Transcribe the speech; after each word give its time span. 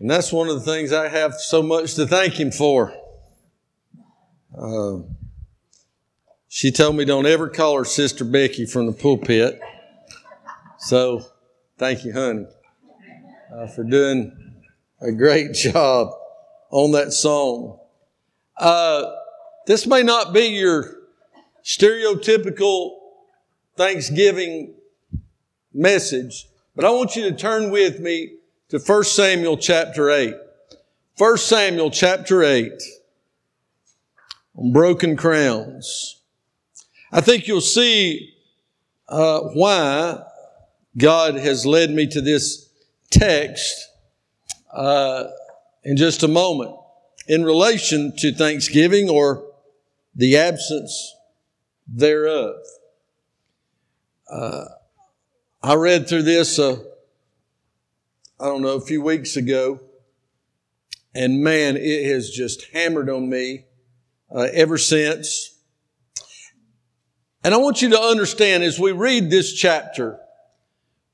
And 0.00 0.10
that's 0.10 0.32
one 0.32 0.48
of 0.48 0.54
the 0.54 0.60
things 0.60 0.92
I 0.92 1.08
have 1.08 1.34
so 1.34 1.62
much 1.62 1.94
to 1.94 2.06
thank 2.06 2.38
him 2.38 2.50
for. 2.50 2.94
Uh, 4.56 4.98
she 6.48 6.70
told 6.70 6.96
me 6.96 7.04
don't 7.04 7.26
ever 7.26 7.48
call 7.48 7.78
her 7.78 7.84
Sister 7.84 8.24
Becky 8.24 8.66
from 8.66 8.86
the 8.86 8.92
pulpit. 8.92 9.60
So 10.78 11.24
thank 11.78 12.04
you, 12.04 12.12
honey, 12.12 12.46
uh, 13.54 13.66
for 13.68 13.84
doing 13.84 14.32
a 15.00 15.12
great 15.12 15.52
job 15.54 16.12
on 16.70 16.92
that 16.92 17.12
song. 17.12 17.78
Uh, 18.56 19.12
this 19.66 19.86
may 19.86 20.02
not 20.02 20.32
be 20.32 20.46
your 20.46 20.96
stereotypical 21.64 22.98
Thanksgiving 23.76 24.74
message, 25.72 26.46
but 26.76 26.84
I 26.84 26.90
want 26.90 27.16
you 27.16 27.30
to 27.30 27.36
turn 27.36 27.70
with 27.70 28.00
me 28.00 28.34
to 28.68 28.78
1 28.78 29.04
Samuel 29.04 29.56
chapter 29.56 30.10
8. 30.10 30.34
1 31.18 31.36
Samuel 31.38 31.90
chapter 31.90 32.42
8 32.42 32.72
on 34.56 34.72
broken 34.72 35.16
crowns. 35.16 36.20
I 37.12 37.20
think 37.20 37.46
you'll 37.46 37.60
see 37.60 38.34
uh, 39.08 39.40
why 39.52 40.22
God 40.96 41.36
has 41.36 41.66
led 41.66 41.90
me 41.90 42.06
to 42.08 42.20
this 42.20 42.68
text 43.10 43.90
uh, 44.72 45.24
in 45.84 45.96
just 45.96 46.22
a 46.22 46.28
moment 46.28 46.74
in 47.28 47.44
relation 47.44 48.14
to 48.16 48.32
Thanksgiving 48.32 49.08
or 49.08 49.44
the 50.14 50.36
absence 50.36 51.14
thereof. 51.86 52.56
Uh, 54.30 54.64
I 55.62 55.74
read 55.74 56.08
through 56.08 56.22
this, 56.22 56.58
uh, 56.58 56.76
I 58.40 58.46
don't 58.46 58.62
know, 58.62 58.74
a 58.74 58.80
few 58.80 59.00
weeks 59.00 59.36
ago, 59.36 59.80
and 61.14 61.40
man, 61.40 61.76
it 61.76 62.10
has 62.12 62.30
just 62.30 62.66
hammered 62.72 63.08
on 63.08 63.28
me 63.28 63.66
uh, 64.34 64.48
ever 64.52 64.76
since. 64.76 65.56
And 67.44 67.54
I 67.54 67.58
want 67.58 67.82
you 67.82 67.90
to 67.90 68.00
understand 68.00 68.64
as 68.64 68.80
we 68.80 68.90
read 68.90 69.30
this 69.30 69.52
chapter, 69.52 70.18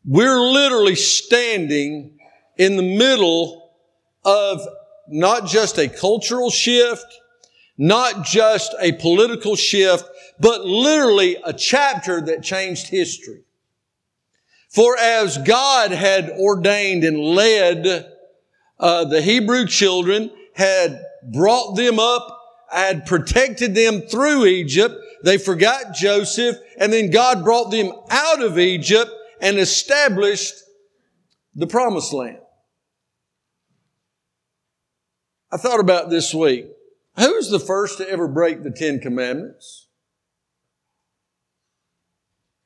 we're 0.05 0.41
literally 0.41 0.95
standing 0.95 2.19
in 2.57 2.77
the 2.77 2.97
middle 2.97 3.71
of 4.25 4.61
not 5.09 5.47
just 5.47 5.77
a 5.77 5.89
cultural 5.89 6.51
shift, 6.51 7.05
not 7.77 8.25
just 8.25 8.75
a 8.81 8.93
political 8.93 9.57
shift, 9.57 10.05
but 10.39 10.65
literally 10.65 11.37
a 11.45 11.53
chapter 11.53 12.21
that 12.23 12.43
changed 12.43 12.89
history. 12.89 13.43
For 14.71 14.97
as 14.97 15.37
God 15.39 15.91
had 15.91 16.31
ordained 16.31 17.05
and 17.05 17.19
led 17.19 18.07
uh, 18.79 19.05
the 19.05 19.21
Hebrew 19.21 19.67
children, 19.67 20.31
had 20.55 21.03
brought 21.33 21.75
them 21.75 21.99
up, 21.99 22.41
had 22.71 23.05
protected 23.05 23.75
them 23.75 24.03
through 24.03 24.47
Egypt, 24.47 24.95
they 25.23 25.39
forgot 25.39 25.93
Joseph, 25.95 26.57
and 26.79 26.93
then 26.93 27.11
God 27.11 27.45
brought 27.45 27.71
them 27.71 27.93
out 28.11 28.43
of 28.43 28.59
Egypt 28.59 29.11
and 29.41 29.59
established 29.59 30.55
the 31.55 31.67
promised 31.67 32.13
land. 32.13 32.39
I 35.53 35.57
thought 35.57 35.81
about 35.81 36.11
this 36.11 36.33
week. 36.33 36.67
Who's 37.19 37.51
the 37.51 37.59
first 37.59 37.99
to 37.99 38.09
ever 38.09 38.29
break 38.29 38.63
the 38.63 38.71
Ten 38.71 39.01
Commandments? 39.01 39.89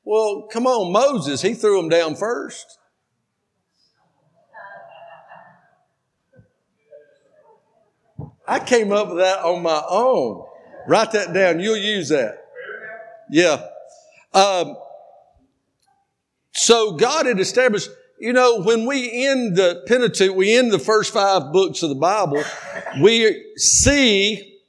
Well, 0.05 0.47
come 0.51 0.67
on, 0.67 0.91
Moses, 0.93 1.41
he 1.41 1.55
threw 1.55 1.81
them 1.81 1.89
down 1.89 2.15
first. 2.15 2.77
I 8.47 8.59
came 8.59 8.91
up 8.91 9.09
with 9.09 9.17
that 9.17 9.39
on 9.39 9.63
my 9.63 9.81
own. 9.89 10.45
Write 10.87 11.11
that 11.13 11.33
down. 11.33 11.59
You'll 11.59 11.77
use 11.77 12.09
that. 12.09 12.45
Yeah. 13.31 13.65
Um, 14.35 14.77
so 16.53 16.91
God 16.91 17.25
had 17.25 17.39
established, 17.39 17.89
you 18.19 18.33
know, 18.33 18.61
when 18.61 18.85
we 18.85 19.25
end 19.25 19.55
the 19.55 19.83
Pentateuch, 19.87 20.35
we 20.35 20.55
end 20.55 20.71
the 20.71 20.77
first 20.77 21.11
five 21.11 21.51
books 21.51 21.81
of 21.81 21.89
the 21.89 21.95
Bible, 21.95 22.43
we 23.01 23.53
see 23.55 24.59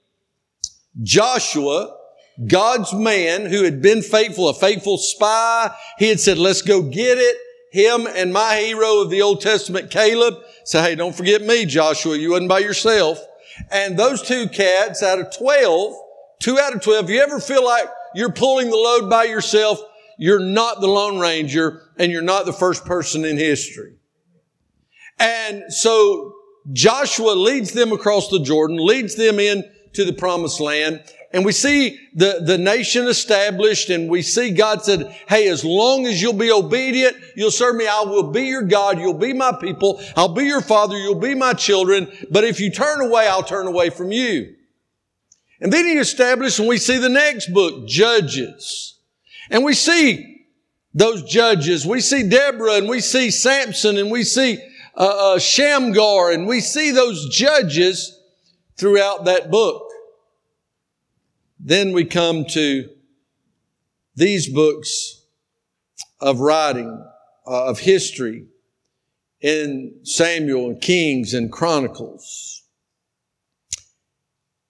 Joshua 1.03 1.96
God's 2.45 2.93
man 2.93 3.47
who 3.47 3.63
had 3.63 3.81
been 3.81 4.03
faithful, 4.03 4.49
a 4.49 4.55
faithful 4.55 4.99
spy. 4.99 5.75
He 5.99 6.09
had 6.09 6.21
said, 6.21 6.39
let's 6.39 6.63
go 6.63 6.83
get 6.83 7.19
it. 7.19 7.37
Him 7.73 8.07
and 8.07 8.33
my 8.33 8.57
hero 8.57 9.01
of 9.01 9.11
the 9.11 9.23
Old 9.23 9.41
Testament, 9.41 9.91
Caleb, 9.91 10.35
say, 10.65 10.83
hey, 10.83 10.95
don't 10.95 11.15
forget 11.15 11.43
me, 11.43 11.65
Joshua. 11.65 12.17
You 12.17 12.31
wasn't 12.31 12.49
by 12.49 12.61
yourself. 12.61 13.19
And 13.71 13.99
those 13.99 14.23
two 14.23 14.49
cats 14.49 15.03
out 15.03 15.19
of 15.19 15.37
12, 15.37 15.95
two 16.41 16.59
out 16.59 16.75
of 16.75 16.83
12, 16.83 17.11
you 17.11 17.21
ever 17.21 17.41
feel 17.41 17.65
like 17.65 17.89
you're 18.15 18.33
pulling 18.33 18.71
the 18.71 18.77
load 18.77 19.09
by 19.09 19.25
yourself? 19.25 19.81
You're 20.19 20.41
not 20.41 20.81
the 20.81 20.87
Lone 20.87 21.19
Ranger 21.19 21.83
and 21.99 22.13
you're 22.13 22.23
not 22.23 22.47
the 22.47 22.53
first 22.53 22.85
person 22.85 23.25
in 23.25 23.37
history. 23.37 23.97
And 25.19 25.65
so 25.69 26.35
Joshua 26.73 27.33
leads 27.33 27.73
them 27.73 27.93
across 27.93 28.29
the 28.29 28.41
Jordan, 28.41 28.77
leads 28.79 29.15
them 29.15 29.39
in 29.39 29.65
to 29.95 30.05
the 30.05 30.13
promised 30.13 30.61
land. 30.61 31.03
And 31.37 31.45
we 31.45 31.53
see 31.53 32.01
the, 32.15 32.41
the 32.43 32.57
nation 32.57 33.09
established 33.09 33.91
and 33.91 34.09
we 34.09 34.23
see 34.23 34.53
God 34.53 34.83
said, 34.83 35.15
Hey, 35.29 35.49
as 35.49 35.67
long 35.67 36.07
as 36.07 36.23
you'll 36.23 36.33
be 36.33 36.51
obedient, 36.51 37.15
you'll 37.37 37.51
serve 37.51 37.77
me. 37.77 37.87
I 37.87 38.05
will 38.07 38.31
be 38.31 38.45
your 38.45 38.63
God. 38.63 38.99
You'll 38.99 39.13
be 39.13 39.35
my 39.35 39.53
people. 39.53 40.01
I'll 40.17 40.33
be 40.33 40.45
your 40.45 40.63
father. 40.63 40.97
You'll 40.97 41.21
be 41.21 41.35
my 41.35 41.53
children. 41.53 42.11
But 42.31 42.45
if 42.45 42.59
you 42.59 42.71
turn 42.71 43.03
away, 43.03 43.29
I'll 43.29 43.43
turn 43.43 43.67
away 43.67 43.91
from 43.91 44.13
you. 44.13 44.55
And 45.61 45.71
then 45.71 45.85
he 45.85 45.99
established 45.99 46.59
and 46.59 46.69
we 46.69 46.79
see 46.79 46.97
the 46.97 47.11
next 47.11 47.53
book, 47.53 47.87
Judges. 47.87 48.99
And 49.51 49.63
we 49.63 49.75
see 49.75 50.47
those 50.95 51.23
judges. 51.25 51.87
We 51.87 52.01
see 52.01 52.27
Deborah 52.27 52.77
and 52.77 52.89
we 52.89 53.01
see 53.01 53.31
Samson 53.31 53.99
and 53.99 54.11
we 54.11 54.25
see 54.25 54.57
uh, 54.97 55.35
uh, 55.35 55.39
Shamgar 55.39 56.31
and 56.31 56.47
we 56.47 56.61
see 56.61 56.93
those 56.93 57.29
judges 57.29 58.19
throughout 58.79 59.27
that 59.27 59.51
book. 59.51 59.86
Then 61.66 61.91
we 61.91 62.04
come 62.04 62.44
to 62.50 62.88
these 64.15 64.49
books 64.49 65.25
of 66.21 66.38
writing, 66.38 67.04
uh, 67.44 67.66
of 67.66 67.81
history 67.81 68.47
in 69.41 69.99
Samuel 70.04 70.69
and 70.69 70.81
Kings 70.81 71.34
and 71.34 71.50
Chronicles. 71.50 72.62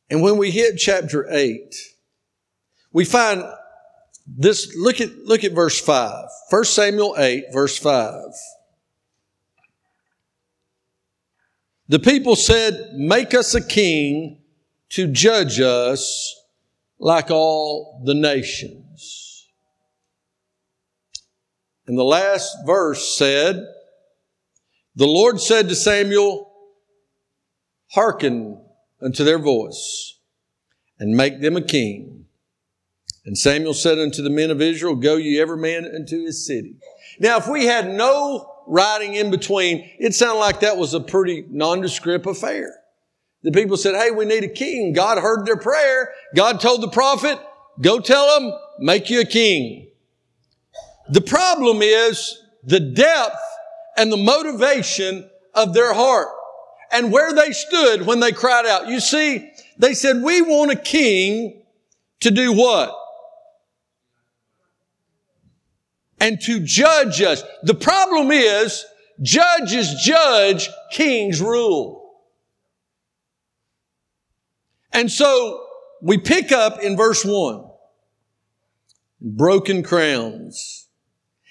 And 0.09 0.23
when 0.23 0.39
we 0.39 0.51
hit 0.51 0.79
chapter 0.79 1.27
8, 1.31 1.75
we 2.95 3.05
find 3.05 3.45
this, 4.27 4.75
look 4.75 4.99
at, 5.03 5.15
look 5.19 5.45
at 5.45 5.53
verse 5.53 5.79
5. 5.79 6.25
1 6.49 6.65
Samuel 6.65 7.15
8, 7.19 7.45
verse 7.53 7.77
5. 7.77 8.23
The 11.89 11.99
people 11.99 12.37
said, 12.37 12.95
make 12.95 13.35
us 13.35 13.55
a 13.55 13.63
king 13.63 14.41
to 14.89 15.07
judge 15.07 15.61
us 15.61 16.33
like 16.99 17.31
all 17.31 18.03
the 18.05 18.15
nations. 18.15 19.47
And 21.87 21.97
the 21.99 22.05
last 22.05 22.57
verse 22.67 23.17
said, 23.17 23.65
The 24.97 25.07
Lord 25.07 25.41
said 25.41 25.69
to 25.69 25.75
Samuel, 25.75 26.53
Hearken 27.93 28.61
unto 29.01 29.25
their 29.25 29.39
voice, 29.39 30.19
and 30.99 31.17
make 31.17 31.41
them 31.41 31.57
a 31.57 31.63
king. 31.63 32.27
And 33.25 33.37
Samuel 33.37 33.75
said 33.75 33.99
unto 33.99 34.23
the 34.23 34.31
men 34.31 34.51
of 34.51 34.61
Israel, 34.61 34.97
Go 34.97 35.17
ye 35.17 35.41
every 35.41 35.57
man 35.59 35.85
unto 35.85 36.25
his 36.25 36.47
city. 36.47 36.77
Now, 37.19 37.39
if 37.39 37.49
we 37.49 37.67
had 37.67 37.93
no 37.93 38.53
writing 38.67 39.15
in 39.15 39.31
between, 39.31 39.89
it 39.99 40.15
sounded 40.15 40.41
like 40.41 40.61
that 40.61 40.77
was 40.77 40.95
a 40.95 41.01
pretty 41.01 41.45
nondescript 41.49 42.27
affair. 42.27 42.75
The 43.43 43.53
people 43.53 43.77
said, 43.77 43.95
Hey, 43.95 44.11
we 44.11 44.25
need 44.25 44.45
a 44.45 44.49
king. 44.49 44.93
God 44.93 45.19
heard 45.19 45.47
their 45.47 45.57
prayer. 45.57 46.13
God 46.35 46.61
told 46.61 46.83
the 46.83 46.89
prophet, 46.89 47.39
go 47.81 48.01
tell 48.01 48.41
them, 48.41 48.53
make 48.79 49.11
you 49.11 49.21
a 49.21 49.27
king. 49.27 49.89
The 51.09 51.21
problem 51.21 51.83
is 51.83 52.43
the 52.65 52.81
depth 52.81 53.39
and 53.97 54.11
the 54.11 54.17
motivation 54.17 55.29
of 55.55 55.73
their 55.73 55.95
heart 55.95 56.29
and 56.93 57.13
where 57.13 57.33
they 57.33 57.53
stood 57.53 58.07
when 58.07 58.21
they 58.21 58.33
cried 58.33 58.67
out. 58.67 58.89
You 58.89 59.01
see, 59.01 59.51
they 59.79 59.95
said, 59.95 60.23
we 60.23 60.43
want 60.43 60.73
a 60.73 60.77
king 60.77 61.63
to 62.21 62.31
do 62.31 62.53
what? 62.53 62.95
And 66.19 66.41
to 66.43 66.61
judge 66.61 67.21
us. 67.23 67.43
The 67.63 67.75
problem 67.75 68.31
is 68.31 68.85
judges 69.23 69.95
judge, 70.03 70.69
kings 70.91 71.41
rule. 71.41 71.96
And 74.97 75.13
so 75.13 75.63
we 76.01 76.17
pick 76.17 76.51
up 76.53 76.81
in 76.81 76.97
verse 76.97 77.23
one, 77.23 77.69
broken 79.21 79.83
crowns. 79.83 80.89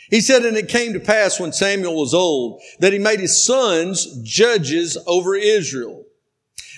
He 0.09 0.19
said, 0.19 0.44
and 0.44 0.57
it 0.57 0.68
came 0.68 0.94
to 0.94 1.00
pass 1.00 1.39
when 1.39 1.53
Samuel 1.53 1.95
was 1.95 2.12
old 2.12 2.59
that 2.80 2.92
he 2.92 2.97
made 2.97 3.19
his 3.19 3.45
sons 3.45 4.19
judges 4.24 4.97
over 5.06 5.36
Israel. 5.36 6.06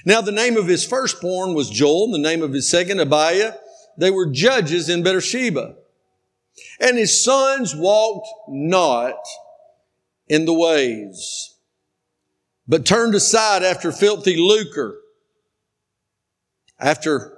Now 0.05 0.19
the 0.19 0.33
name 0.33 0.57
of 0.57 0.67
his 0.67 0.85
firstborn 0.85 1.53
was 1.53 1.69
Joel, 1.69 2.11
the 2.11 2.17
name 2.17 2.43
of 2.43 2.51
his 2.51 2.69
second 2.69 2.99
Abiah. 2.99 3.53
They 3.97 4.11
were 4.11 4.29
judges 4.29 4.89
in 4.89 5.03
Beersheba. 5.03 5.75
And 6.81 6.97
his 6.97 7.23
sons 7.23 7.75
walked 7.77 8.27
not 8.49 9.19
in 10.27 10.43
the 10.43 10.53
ways, 10.53 11.55
but 12.67 12.85
turned 12.85 13.15
aside 13.15 13.63
after 13.63 13.93
filthy 13.93 14.35
lucre, 14.35 14.99
after 16.79 17.37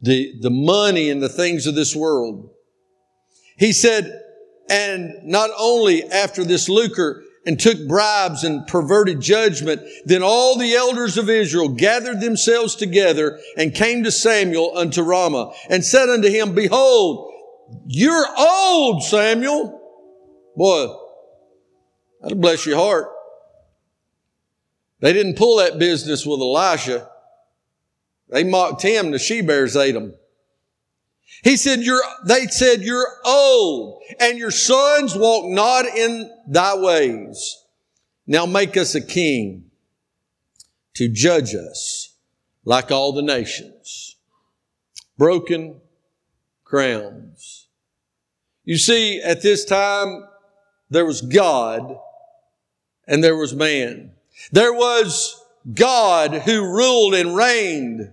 the, 0.00 0.34
the 0.40 0.50
money 0.50 1.10
and 1.10 1.22
the 1.22 1.28
things 1.28 1.66
of 1.66 1.74
this 1.74 1.94
world. 1.94 2.50
He 3.56 3.72
said, 3.72 4.22
and 4.70 5.24
not 5.24 5.50
only 5.58 6.04
after 6.04 6.44
this 6.44 6.68
lucre 6.68 7.22
and 7.44 7.58
took 7.58 7.86
bribes 7.88 8.44
and 8.44 8.66
perverted 8.66 9.20
judgment, 9.20 9.82
then 10.04 10.22
all 10.22 10.56
the 10.56 10.74
elders 10.74 11.18
of 11.18 11.28
Israel 11.28 11.68
gathered 11.68 12.20
themselves 12.20 12.76
together 12.76 13.38
and 13.56 13.74
came 13.74 14.04
to 14.04 14.10
Samuel 14.10 14.76
unto 14.76 15.02
Ramah 15.02 15.52
and 15.68 15.84
said 15.84 16.08
unto 16.08 16.28
him, 16.28 16.54
Behold, 16.54 17.32
you're 17.86 18.26
old, 18.38 19.02
Samuel. 19.02 19.78
Boy, 20.56 20.94
that'll 22.22 22.38
bless 22.38 22.66
your 22.66 22.76
heart. 22.76 23.08
They 25.00 25.12
didn't 25.12 25.36
pull 25.36 25.56
that 25.56 25.78
business 25.78 26.26
with 26.26 26.40
Elisha. 26.40 27.08
They 28.30 28.44
mocked 28.44 28.82
him. 28.82 29.10
The 29.10 29.18
she 29.18 29.42
bears 29.42 29.76
ate 29.76 29.96
him. 29.96 30.14
He 31.42 31.56
said, 31.56 31.80
you're, 31.80 32.02
they 32.26 32.46
said, 32.46 32.82
you're 32.82 33.06
old 33.24 34.02
and 34.18 34.38
your 34.38 34.50
sons 34.50 35.16
walk 35.16 35.46
not 35.46 35.86
in 35.86 36.30
thy 36.46 36.76
ways. 36.76 37.64
Now 38.26 38.46
make 38.46 38.76
us 38.76 38.94
a 38.94 39.00
king 39.00 39.70
to 40.94 41.08
judge 41.08 41.54
us 41.54 42.14
like 42.64 42.90
all 42.90 43.12
the 43.12 43.22
nations. 43.22 44.16
Broken 45.16 45.80
crowns. 46.64 47.68
You 48.64 48.76
see, 48.76 49.20
at 49.22 49.42
this 49.42 49.64
time, 49.64 50.24
there 50.90 51.06
was 51.06 51.22
God 51.22 51.96
and 53.06 53.24
there 53.24 53.36
was 53.36 53.54
man. 53.54 54.12
There 54.52 54.72
was 54.72 55.42
God 55.72 56.34
who 56.34 56.62
ruled 56.62 57.14
and 57.14 57.34
reigned 57.34 58.12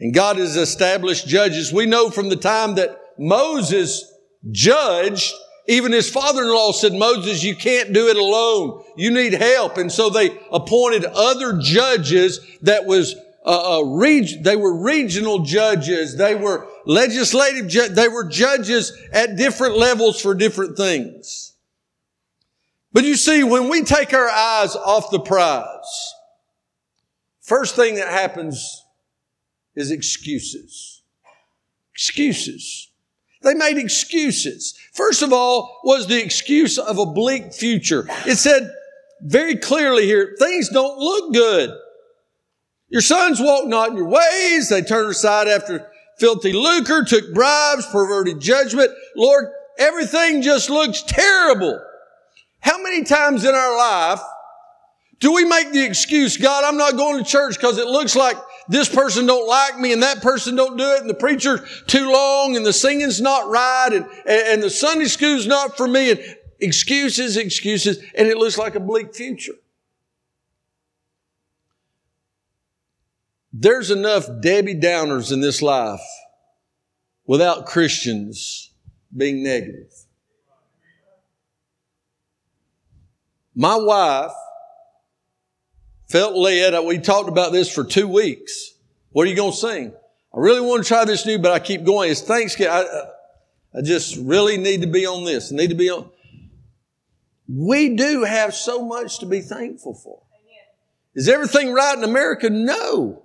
and 0.00 0.14
God 0.14 0.38
has 0.38 0.56
established 0.56 1.28
judges. 1.28 1.72
We 1.72 1.86
know 1.86 2.10
from 2.10 2.30
the 2.30 2.36
time 2.36 2.76
that 2.76 2.98
Moses 3.18 4.10
judged, 4.50 5.32
even 5.68 5.92
his 5.92 6.10
father-in-law 6.10 6.72
said, 6.72 6.94
Moses, 6.94 7.44
you 7.44 7.54
can't 7.54 7.92
do 7.92 8.08
it 8.08 8.16
alone. 8.16 8.82
You 8.96 9.10
need 9.10 9.34
help. 9.34 9.76
And 9.76 9.92
so 9.92 10.08
they 10.08 10.36
appointed 10.50 11.04
other 11.04 11.58
judges 11.60 12.40
that 12.62 12.86
was 12.86 13.14
uh, 13.44 13.78
uh, 13.78 13.84
reg- 13.84 14.42
they 14.42 14.56
were 14.56 14.82
regional 14.82 15.40
judges. 15.40 16.16
They 16.16 16.34
were 16.34 16.66
legislative. 16.86 17.68
Ju- 17.68 17.88
they 17.88 18.08
were 18.08 18.24
judges 18.24 18.92
at 19.12 19.36
different 19.36 19.76
levels 19.76 20.20
for 20.20 20.34
different 20.34 20.76
things. 20.76 21.54
But 22.92 23.04
you 23.04 23.16
see, 23.16 23.44
when 23.44 23.68
we 23.68 23.84
take 23.84 24.12
our 24.12 24.28
eyes 24.28 24.74
off 24.74 25.10
the 25.10 25.20
prize, 25.20 26.14
first 27.40 27.76
thing 27.76 27.94
that 27.96 28.08
happens 28.08 28.82
is 29.80 29.90
excuses. 29.90 31.02
Excuses. 31.92 32.90
They 33.42 33.54
made 33.54 33.78
excuses. 33.78 34.78
First 34.92 35.22
of 35.22 35.32
all, 35.32 35.80
was 35.82 36.06
the 36.06 36.22
excuse 36.22 36.78
of 36.78 36.98
a 36.98 37.06
bleak 37.06 37.52
future. 37.52 38.06
It 38.26 38.36
said 38.36 38.70
very 39.22 39.56
clearly 39.56 40.06
here, 40.06 40.36
things 40.38 40.68
don't 40.68 40.98
look 40.98 41.32
good. 41.32 41.70
Your 42.88 43.00
sons 43.00 43.40
walk 43.40 43.66
not 43.66 43.90
in 43.90 43.96
your 43.96 44.08
ways. 44.08 44.68
They 44.68 44.82
turn 44.82 45.08
aside 45.10 45.48
after 45.48 45.90
filthy 46.18 46.52
lucre, 46.52 47.04
took 47.04 47.32
bribes, 47.32 47.86
perverted 47.86 48.40
judgment. 48.40 48.90
Lord, 49.16 49.48
everything 49.78 50.42
just 50.42 50.68
looks 50.68 51.02
terrible. 51.02 51.80
How 52.60 52.82
many 52.82 53.04
times 53.04 53.44
in 53.44 53.54
our 53.54 53.76
life 53.76 54.20
do 55.20 55.32
we 55.32 55.44
make 55.44 55.72
the 55.72 55.84
excuse, 55.84 56.36
God, 56.36 56.64
I'm 56.64 56.78
not 56.78 56.96
going 56.96 57.22
to 57.22 57.30
church 57.30 57.56
because 57.56 57.78
it 57.78 57.86
looks 57.86 58.16
like 58.16 58.36
this 58.70 58.88
person 58.88 59.26
don't 59.26 59.48
like 59.48 59.78
me 59.78 59.92
and 59.92 60.02
that 60.02 60.22
person 60.22 60.54
don't 60.54 60.76
do 60.76 60.92
it 60.92 61.00
and 61.00 61.10
the 61.10 61.14
preacher's 61.14 61.60
too 61.86 62.10
long 62.10 62.56
and 62.56 62.64
the 62.64 62.72
singing's 62.72 63.20
not 63.20 63.50
right 63.50 63.90
and, 63.92 64.06
and 64.26 64.62
the 64.62 64.70
Sunday 64.70 65.06
school's 65.06 65.46
not 65.46 65.76
for 65.76 65.88
me 65.88 66.12
and 66.12 66.20
excuses, 66.60 67.36
excuses, 67.36 67.98
and 68.14 68.28
it 68.28 68.36
looks 68.36 68.56
like 68.56 68.76
a 68.76 68.80
bleak 68.80 69.14
future. 69.14 69.54
There's 73.52 73.90
enough 73.90 74.26
Debbie 74.40 74.76
Downers 74.76 75.32
in 75.32 75.40
this 75.40 75.60
life 75.60 76.00
without 77.26 77.66
Christians 77.66 78.70
being 79.16 79.42
negative. 79.42 79.92
My 83.54 83.74
wife 83.74 84.30
felt 86.10 86.34
led. 86.34 86.74
We 86.84 86.98
talked 86.98 87.28
about 87.28 87.52
this 87.52 87.72
for 87.72 87.84
two 87.84 88.08
weeks. 88.08 88.74
What 89.12 89.26
are 89.26 89.30
you 89.30 89.36
going 89.36 89.52
to 89.52 89.56
sing? 89.56 89.92
I 90.34 90.38
really 90.38 90.60
want 90.60 90.82
to 90.82 90.88
try 90.88 91.04
this 91.04 91.24
new, 91.24 91.38
but 91.38 91.52
I 91.52 91.60
keep 91.60 91.84
going. 91.84 92.10
It's 92.10 92.20
Thanksgiving. 92.20 92.72
I, 92.72 92.80
uh, 92.82 93.10
I 93.78 93.82
just 93.82 94.16
really 94.16 94.58
need 94.58 94.82
to 94.82 94.88
be 94.88 95.06
on 95.06 95.24
this. 95.24 95.52
I 95.52 95.56
need 95.56 95.70
to 95.70 95.76
be 95.76 95.88
on. 95.88 96.10
We 97.48 97.96
do 97.96 98.24
have 98.24 98.54
so 98.54 98.84
much 98.84 99.20
to 99.20 99.26
be 99.26 99.40
thankful 99.40 99.94
for. 99.94 100.22
Is 101.14 101.28
everything 101.28 101.72
right 101.72 101.96
in 101.96 102.04
America? 102.04 102.50
No. 102.50 103.24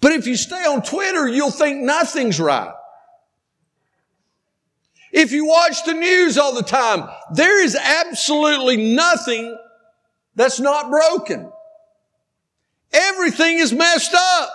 But 0.00 0.12
if 0.12 0.26
you 0.26 0.36
stay 0.36 0.64
on 0.64 0.82
Twitter, 0.82 1.26
you'll 1.26 1.50
think 1.50 1.82
nothing's 1.82 2.38
right. 2.38 2.72
If 5.12 5.32
you 5.32 5.46
watch 5.46 5.84
the 5.84 5.94
news 5.94 6.38
all 6.38 6.54
the 6.54 6.62
time, 6.62 7.08
there 7.32 7.64
is 7.64 7.74
absolutely 7.74 8.94
nothing 8.94 9.56
that's 10.36 10.60
not 10.60 10.90
broken. 10.90 11.50
Everything 12.92 13.58
is 13.58 13.72
messed 13.72 14.14
up. 14.14 14.52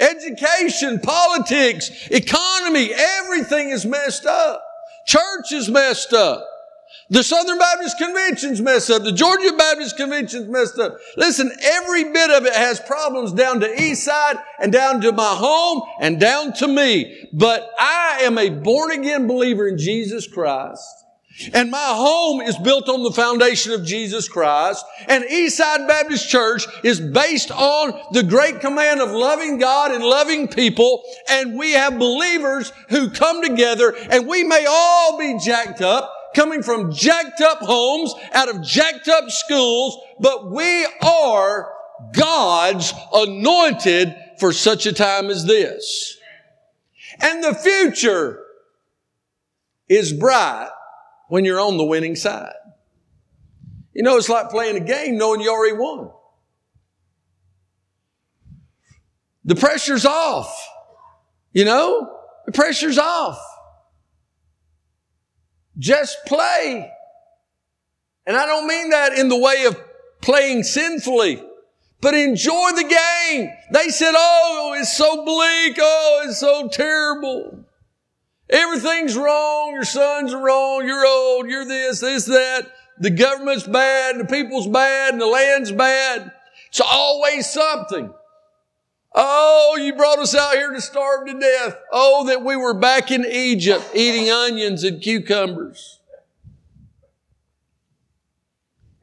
Education, 0.00 1.00
politics, 1.00 1.90
economy, 2.10 2.90
everything 2.94 3.70
is 3.70 3.84
messed 3.84 4.26
up. 4.26 4.64
Church 5.06 5.52
is 5.52 5.68
messed 5.68 6.12
up. 6.12 6.46
The 7.10 7.22
Southern 7.22 7.58
Baptist 7.58 7.98
Convention's 7.98 8.60
messed 8.60 8.90
up. 8.90 9.02
The 9.02 9.12
Georgia 9.12 9.52
Baptist 9.56 9.96
Convention's 9.96 10.48
messed 10.48 10.78
up. 10.78 10.98
Listen, 11.16 11.50
every 11.62 12.04
bit 12.04 12.30
of 12.30 12.44
it 12.44 12.52
has 12.52 12.80
problems 12.80 13.32
down 13.32 13.60
to 13.60 13.82
East 13.82 14.04
Side 14.04 14.36
and 14.58 14.70
down 14.70 15.00
to 15.00 15.12
my 15.12 15.34
home 15.34 15.82
and 16.00 16.20
down 16.20 16.52
to 16.54 16.68
me. 16.68 17.28
But 17.32 17.70
I 17.78 18.20
am 18.22 18.36
a 18.36 18.50
born 18.50 18.92
again 18.92 19.26
believer 19.26 19.66
in 19.66 19.78
Jesus 19.78 20.26
Christ. 20.26 20.82
And 21.52 21.70
my 21.70 21.92
home 21.94 22.40
is 22.40 22.56
built 22.58 22.88
on 22.88 23.02
the 23.02 23.12
foundation 23.12 23.72
of 23.72 23.84
Jesus 23.84 24.28
Christ. 24.28 24.84
And 25.06 25.24
Eastside 25.24 25.86
Baptist 25.86 26.28
Church 26.28 26.66
is 26.82 27.00
based 27.00 27.50
on 27.50 27.98
the 28.12 28.24
great 28.24 28.60
command 28.60 29.00
of 29.00 29.12
loving 29.12 29.58
God 29.58 29.92
and 29.92 30.02
loving 30.02 30.48
people. 30.48 31.02
And 31.30 31.56
we 31.56 31.72
have 31.72 31.98
believers 31.98 32.72
who 32.88 33.10
come 33.10 33.42
together 33.42 33.94
and 34.10 34.26
we 34.26 34.42
may 34.42 34.66
all 34.68 35.18
be 35.18 35.38
jacked 35.38 35.80
up, 35.80 36.12
coming 36.34 36.62
from 36.62 36.92
jacked 36.92 37.40
up 37.40 37.58
homes, 37.58 38.12
out 38.32 38.48
of 38.48 38.62
jacked 38.62 39.08
up 39.08 39.30
schools, 39.30 39.96
but 40.18 40.50
we 40.50 40.86
are 41.02 41.72
God's 42.12 42.92
anointed 43.12 44.14
for 44.40 44.52
such 44.52 44.86
a 44.86 44.92
time 44.92 45.30
as 45.30 45.44
this. 45.46 46.16
And 47.20 47.42
the 47.42 47.54
future 47.54 48.44
is 49.88 50.12
bright 50.12 50.70
when 51.28 51.44
you're 51.44 51.60
on 51.60 51.76
the 51.76 51.84
winning 51.84 52.16
side. 52.16 52.54
You 53.94 54.02
know, 54.02 54.16
it's 54.16 54.28
like 54.28 54.50
playing 54.50 54.76
a 54.76 54.84
game 54.84 55.18
knowing 55.18 55.40
you 55.40 55.50
already 55.50 55.76
won. 55.76 56.10
The 59.44 59.56
pressure's 59.56 60.04
off. 60.04 60.54
You 61.52 61.64
know, 61.64 62.08
the 62.46 62.52
pressure's 62.52 62.98
off. 62.98 63.40
Just 65.78 66.18
play. 66.26 66.92
And 68.26 68.36
I 68.36 68.46
don't 68.46 68.66
mean 68.66 68.90
that 68.90 69.14
in 69.14 69.28
the 69.28 69.38
way 69.38 69.64
of 69.64 69.80
playing 70.20 70.62
sinfully, 70.64 71.42
but 72.00 72.14
enjoy 72.14 72.70
the 72.76 72.84
game. 72.84 73.50
They 73.72 73.88
said, 73.88 74.12
Oh, 74.14 74.76
it's 74.78 74.94
so 74.96 75.24
bleak. 75.24 75.78
Oh, 75.80 76.24
it's 76.26 76.38
so 76.38 76.68
terrible. 76.68 77.64
Everything's 78.50 79.16
wrong. 79.16 79.72
Your 79.72 79.84
sons 79.84 80.32
are 80.32 80.42
wrong. 80.42 80.86
You're 80.86 81.06
old. 81.06 81.50
You're 81.50 81.64
this, 81.64 82.00
this, 82.00 82.26
that. 82.26 82.72
The 82.98 83.10
government's 83.10 83.66
bad. 83.66 84.18
The 84.18 84.24
people's 84.24 84.66
bad. 84.66 85.12
And 85.12 85.20
the 85.20 85.26
land's 85.26 85.72
bad. 85.72 86.32
It's 86.68 86.80
always 86.80 87.48
something. 87.48 88.12
Oh, 89.14 89.78
you 89.80 89.94
brought 89.94 90.18
us 90.18 90.34
out 90.34 90.54
here 90.54 90.72
to 90.72 90.80
starve 90.80 91.26
to 91.26 91.38
death. 91.38 91.76
Oh, 91.92 92.26
that 92.26 92.44
we 92.44 92.56
were 92.56 92.74
back 92.74 93.10
in 93.10 93.26
Egypt 93.26 93.84
eating 93.94 94.30
onions 94.30 94.84
and 94.84 95.02
cucumbers. 95.02 96.00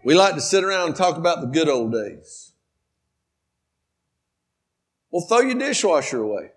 We 0.03 0.13
like 0.13 0.35
to 0.35 0.41
sit 0.41 0.63
around 0.63 0.87
and 0.87 0.95
talk 0.95 1.17
about 1.17 1.41
the 1.41 1.47
good 1.47 1.67
old 1.67 1.91
days. 1.91 2.53
Well, 5.09 5.25
throw 5.25 5.39
your 5.39 5.55
dishwasher 5.55 6.21
away. 6.21 6.51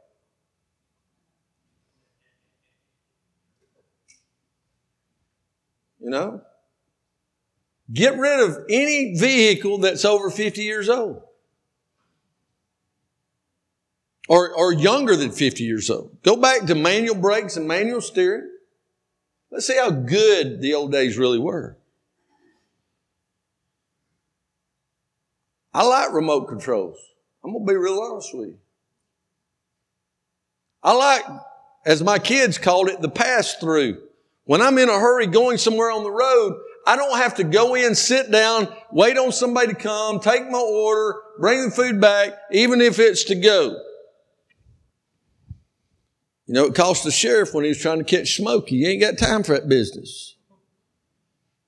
You 6.08 6.12
know? 6.12 6.40
Get 7.92 8.16
rid 8.16 8.40
of 8.40 8.64
any 8.70 9.14
vehicle 9.14 9.76
that's 9.76 10.06
over 10.06 10.30
50 10.30 10.62
years 10.62 10.88
old. 10.88 11.20
Or, 14.26 14.50
or 14.54 14.72
younger 14.72 15.16
than 15.16 15.32
50 15.32 15.64
years 15.64 15.90
old. 15.90 16.22
Go 16.22 16.36
back 16.36 16.64
to 16.64 16.74
manual 16.74 17.14
brakes 17.14 17.58
and 17.58 17.68
manual 17.68 18.00
steering. 18.00 18.50
Let's 19.50 19.66
see 19.66 19.76
how 19.76 19.90
good 19.90 20.62
the 20.62 20.72
old 20.72 20.92
days 20.92 21.18
really 21.18 21.38
were. 21.38 21.76
I 25.74 25.84
like 25.84 26.14
remote 26.14 26.46
controls. 26.46 26.96
I'm 27.44 27.52
going 27.52 27.66
to 27.66 27.70
be 27.70 27.76
real 27.76 28.00
honest 28.00 28.30
with 28.32 28.48
you. 28.48 28.58
I 30.82 30.92
like, 30.92 31.24
as 31.84 32.02
my 32.02 32.18
kids 32.18 32.56
called 32.56 32.88
it, 32.88 33.02
the 33.02 33.10
pass 33.10 33.56
through. 33.56 34.07
When 34.48 34.62
I'm 34.62 34.78
in 34.78 34.88
a 34.88 34.98
hurry 34.98 35.26
going 35.26 35.58
somewhere 35.58 35.90
on 35.90 36.04
the 36.04 36.10
road, 36.10 36.58
I 36.86 36.96
don't 36.96 37.18
have 37.18 37.34
to 37.34 37.44
go 37.44 37.74
in, 37.74 37.94
sit 37.94 38.30
down, 38.30 38.74
wait 38.90 39.18
on 39.18 39.30
somebody 39.30 39.68
to 39.68 39.74
come, 39.74 40.20
take 40.20 40.48
my 40.48 40.58
order, 40.58 41.20
bring 41.38 41.66
the 41.66 41.70
food 41.70 42.00
back, 42.00 42.32
even 42.50 42.80
if 42.80 42.98
it's 42.98 43.24
to 43.24 43.34
go. 43.34 43.78
You 46.46 46.54
know, 46.54 46.64
it 46.64 46.74
cost 46.74 47.04
the 47.04 47.10
sheriff 47.10 47.52
when 47.52 47.64
he 47.64 47.68
was 47.68 47.78
trying 47.78 47.98
to 47.98 48.04
catch 48.04 48.36
Smokey. 48.36 48.78
He 48.78 48.86
ain't 48.86 49.02
got 49.02 49.18
time 49.18 49.42
for 49.42 49.52
that 49.52 49.68
business. 49.68 50.34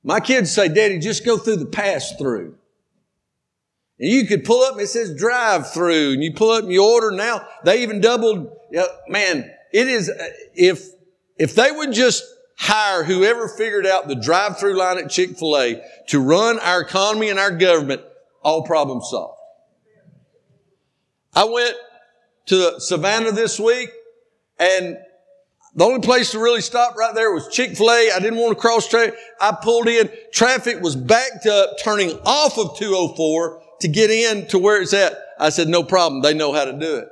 My 0.02 0.18
kids 0.18 0.50
say, 0.50 0.68
Daddy, 0.68 1.00
just 1.00 1.22
go 1.22 1.36
through 1.36 1.56
the 1.56 1.66
pass 1.66 2.14
through. 2.16 2.54
And 3.98 4.08
you 4.08 4.24
could 4.24 4.42
pull 4.42 4.62
up 4.64 4.72
and 4.72 4.80
it 4.80 4.86
says 4.86 5.14
drive 5.14 5.70
through 5.70 6.14
and 6.14 6.24
you 6.24 6.32
pull 6.32 6.52
up 6.52 6.62
and 6.62 6.72
you 6.72 6.82
order 6.82 7.10
now. 7.10 7.46
They 7.62 7.82
even 7.82 8.00
doubled, 8.00 8.50
you 8.70 8.78
know, 8.78 8.88
man, 9.06 9.50
it 9.70 9.86
is, 9.86 10.08
uh, 10.08 10.28
if, 10.54 10.82
if 11.36 11.54
they 11.54 11.70
would 11.70 11.92
just 11.92 12.24
hire 12.60 13.04
whoever 13.04 13.48
figured 13.48 13.86
out 13.86 14.06
the 14.06 14.14
drive-through 14.14 14.76
line 14.76 14.98
at 14.98 15.08
Chick-fil-A 15.08 15.82
to 16.08 16.20
run 16.20 16.58
our 16.58 16.82
economy 16.82 17.30
and 17.30 17.38
our 17.38 17.50
government, 17.50 18.02
all 18.42 18.62
problems 18.64 19.08
solved. 19.10 19.38
I 21.34 21.44
went 21.44 21.74
to 22.46 22.78
Savannah 22.78 23.32
this 23.32 23.58
week 23.58 23.90
and 24.58 24.98
the 25.74 25.84
only 25.84 26.00
place 26.00 26.32
to 26.32 26.38
really 26.38 26.60
stop 26.60 26.96
right 26.96 27.14
there 27.14 27.32
was 27.32 27.48
Chick-fil-A. 27.48 28.10
I 28.10 28.18
didn't 28.18 28.38
want 28.38 28.56
to 28.56 28.60
cross 28.60 28.86
traffic. 28.86 29.14
I 29.40 29.52
pulled 29.52 29.88
in. 29.88 30.10
Traffic 30.32 30.82
was 30.82 30.96
backed 30.96 31.46
up, 31.46 31.78
turning 31.82 32.10
off 32.26 32.58
of 32.58 32.76
204 32.76 33.62
to 33.80 33.88
get 33.88 34.10
in 34.10 34.46
to 34.48 34.58
where 34.58 34.82
it's 34.82 34.92
at. 34.92 35.14
I 35.38 35.48
said, 35.48 35.68
no 35.68 35.82
problem. 35.82 36.20
They 36.20 36.34
know 36.34 36.52
how 36.52 36.66
to 36.66 36.72
do 36.72 36.96
it. 36.96 37.08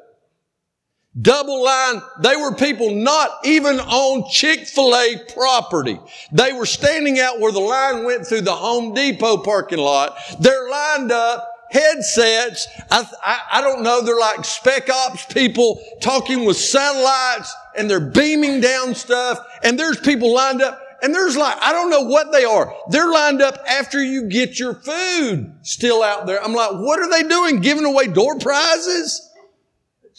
Double 1.21 1.65
line, 1.65 2.03
they 2.21 2.37
were 2.37 2.55
people 2.55 2.95
not 2.95 3.31
even 3.45 3.81
on 3.81 4.29
Chick-fil-A 4.31 5.25
property. 5.33 5.99
They 6.31 6.53
were 6.53 6.67
standing 6.67 7.19
out 7.19 7.41
where 7.41 7.51
the 7.51 7.61
line 7.61 8.05
went 8.05 8.27
through 8.27 8.43
the 8.43 8.55
Home 8.55 8.95
Depot 8.95 9.39
parking 9.39 9.79
lot. 9.79 10.17
They're 10.39 10.69
lined 10.69 11.11
up, 11.11 11.49
headsets. 11.71 12.69
I, 12.91 13.07
I, 13.25 13.41
I 13.53 13.61
don't 13.63 13.83
know, 13.83 14.03
they're 14.03 14.19
like 14.19 14.45
spec 14.45 14.91
ops 14.91 15.25
people 15.27 15.83
talking 16.01 16.45
with 16.45 16.57
satellites 16.57 17.55
and 17.77 17.91
they're 17.91 18.01
beaming 18.01 18.61
down 18.61 18.95
stuff 18.95 19.39
and 19.63 19.79
there's 19.79 19.99
people 20.01 20.35
lined 20.35 20.63
up 20.63 20.81
and 21.03 21.15
there's 21.15 21.37
like, 21.37 21.57
I 21.61 21.73
don't 21.73 21.91
know 21.91 22.03
what 22.03 22.33
they 22.33 22.45
are. 22.45 22.75
They're 22.91 23.11
lined 23.11 23.41
up 23.41 23.59
after 23.69 24.03
you 24.03 24.29
get 24.29 24.59
your 24.59 24.75
food 24.75 25.55
still 25.63 26.03
out 26.03 26.27
there. 26.27 26.43
I'm 26.43 26.55
like, 26.55 26.73
what 26.73 26.99
are 27.01 27.11
they 27.11 27.29
doing? 27.29 27.61
Giving 27.61 27.85
away 27.85 28.09
door 28.09 28.39
prizes? 28.39 29.28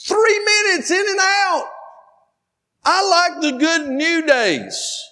Three 0.01 0.39
minutes 0.39 0.89
in 0.91 1.06
and 1.08 1.20
out. 1.20 1.65
I 2.86 3.32
like 3.32 3.41
the 3.41 3.58
good 3.58 3.89
new 3.89 4.25
days. 4.25 5.03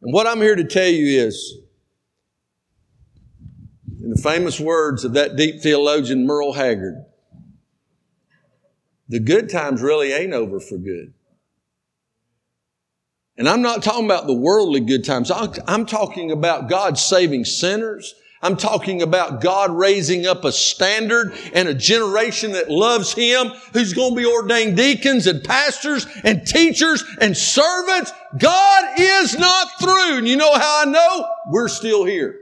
And 0.00 0.14
what 0.14 0.26
I'm 0.26 0.40
here 0.40 0.56
to 0.56 0.64
tell 0.64 0.88
you 0.88 1.20
is, 1.20 1.58
in 4.02 4.10
the 4.10 4.20
famous 4.22 4.58
words 4.58 5.04
of 5.04 5.12
that 5.12 5.36
deep 5.36 5.60
theologian 5.60 6.26
Merle 6.26 6.54
Haggard, 6.54 7.04
the 9.08 9.20
good 9.20 9.50
times 9.50 9.82
really 9.82 10.12
ain't 10.12 10.32
over 10.32 10.58
for 10.58 10.78
good. 10.78 11.12
And 13.36 13.46
I'm 13.46 13.60
not 13.60 13.82
talking 13.82 14.06
about 14.06 14.26
the 14.26 14.32
worldly 14.32 14.80
good 14.80 15.04
times. 15.04 15.30
I'm 15.30 15.84
talking 15.84 16.30
about 16.30 16.70
God 16.70 16.96
saving 16.96 17.44
sinners 17.44 18.14
I'm 18.46 18.56
talking 18.56 19.02
about 19.02 19.40
God 19.40 19.72
raising 19.72 20.24
up 20.24 20.44
a 20.44 20.52
standard 20.52 21.36
and 21.52 21.68
a 21.68 21.74
generation 21.74 22.52
that 22.52 22.70
loves 22.70 23.12
Him, 23.12 23.48
who's 23.72 23.92
going 23.92 24.14
to 24.14 24.16
be 24.16 24.24
ordained 24.24 24.76
deacons 24.76 25.26
and 25.26 25.42
pastors 25.42 26.06
and 26.22 26.46
teachers 26.46 27.02
and 27.20 27.36
servants. 27.36 28.12
God 28.38 29.00
is 29.00 29.36
not 29.36 29.80
through. 29.80 30.18
And 30.18 30.28
you 30.28 30.36
know 30.36 30.54
how 30.54 30.82
I 30.82 30.84
know? 30.84 31.28
We're 31.48 31.66
still 31.66 32.04
here. 32.04 32.38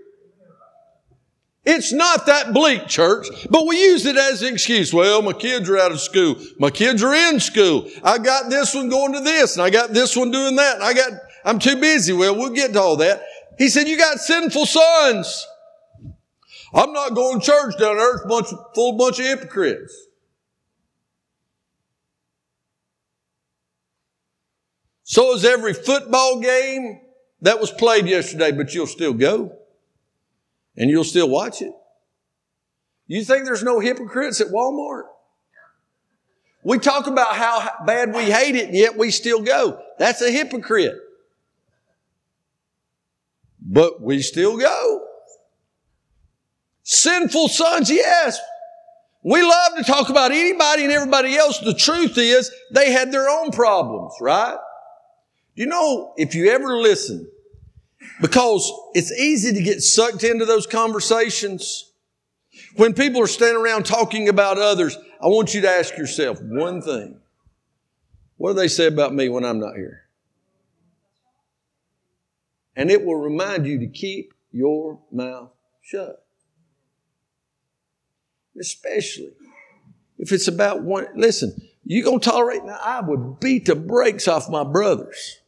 It's 1.64 1.90
not 1.90 2.26
that 2.26 2.52
bleak, 2.52 2.87
church, 2.87 3.26
but 3.49 3.66
we 3.66 3.82
use 3.82 4.04
it 4.04 4.18
as 4.18 4.42
an 4.42 4.52
excuse. 4.52 4.92
Well, 4.92 5.23
my 5.23 5.32
kids 5.32 5.70
are 5.70 5.78
out 5.78 5.90
of 5.90 6.00
school. 6.00 6.37
My 6.58 6.68
kids 6.68 7.02
are 7.02 7.14
in 7.14 7.40
school. 7.40 7.88
I 8.02 8.18
got 8.18 8.50
this 8.50 8.75
one 8.75 8.90
going 8.90 9.14
to 9.14 9.20
this 9.20 9.56
and 9.56 9.62
I 9.62 9.70
got 9.70 9.94
this 9.94 10.14
one 10.14 10.30
doing 10.30 10.56
that 10.56 10.75
and 10.75 10.84
I 10.84 10.92
got, 10.92 11.12
I'm 11.46 11.58
too 11.58 11.80
busy. 11.80 12.12
Well, 12.12 12.37
we'll 12.37 12.50
get 12.50 12.75
to 12.75 12.80
all 12.82 12.96
that. 12.96 13.23
He 13.56 13.70
said, 13.70 13.88
you 13.88 13.96
got 13.96 14.18
sinful 14.18 14.66
sons. 14.66 15.46
I'm 16.75 16.93
not 16.93 17.14
going 17.14 17.40
to 17.40 17.47
church 17.47 17.78
down 17.78 17.97
there. 17.97 18.14
It's 18.16 18.25
a 18.25 18.28
bunch, 18.28 18.49
full 18.75 18.99
bunch 18.99 19.21
of 19.21 19.26
hypocrites. 19.26 19.97
So 25.04 25.35
is 25.35 25.45
every 25.45 25.73
football 25.73 26.40
game 26.40 27.00
that 27.43 27.61
was 27.61 27.71
played 27.71 28.07
yesterday, 28.07 28.50
but 28.50 28.75
you'll 28.75 28.88
still 28.88 29.12
go. 29.12 29.57
And 30.76 30.90
you'll 30.90 31.04
still 31.04 31.28
watch 31.28 31.62
it. 31.62 31.73
You 33.07 33.23
think 33.23 33.45
there's 33.45 33.62
no 33.62 33.78
hypocrites 33.78 34.40
at 34.40 34.49
Walmart? 34.49 35.04
We 36.64 36.78
talk 36.78 37.07
about 37.07 37.37
how 37.37 37.85
bad 37.87 38.14
we 38.14 38.25
hate 38.25 38.57
it 38.57 38.69
and 38.69 38.75
yet 38.75 38.97
we 38.97 39.12
still 39.12 39.43
go. 39.43 39.81
That's 39.99 40.23
a 40.23 40.31
hypocrite. 40.33 40.97
But 43.61 44.00
we 44.02 44.23
still 44.23 44.59
go. 44.59 45.13
Sinful 46.85 47.49
sons, 47.49 47.91
yes. 47.91 48.38
We 49.23 49.43
love 49.43 49.73
to 49.79 49.85
talk 49.85 50.11
about 50.11 50.33
anybody 50.33 50.85
and 50.85 50.93
everybody 50.93 51.35
else. 51.35 51.59
The 51.59 51.75
truth 51.75 52.19
is 52.19 52.53
they 52.71 52.93
had 52.93 53.11
their 53.11 53.29
own 53.29 53.50
problems, 53.50 54.12
right? 54.21 54.59
You 55.55 55.67
know, 55.67 56.12
if 56.19 56.35
you 56.35 56.50
ever 56.50 56.76
listen, 56.76 57.26
because 58.21 58.71
it's 58.93 59.11
easy 59.12 59.55
to 59.55 59.62
get 59.62 59.81
sucked 59.81 60.25
into 60.25 60.45
those 60.45 60.67
conversations. 60.67 61.91
When 62.76 62.93
people 62.93 63.23
are 63.23 63.26
standing 63.26 63.62
around 63.62 63.87
talking 63.87 64.29
about 64.29 64.59
others, 64.59 64.97
I 65.23 65.29
want 65.29 65.55
you 65.55 65.62
to 65.62 65.71
ask 65.71 65.97
yourself 65.97 66.38
one 66.43 66.83
thing. 66.83 67.19
What 68.37 68.50
do 68.50 68.59
they 68.59 68.69
say 68.69 68.87
about 68.87 69.14
me 69.14 69.31
when 69.31 69.45
I'm 69.45 69.59
not 69.59 69.75
here? 69.75 70.03
And 72.76 72.91
it 72.91 73.05
will 73.05 73.17
remind 73.17 73.67
you 73.67 73.79
to 73.79 73.87
keep 73.87 74.35
your 74.53 75.00
mouth 75.11 75.50
shut 75.81 76.24
especially 78.58 79.32
if 80.18 80.32
it's 80.32 80.49
about 80.49 80.82
one. 80.82 81.06
Listen, 81.14 81.54
you 81.84 82.02
gonna 82.04 82.18
tolerate? 82.18 82.64
Now, 82.64 82.78
I 82.82 83.00
would 83.00 83.40
beat 83.40 83.66
the 83.66 83.75
brakes 83.75 84.28
off 84.28 84.49
my 84.49 84.64
brothers. 84.64 85.40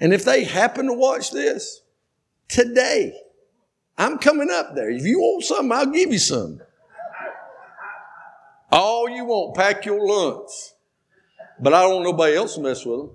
And 0.00 0.12
if 0.12 0.24
they 0.24 0.44
happen 0.44 0.86
to 0.86 0.94
watch 0.94 1.30
this 1.30 1.82
today, 2.48 3.14
I'm 3.96 4.18
coming 4.18 4.50
up 4.50 4.74
there. 4.74 4.90
If 4.90 5.04
you 5.04 5.20
want 5.20 5.44
something, 5.44 5.70
I'll 5.70 5.86
give 5.86 6.12
you 6.12 6.18
some. 6.18 6.60
All 8.72 9.08
you 9.08 9.24
want, 9.26 9.54
pack 9.54 9.84
your 9.84 10.04
lunch. 10.04 10.50
But 11.60 11.74
I 11.74 11.82
don't 11.82 11.92
want 11.92 12.04
nobody 12.04 12.34
else 12.34 12.56
to 12.56 12.62
mess 12.62 12.84
with 12.84 12.98
them. 12.98 13.10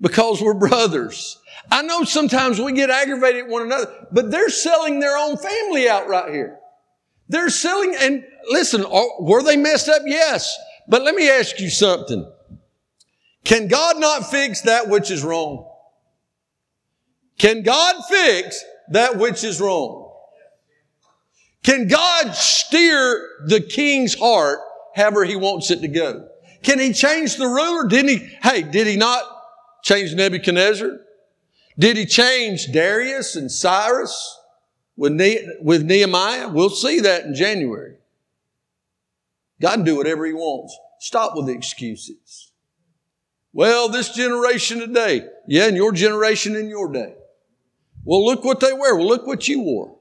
Because 0.00 0.42
we're 0.42 0.54
brothers. 0.54 1.39
I 1.70 1.82
know 1.82 2.04
sometimes 2.04 2.60
we 2.60 2.72
get 2.72 2.90
aggravated 2.90 3.44
at 3.44 3.48
one 3.48 3.62
another, 3.62 4.06
but 4.10 4.30
they're 4.30 4.50
selling 4.50 4.98
their 4.98 5.16
own 5.16 5.36
family 5.36 5.88
out 5.88 6.08
right 6.08 6.32
here. 6.32 6.58
They're 7.28 7.50
selling, 7.50 7.94
and 7.98 8.24
listen, 8.50 8.84
oh, 8.84 9.18
were 9.20 9.42
they 9.42 9.56
messed 9.56 9.88
up? 9.88 10.02
Yes. 10.04 10.56
But 10.88 11.02
let 11.02 11.14
me 11.14 11.30
ask 11.30 11.60
you 11.60 11.70
something. 11.70 12.30
Can 13.44 13.68
God 13.68 13.98
not 13.98 14.30
fix 14.30 14.62
that 14.62 14.88
which 14.88 15.10
is 15.10 15.22
wrong? 15.22 15.68
Can 17.38 17.62
God 17.62 18.02
fix 18.08 18.62
that 18.90 19.16
which 19.16 19.44
is 19.44 19.60
wrong? 19.60 20.12
Can 21.62 21.88
God 21.88 22.34
steer 22.34 23.28
the 23.46 23.60
king's 23.60 24.14
heart 24.14 24.58
however 24.96 25.24
he 25.24 25.36
wants 25.36 25.70
it 25.70 25.80
to 25.82 25.88
go? 25.88 26.26
Can 26.62 26.78
he 26.78 26.92
change 26.92 27.36
the 27.36 27.46
ruler? 27.46 27.86
Didn't 27.86 28.08
he? 28.08 28.36
Hey, 28.42 28.62
did 28.62 28.86
he 28.86 28.96
not 28.96 29.22
change 29.82 30.14
Nebuchadnezzar? 30.14 30.98
Did 31.78 31.96
he 31.96 32.06
change 32.06 32.72
Darius 32.72 33.36
and 33.36 33.50
Cyrus 33.50 34.38
with, 34.96 35.12
ne- 35.12 35.46
with 35.62 35.84
Nehemiah? 35.84 36.48
We'll 36.48 36.70
see 36.70 37.00
that 37.00 37.24
in 37.24 37.34
January. 37.34 37.96
God 39.60 39.76
can 39.76 39.84
do 39.84 39.96
whatever 39.96 40.26
he 40.26 40.32
wants. 40.32 40.76
Stop 40.98 41.36
with 41.36 41.46
the 41.46 41.52
excuses. 41.52 42.52
Well, 43.52 43.88
this 43.88 44.10
generation 44.10 44.80
today. 44.80 45.26
Yeah, 45.46 45.66
and 45.66 45.76
your 45.76 45.92
generation 45.92 46.56
in 46.56 46.68
your 46.68 46.92
day. 46.92 47.14
Well, 48.04 48.24
look 48.24 48.44
what 48.44 48.60
they 48.60 48.72
wear. 48.72 48.96
Well, 48.96 49.06
look 49.06 49.26
what 49.26 49.48
you 49.48 49.60
wore. 49.60 49.96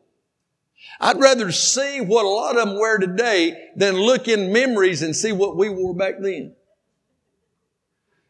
I'd 1.00 1.20
rather 1.20 1.52
see 1.52 2.02
what 2.02 2.26
a 2.26 2.30
lot 2.30 2.58
of 2.58 2.68
them 2.68 2.80
wear 2.80 2.98
today 2.98 3.70
than 3.76 3.96
look 3.96 4.28
in 4.28 4.54
memories 4.54 5.02
and 5.02 5.16
see 5.16 5.32
what 5.32 5.58
we 5.58 5.70
wore 5.70 5.96
back 5.96 6.16
then. 6.20 6.56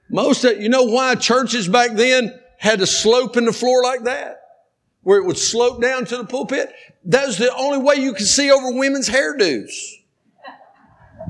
Most 0.10 0.44
of, 0.44 0.60
you 0.60 0.70
know 0.70 0.84
why 0.84 1.16
churches 1.16 1.68
back 1.68 1.92
then 1.94 2.40
had 2.60 2.82
a 2.82 2.86
slope 2.86 3.38
in 3.38 3.46
the 3.46 3.54
floor 3.54 3.82
like 3.82 4.04
that? 4.04 4.42
Where 5.02 5.18
it 5.18 5.26
would 5.26 5.38
slope 5.38 5.82
down 5.82 6.06
to 6.06 6.18
the 6.18 6.26
pulpit? 6.26 6.72
That 7.06 7.26
was 7.26 7.38
the 7.38 7.56
only 7.56 7.80
way 7.80 7.96
you 7.96 8.14
could 8.14 8.28
see 8.28 8.52
over 8.52 8.78
women's 8.78 9.10
hairdos. 9.10 9.72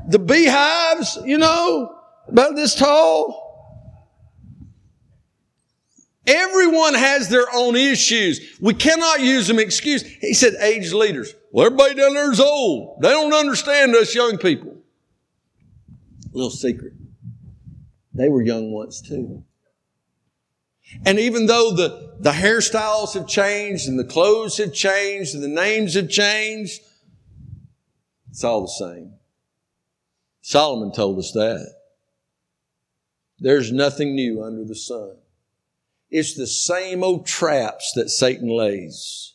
The 0.08 0.18
beehives, 0.18 1.18
you 1.24 1.38
know, 1.38 1.96
about 2.26 2.56
this 2.56 2.74
tall. 2.74 3.48
Everyone 6.26 6.94
has 6.94 7.28
their 7.28 7.46
own 7.54 7.76
issues. 7.76 8.58
We 8.60 8.74
cannot 8.74 9.20
use 9.20 9.46
them 9.46 9.60
excuse. 9.60 10.02
He 10.02 10.34
said 10.34 10.54
age 10.60 10.92
leaders. 10.92 11.34
Well, 11.52 11.66
everybody 11.66 11.94
down 11.94 12.14
there 12.14 12.30
is 12.30 12.40
old. 12.40 13.00
They 13.00 13.10
don't 13.10 13.32
understand 13.32 13.94
us 13.94 14.14
young 14.14 14.36
people. 14.36 14.76
Little 16.32 16.50
secret. 16.50 16.92
They 18.14 18.28
were 18.28 18.42
young 18.42 18.72
once 18.72 19.00
too. 19.00 19.44
And 21.06 21.18
even 21.18 21.46
though 21.46 21.72
the, 21.72 22.14
the 22.18 22.32
hairstyles 22.32 23.14
have 23.14 23.26
changed 23.26 23.88
and 23.88 23.98
the 23.98 24.04
clothes 24.04 24.58
have 24.58 24.74
changed 24.74 25.34
and 25.34 25.42
the 25.42 25.48
names 25.48 25.94
have 25.94 26.08
changed, 26.10 26.80
it's 28.30 28.44
all 28.44 28.62
the 28.62 28.68
same. 28.68 29.14
Solomon 30.42 30.92
told 30.92 31.18
us 31.18 31.32
that. 31.32 31.74
There's 33.38 33.72
nothing 33.72 34.14
new 34.14 34.42
under 34.42 34.64
the 34.64 34.74
sun. 34.74 35.16
It's 36.10 36.34
the 36.34 36.46
same 36.46 37.02
old 37.02 37.26
traps 37.26 37.92
that 37.94 38.10
Satan 38.10 38.48
lays. 38.48 39.34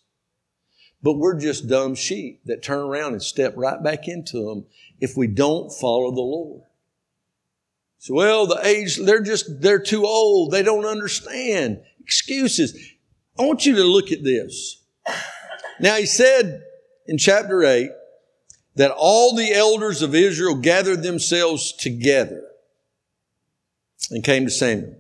But 1.01 1.13
we're 1.13 1.39
just 1.39 1.67
dumb 1.67 1.95
sheep 1.95 2.41
that 2.45 2.63
turn 2.63 2.79
around 2.79 3.13
and 3.13 3.23
step 3.23 3.53
right 3.55 3.81
back 3.81 4.07
into 4.07 4.45
them 4.45 4.65
if 4.99 5.15
we 5.15 5.27
don't 5.27 5.71
follow 5.71 6.11
the 6.11 6.21
Lord. 6.21 6.63
So, 8.05 8.13
well, 8.13 8.45
the 8.45 8.63
age, 8.63 8.97
they're 8.97 9.23
just, 9.23 9.61
they're 9.61 9.79
too 9.79 10.05
old. 10.05 10.51
They 10.51 10.61
don't 10.61 10.85
understand. 10.85 11.81
Excuses. 11.99 12.77
I 13.39 13.41
want 13.41 13.65
you 13.65 13.73
to 13.77 13.83
look 13.83 14.11
at 14.11 14.23
this. 14.23 14.83
Now, 15.79 15.95
he 15.95 16.05
said 16.05 16.61
in 17.07 17.17
chapter 17.17 17.63
8 17.63 17.89
that 18.75 18.91
all 18.91 19.35
the 19.35 19.51
elders 19.51 20.03
of 20.03 20.13
Israel 20.13 20.53
gathered 20.53 21.01
themselves 21.01 21.71
together 21.71 22.43
and 24.11 24.23
came 24.23 24.45
to 24.45 24.51
Samuel. 24.51 24.97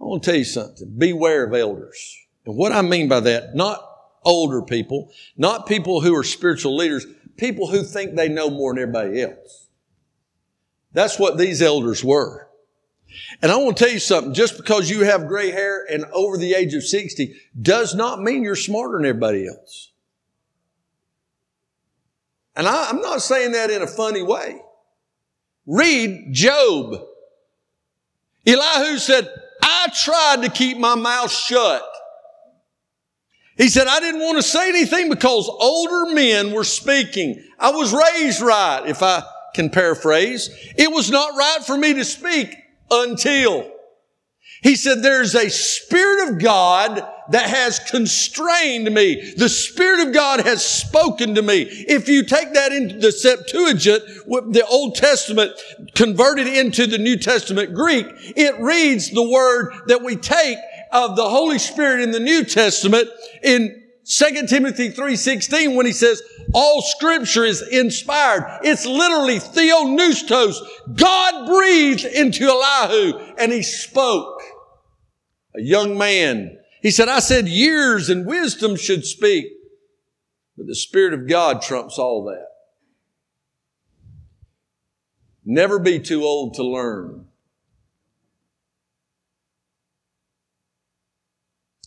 I 0.00 0.04
want 0.04 0.24
to 0.24 0.30
tell 0.32 0.38
you 0.38 0.44
something. 0.44 0.92
Beware 0.98 1.44
of 1.44 1.54
elders. 1.54 2.16
And 2.44 2.56
what 2.56 2.72
I 2.72 2.82
mean 2.82 3.06
by 3.06 3.20
that, 3.20 3.54
not 3.54 3.88
older 4.24 4.62
people, 4.62 5.12
not 5.36 5.68
people 5.68 6.00
who 6.00 6.16
are 6.16 6.24
spiritual 6.24 6.76
leaders, 6.76 7.06
people 7.36 7.68
who 7.68 7.84
think 7.84 8.16
they 8.16 8.28
know 8.28 8.50
more 8.50 8.74
than 8.74 8.82
everybody 8.82 9.22
else. 9.22 9.67
That's 10.92 11.18
what 11.18 11.38
these 11.38 11.62
elders 11.62 12.02
were. 12.02 12.48
And 13.42 13.52
I 13.52 13.56
want 13.56 13.76
to 13.76 13.84
tell 13.84 13.92
you 13.92 13.98
something. 13.98 14.34
Just 14.34 14.56
because 14.56 14.90
you 14.90 15.04
have 15.04 15.28
gray 15.28 15.50
hair 15.50 15.84
and 15.90 16.04
over 16.12 16.36
the 16.36 16.54
age 16.54 16.74
of 16.74 16.84
60 16.84 17.34
does 17.60 17.94
not 17.94 18.22
mean 18.22 18.42
you're 18.42 18.56
smarter 18.56 18.98
than 18.98 19.06
everybody 19.06 19.46
else. 19.46 19.92
And 22.56 22.66
I, 22.66 22.90
am 22.90 23.00
not 23.00 23.22
saying 23.22 23.52
that 23.52 23.70
in 23.70 23.82
a 23.82 23.86
funny 23.86 24.22
way. 24.22 24.60
Read 25.66 26.32
Job. 26.32 26.94
Elihu 28.46 28.98
said, 28.98 29.30
I 29.62 29.88
tried 29.94 30.42
to 30.42 30.50
keep 30.50 30.78
my 30.78 30.94
mouth 30.94 31.30
shut. 31.30 31.82
He 33.56 33.68
said, 33.68 33.86
I 33.86 34.00
didn't 34.00 34.20
want 34.20 34.38
to 34.38 34.42
say 34.42 34.68
anything 34.68 35.08
because 35.08 35.48
older 35.48 36.14
men 36.14 36.52
were 36.52 36.64
speaking. 36.64 37.44
I 37.58 37.70
was 37.70 37.92
raised 37.92 38.40
right, 38.40 38.84
if 38.86 39.02
I 39.02 39.22
can 39.58 39.70
paraphrase. 39.70 40.50
It 40.76 40.92
was 40.92 41.10
not 41.10 41.36
right 41.36 41.64
for 41.66 41.76
me 41.76 41.94
to 41.94 42.04
speak 42.04 42.56
until. 42.88 43.68
He 44.62 44.76
said, 44.76 45.02
there's 45.02 45.34
a 45.34 45.50
Spirit 45.50 46.28
of 46.28 46.38
God 46.40 47.04
that 47.30 47.50
has 47.50 47.80
constrained 47.80 48.92
me. 48.94 49.32
The 49.36 49.48
Spirit 49.48 50.06
of 50.06 50.14
God 50.14 50.40
has 50.40 50.64
spoken 50.64 51.34
to 51.34 51.42
me. 51.42 51.62
If 51.62 52.08
you 52.08 52.24
take 52.24 52.54
that 52.54 52.70
into 52.70 52.98
the 52.98 53.10
Septuagint, 53.10 54.04
the 54.52 54.64
Old 54.68 54.94
Testament 54.94 55.52
converted 55.96 56.46
into 56.46 56.86
the 56.86 56.98
New 56.98 57.18
Testament 57.18 57.74
Greek, 57.74 58.06
it 58.36 58.60
reads 58.60 59.10
the 59.10 59.28
word 59.28 59.72
that 59.88 60.02
we 60.02 60.14
take 60.14 60.58
of 60.92 61.16
the 61.16 61.28
Holy 61.28 61.58
Spirit 61.58 62.00
in 62.00 62.12
the 62.12 62.20
New 62.20 62.44
Testament 62.44 63.08
in 63.42 63.87
2 64.08 64.46
Timothy 64.46 64.90
3.16 64.90 65.74
when 65.74 65.84
he 65.84 65.92
says, 65.92 66.22
all 66.54 66.80
scripture 66.80 67.44
is 67.44 67.60
inspired. 67.60 68.60
It's 68.62 68.86
literally 68.86 69.38
theopneustos. 69.38 70.56
God 70.96 71.46
breathed 71.46 72.06
into 72.06 72.44
Elihu 72.44 73.18
and 73.38 73.52
he 73.52 73.62
spoke. 73.62 74.40
A 75.54 75.60
young 75.60 75.98
man. 75.98 76.56
He 76.80 76.90
said, 76.90 77.08
I 77.08 77.18
said 77.18 77.48
years 77.48 78.08
and 78.08 78.24
wisdom 78.24 78.76
should 78.76 79.04
speak. 79.04 79.46
But 80.56 80.66
the 80.66 80.74
Spirit 80.74 81.12
of 81.12 81.28
God 81.28 81.60
trumps 81.60 81.98
all 81.98 82.24
that. 82.24 82.46
Never 85.44 85.78
be 85.78 85.98
too 85.98 86.24
old 86.24 86.54
to 86.54 86.62
learn. 86.62 87.26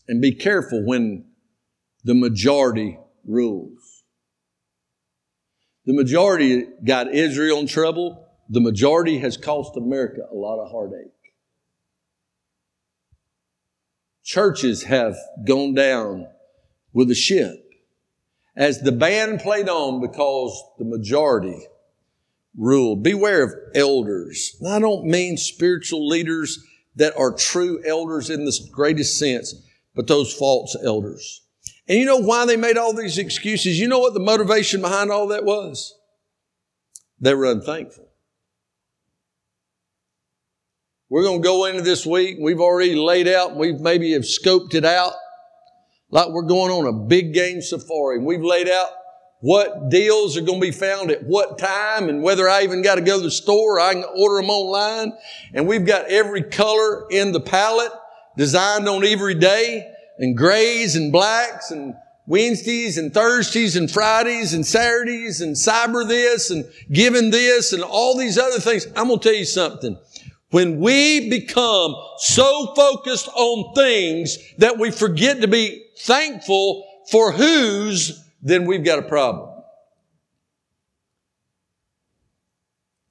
And 0.08 0.22
be 0.22 0.34
careful 0.34 0.86
when 0.86 1.31
the 2.04 2.14
majority 2.14 2.98
rules. 3.26 4.04
The 5.86 5.94
majority 5.94 6.66
got 6.84 7.14
Israel 7.14 7.60
in 7.60 7.68
trouble. 7.68 8.28
The 8.50 8.62
majority 8.62 9.20
has 9.20 9.38
cost 9.38 9.78
America 9.78 10.22
a 10.32 10.36
lot 10.36 10.60
of 10.60 10.72
heartache. 10.72 11.12
Churches 14.24 14.84
have 14.84 15.16
gone 15.46 15.74
down 15.74 16.28
with 16.94 17.08
the 17.08 17.16
ship 17.16 17.58
as 18.56 18.82
the 18.82 18.92
band 18.92 19.40
played 19.40 19.70
on 19.70 20.02
because 20.02 20.64
the 20.78 20.86
majority 20.86 21.68
ruled. 22.56 23.04
Beware 23.04 23.44
of 23.44 23.54
elders. 23.74 24.56
I 24.68 24.80
don't 24.80 25.06
mean 25.06 25.38
spiritual 25.38 26.08
leaders 26.08 26.64
that 26.96 27.16
are 27.18 27.34
true 27.34 27.82
elders 27.86 28.30
in 28.30 28.46
the 28.46 28.58
greatest 28.72 29.18
sense, 29.18 29.56
but 29.96 30.08
those 30.08 30.34
false 30.34 30.76
elders. 30.84 31.42
And 31.88 31.98
you 32.00 32.06
know 32.06 32.18
why 32.18 32.46
they 32.46 32.58
made 32.58 32.78
all 32.78 32.94
these 32.94 33.18
excuses? 33.18 33.80
You 33.80 33.88
know 33.88 34.00
what 34.00 34.14
the 34.14 34.20
motivation 34.20 34.82
behind 34.82 35.12
all 35.12 35.28
that 35.28 35.44
was? 35.44 35.94
They 37.20 37.34
were 37.34 37.46
unthankful. 37.46 38.08
We're 41.10 41.24
going 41.24 41.42
to 41.42 41.48
go 41.48 41.66
into 41.66 41.82
this 41.82 42.06
week. 42.06 42.38
We've 42.40 42.62
already 42.62 42.96
laid 42.96 43.28
out, 43.28 43.56
we've 43.56 43.80
maybe 43.80 44.14
have 44.14 44.22
scoped 44.22 44.76
it 44.76 44.86
out 44.86 45.14
like 46.10 46.30
we're 46.30 46.44
going 46.44 46.72
on 46.72 46.88
a 46.88 46.94
big 46.94 47.34
game 47.34 47.62
safari. 47.62 48.20
We've 48.20 48.44
laid 48.44 48.70
out 48.70 48.90
what 49.42 49.90
deals 49.90 50.38
are 50.38 50.42
going 50.42 50.62
to 50.62 50.68
be 50.68 50.72
found 50.72 51.10
at 51.10 51.24
what 51.24 51.58
time 51.58 52.10
and 52.10 52.22
whether 52.22 52.48
I 52.48 52.62
even 52.62 52.82
got 52.82 52.96
to 52.96 53.02
go 53.02 53.18
to 53.18 53.24
the 53.24 53.32
store 53.32 53.78
or 53.78 53.80
I 53.80 53.94
can 53.94 54.06
order 54.16 54.40
them 54.40 54.50
online. 54.50 55.14
And 55.54 55.68
we've 55.68 55.86
got 55.86 56.06
every 56.06 56.44
color 56.44 57.08
in 57.10 57.32
the 57.32 57.40
palette 57.40 57.92
designed 58.38 58.88
on 58.88 59.04
every 59.04 59.36
day 59.36 59.91
and 60.22 60.38
grays 60.38 60.96
and 60.96 61.12
blacks 61.12 61.72
and 61.72 61.96
Wednesdays 62.28 62.98
and 62.98 63.14
Thursdays 63.14 63.76
and 63.76 63.92
Fridays 63.92 64.54
and 64.54 64.66
Saturdays 64.66 65.42
and 65.42 65.56
cyber 65.56 66.08
this 66.08 66.52
and 66.52 66.64
giving 66.92 67.32
this 67.32 67.74
and 67.74 67.84
all 67.84 68.18
these 68.18 68.38
other 68.38 68.60
things. 68.60 68.86
I'm 68.96 69.08
going 69.08 69.20
to 69.20 69.30
tell 69.30 69.38
you 69.38 69.46
something. 69.46 69.98
When 70.52 70.80
we 70.80 71.30
become 71.30 71.96
so 72.18 72.74
focused 72.76 73.30
on 73.30 73.74
things 73.74 74.38
that 74.60 74.78
we 74.78 74.92
forget 74.92 75.42
to 75.42 75.48
be 75.48 75.84
thankful 76.00 76.86
for 77.10 77.32
whose, 77.32 78.24
then 78.42 78.66
we've 78.66 78.86
got 78.86 79.00
a 79.00 79.04
problem. 79.04 79.50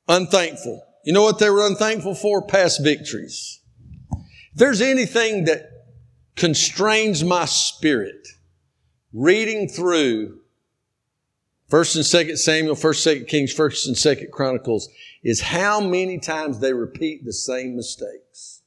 Unthankful. 0.07 0.87
You 1.05 1.13
know 1.13 1.23
what 1.23 1.39
they 1.39 1.51
were 1.51 1.67
unthankful 1.67 2.15
for? 2.15 2.47
Past 2.47 2.85
victories. 2.85 3.61
If 4.13 4.57
there's 4.57 4.81
anything 4.81 5.45
that 5.47 5.70
constrains 6.37 7.23
my 7.25 7.45
spirit 7.45 8.29
reading 9.13 9.69
through 9.69 10.39
First 11.69 11.95
and 11.95 12.05
Second 12.05 12.37
Samuel, 12.37 12.75
First 12.75 13.05
Second 13.05 13.27
Kings, 13.27 13.53
First 13.53 13.87
and 13.87 13.97
Second 13.97 14.33
Chronicles 14.33 14.89
is 15.23 15.41
how 15.41 15.81
many 15.81 16.19
times 16.19 16.59
they 16.59 16.73
repeat 16.73 17.25
the 17.25 17.33
same 17.33 17.77
mistakes. 17.77 18.63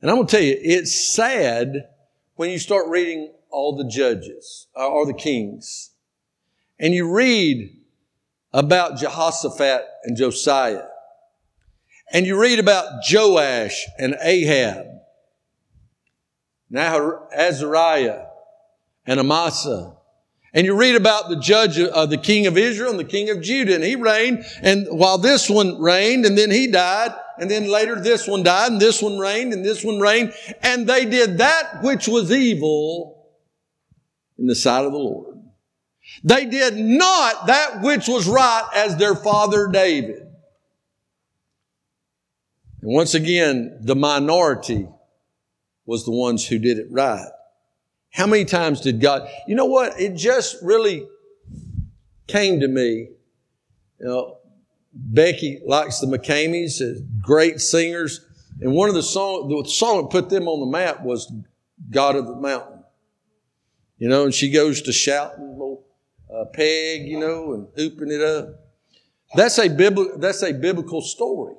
And 0.00 0.10
I'm 0.10 0.16
going 0.16 0.26
to 0.26 0.36
tell 0.36 0.44
you, 0.44 0.56
it's 0.60 1.14
sad 1.14 1.88
when 2.34 2.50
you 2.50 2.58
start 2.58 2.88
reading 2.88 3.32
all 3.50 3.76
the 3.76 3.88
judges 3.88 4.66
uh, 4.76 4.88
or 4.88 5.06
the 5.06 5.14
kings 5.14 5.90
and 6.78 6.94
you 6.94 7.12
read 7.12 7.76
about 8.52 8.98
Jehoshaphat 8.98 9.82
and 10.04 10.16
Josiah 10.16 10.84
and 12.12 12.26
you 12.26 12.40
read 12.40 12.58
about 12.58 13.02
Joash 13.10 13.84
and 13.98 14.16
Ahab, 14.20 14.86
now 16.70 17.28
Azariah 17.32 18.26
and 19.06 19.20
Amasa 19.20 19.98
and 20.54 20.66
you 20.66 20.74
read 20.74 20.96
about 20.96 21.28
the 21.28 21.36
judge, 21.36 21.78
uh, 21.78 22.06
the 22.06 22.16
king 22.16 22.46
of 22.46 22.56
Israel 22.56 22.90
and 22.90 22.98
the 22.98 23.04
king 23.04 23.30
of 23.30 23.42
Judah, 23.42 23.74
and 23.74 23.84
he 23.84 23.96
reigned, 23.96 24.44
and 24.62 24.86
while 24.90 25.18
this 25.18 25.48
one 25.50 25.80
reigned, 25.80 26.24
and 26.24 26.38
then 26.38 26.50
he 26.50 26.66
died, 26.66 27.12
and 27.38 27.50
then 27.50 27.68
later 27.68 28.00
this 28.00 28.26
one 28.26 28.42
died, 28.42 28.72
and 28.72 28.80
this 28.80 29.02
one 29.02 29.18
reigned, 29.18 29.52
and 29.52 29.64
this 29.64 29.84
one 29.84 30.00
reigned, 30.00 30.32
and 30.62 30.86
they 30.86 31.04
did 31.04 31.38
that 31.38 31.82
which 31.82 32.08
was 32.08 32.32
evil 32.32 33.28
in 34.38 34.46
the 34.46 34.54
sight 34.54 34.84
of 34.84 34.92
the 34.92 34.98
Lord. 34.98 35.36
They 36.24 36.46
did 36.46 36.76
not 36.76 37.48
that 37.48 37.82
which 37.82 38.08
was 38.08 38.26
right 38.26 38.66
as 38.74 38.96
their 38.96 39.14
father 39.14 39.68
David. 39.68 40.27
And 42.82 42.92
once 42.92 43.14
again, 43.14 43.78
the 43.80 43.96
minority 43.96 44.88
was 45.86 46.04
the 46.04 46.12
ones 46.12 46.46
who 46.46 46.58
did 46.58 46.78
it 46.78 46.86
right. 46.90 47.28
How 48.10 48.26
many 48.26 48.44
times 48.44 48.80
did 48.80 49.00
God, 49.00 49.28
you 49.46 49.54
know 49.54 49.66
what? 49.66 50.00
It 50.00 50.14
just 50.14 50.56
really 50.62 51.06
came 52.26 52.60
to 52.60 52.68
me. 52.68 53.08
You 54.00 54.06
know, 54.06 54.38
Becky 54.92 55.60
likes 55.64 56.00
the 56.00 56.06
McKameys, 56.06 56.80
great 57.20 57.60
singers. 57.60 58.24
And 58.60 58.72
one 58.72 58.88
of 58.88 58.94
the 58.94 59.02
songs, 59.02 59.48
the 59.48 59.70
song 59.70 60.02
that 60.02 60.10
put 60.10 60.30
them 60.30 60.48
on 60.48 60.60
the 60.60 60.66
map 60.66 61.02
was 61.02 61.32
God 61.90 62.16
of 62.16 62.26
the 62.26 62.36
Mountain. 62.36 62.84
You 63.98 64.08
know, 64.08 64.24
and 64.24 64.34
she 64.34 64.50
goes 64.50 64.82
to 64.82 64.92
shouting 64.92 65.52
little 65.52 65.84
uh, 66.32 66.44
peg, 66.46 67.06
you 67.06 67.18
know, 67.18 67.54
and 67.54 67.68
hooping 67.76 68.10
it 68.10 68.20
up. 68.20 68.48
That's 69.34 69.58
a 69.58 69.68
biblical, 69.68 70.18
that's 70.18 70.42
a 70.42 70.52
biblical 70.52 71.02
story. 71.02 71.54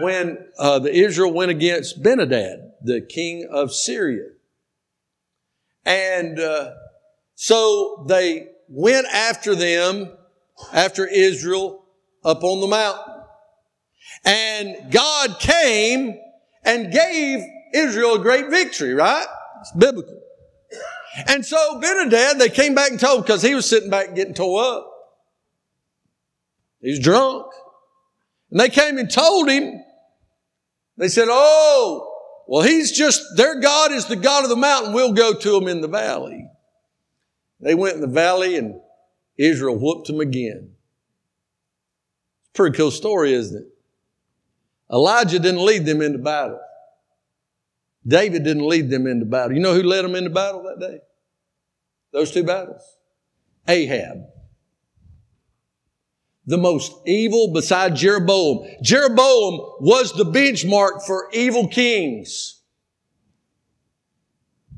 When 0.00 0.38
uh, 0.58 0.78
the 0.80 0.92
Israel 0.92 1.32
went 1.32 1.50
against 1.50 2.02
Benhadad, 2.02 2.70
the 2.82 3.00
king 3.00 3.48
of 3.50 3.72
Syria, 3.72 4.28
and 5.84 6.38
uh, 6.38 6.72
so 7.34 8.04
they 8.08 8.48
went 8.68 9.06
after 9.06 9.54
them, 9.54 10.12
after 10.72 11.06
Israel, 11.06 11.84
up 12.24 12.42
on 12.42 12.60
the 12.60 12.66
mountain. 12.66 13.14
And 14.24 14.90
God 14.90 15.38
came 15.38 16.18
and 16.64 16.92
gave 16.92 17.40
Israel 17.74 18.14
a 18.14 18.18
great 18.18 18.50
victory, 18.50 18.94
right? 18.94 19.26
It's 19.60 19.72
biblical. 19.72 20.20
And 21.28 21.46
so 21.46 21.80
Benhadad, 21.80 22.38
they 22.38 22.48
came 22.48 22.74
back 22.74 22.90
and 22.90 23.00
told 23.00 23.22
because 23.22 23.42
he 23.42 23.54
was 23.54 23.68
sitting 23.68 23.88
back 23.88 24.14
getting 24.14 24.34
tore 24.34 24.62
up. 24.62 24.92
He 26.80 26.90
was 26.90 27.00
drunk. 27.00 27.46
And 28.50 28.60
they 28.60 28.68
came 28.68 28.98
and 28.98 29.10
told 29.10 29.48
him, 29.48 29.82
they 30.96 31.08
said, 31.08 31.28
Oh, 31.30 32.12
well, 32.46 32.62
he's 32.62 32.92
just, 32.92 33.22
their 33.36 33.60
God 33.60 33.92
is 33.92 34.06
the 34.06 34.16
God 34.16 34.44
of 34.44 34.50
the 34.50 34.56
mountain. 34.56 34.92
We'll 34.92 35.12
go 35.12 35.34
to 35.34 35.56
him 35.56 35.68
in 35.68 35.80
the 35.80 35.88
valley. 35.88 36.48
They 37.60 37.74
went 37.74 37.96
in 37.96 38.00
the 38.00 38.06
valley 38.06 38.56
and 38.56 38.80
Israel 39.36 39.76
whooped 39.76 40.06
them 40.06 40.20
again. 40.20 40.72
Pretty 42.54 42.76
cool 42.76 42.90
story, 42.90 43.32
isn't 43.34 43.62
it? 43.62 43.68
Elijah 44.90 45.38
didn't 45.38 45.64
lead 45.64 45.84
them 45.84 46.00
into 46.00 46.18
battle. 46.18 46.60
David 48.06 48.44
didn't 48.44 48.66
lead 48.66 48.88
them 48.88 49.06
into 49.06 49.26
battle. 49.26 49.56
You 49.56 49.62
know 49.62 49.74
who 49.74 49.82
led 49.82 50.04
them 50.04 50.14
into 50.14 50.30
battle 50.30 50.62
that 50.62 50.78
day? 50.78 51.00
Those 52.12 52.30
two 52.30 52.44
battles? 52.44 52.82
Ahab 53.66 54.26
the 56.46 56.56
most 56.56 56.92
evil 57.06 57.52
beside 57.52 57.96
Jeroboam. 57.96 58.68
Jeroboam 58.82 59.60
was 59.80 60.12
the 60.12 60.24
benchmark 60.24 61.04
for 61.04 61.28
evil 61.32 61.68
kings 61.68 62.60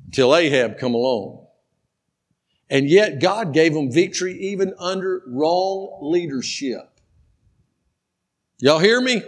until 0.06 0.34
Ahab 0.34 0.78
come 0.78 0.94
along. 0.94 1.46
And 2.70 2.88
yet 2.88 3.20
God 3.20 3.52
gave 3.52 3.74
them 3.74 3.90
victory 3.90 4.34
even 4.38 4.74
under 4.78 5.22
wrong 5.26 5.98
leadership. 6.02 6.90
Y'all 8.58 8.78
hear 8.78 9.00
me? 9.00 9.22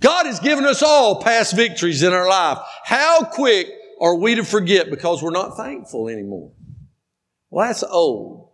God 0.00 0.26
has 0.26 0.40
given 0.40 0.64
us 0.64 0.82
all 0.82 1.22
past 1.22 1.54
victories 1.54 2.02
in 2.02 2.12
our 2.12 2.28
life. 2.28 2.58
How 2.84 3.24
quick 3.24 3.68
are 4.00 4.16
we 4.16 4.34
to 4.34 4.44
forget 4.44 4.90
because 4.90 5.22
we're 5.22 5.30
not 5.30 5.56
thankful 5.56 6.08
anymore? 6.08 6.52
Well, 7.50 7.66
that's 7.66 7.82
old 7.82 8.50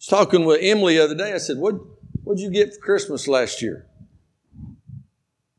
was 0.00 0.06
talking 0.06 0.46
with 0.46 0.60
Emily 0.62 0.96
the 0.96 1.04
other 1.04 1.14
day. 1.14 1.32
I 1.32 1.38
said, 1.38 1.58
"What 1.58 1.74
what'd 2.24 2.40
you 2.40 2.50
get 2.50 2.74
for 2.74 2.80
Christmas 2.80 3.28
last 3.28 3.60
year?" 3.60 3.86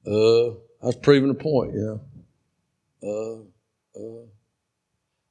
Uh, 0.06 0.50
I 0.82 0.88
was 0.88 0.96
proving 0.96 1.30
a 1.30 1.36
point. 1.36 1.74
Yeah. 1.76 1.98
Uh, 3.04 3.36
uh. 3.96 4.26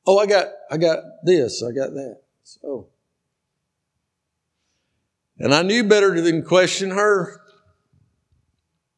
Oh, 0.06 0.18
I 0.18 0.26
got 0.26 0.46
I 0.70 0.76
got 0.76 0.98
this. 1.24 1.62
I 1.62 1.72
got 1.72 1.92
that. 1.94 2.20
So, 2.44 2.88
and 5.38 5.52
I 5.52 5.62
knew 5.62 5.84
better 5.84 6.20
than 6.20 6.44
question 6.44 6.90
her. 6.90 7.40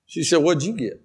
She 0.06 0.24
said, 0.24 0.42
"What'd 0.42 0.62
you 0.62 0.74
get?" 0.74 1.02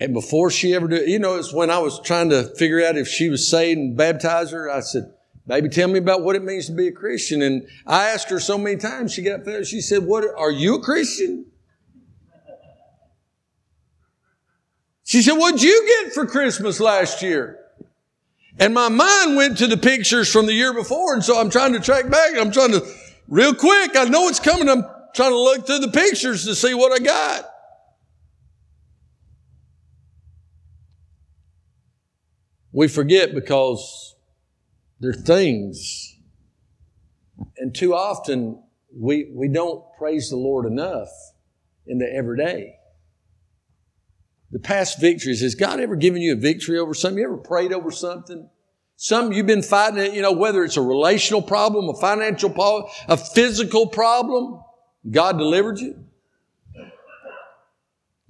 And 0.00 0.12
before 0.12 0.50
she 0.50 0.74
ever 0.74 0.86
did, 0.86 1.08
you 1.08 1.18
know, 1.18 1.36
it's 1.36 1.52
when 1.52 1.70
I 1.70 1.78
was 1.78 2.00
trying 2.00 2.28
to 2.30 2.44
figure 2.56 2.84
out 2.84 2.96
if 2.96 3.08
she 3.08 3.28
was 3.28 3.48
saved 3.48 3.78
and 3.78 3.96
baptize 3.96 4.50
her. 4.50 4.70
I 4.70 4.80
said, 4.80 5.14
Baby, 5.46 5.68
tell 5.68 5.88
me 5.88 5.98
about 5.98 6.22
what 6.22 6.36
it 6.36 6.42
means 6.42 6.66
to 6.66 6.72
be 6.72 6.88
a 6.88 6.92
Christian. 6.92 7.42
And 7.42 7.66
I 7.86 8.08
asked 8.08 8.30
her 8.30 8.40
so 8.40 8.56
many 8.56 8.76
times, 8.76 9.12
she 9.12 9.22
got 9.22 9.44
fed. 9.44 9.66
She 9.66 9.80
said, 9.82 10.04
What 10.04 10.24
are 10.36 10.50
you 10.50 10.76
a 10.76 10.80
Christian? 10.80 11.46
She 15.04 15.20
said, 15.20 15.34
What'd 15.34 15.62
you 15.62 16.02
get 16.02 16.14
for 16.14 16.26
Christmas 16.26 16.80
last 16.80 17.20
year? 17.20 17.60
And 18.58 18.72
my 18.72 18.88
mind 18.88 19.36
went 19.36 19.58
to 19.58 19.66
the 19.66 19.76
pictures 19.76 20.32
from 20.32 20.46
the 20.46 20.54
year 20.54 20.72
before, 20.72 21.12
and 21.12 21.24
so 21.24 21.38
I'm 21.38 21.50
trying 21.50 21.72
to 21.72 21.80
track 21.80 22.08
back, 22.08 22.38
I'm 22.38 22.52
trying 22.52 22.70
to, 22.70 22.86
real 23.28 23.52
quick, 23.52 23.96
I 23.96 24.04
know 24.04 24.28
it's 24.28 24.38
coming, 24.38 24.68
I'm 24.68 24.84
trying 25.14 25.30
to 25.30 25.38
look 25.38 25.66
through 25.66 25.80
the 25.80 25.90
pictures 25.90 26.44
to 26.44 26.54
see 26.54 26.72
what 26.72 26.92
I 26.92 27.04
got. 27.04 27.50
We 32.72 32.88
forget 32.88 33.34
because 33.34 34.13
they're 35.04 35.12
things. 35.12 36.16
And 37.58 37.74
too 37.74 37.94
often 37.94 38.62
we, 38.96 39.30
we 39.34 39.48
don't 39.48 39.84
praise 39.98 40.30
the 40.30 40.36
Lord 40.36 40.66
enough 40.66 41.10
in 41.86 41.98
the 41.98 42.10
everyday. 42.10 42.76
The 44.50 44.60
past 44.60 45.00
victories, 45.00 45.42
has 45.42 45.54
God 45.54 45.78
ever 45.80 45.96
given 45.96 46.22
you 46.22 46.32
a 46.32 46.36
victory 46.36 46.78
over 46.78 46.94
something? 46.94 47.18
You 47.18 47.24
ever 47.24 47.36
prayed 47.36 47.72
over 47.72 47.90
something? 47.90 48.48
Something 48.96 49.36
you've 49.36 49.46
been 49.46 49.62
fighting, 49.62 50.14
you 50.14 50.22
know, 50.22 50.32
whether 50.32 50.64
it's 50.64 50.76
a 50.76 50.82
relational 50.82 51.42
problem, 51.42 51.88
a 51.88 52.00
financial 52.00 52.48
problem, 52.48 52.90
a 53.08 53.16
physical 53.16 53.88
problem, 53.88 54.62
God 55.10 55.36
delivered 55.36 55.80
you. 55.80 56.02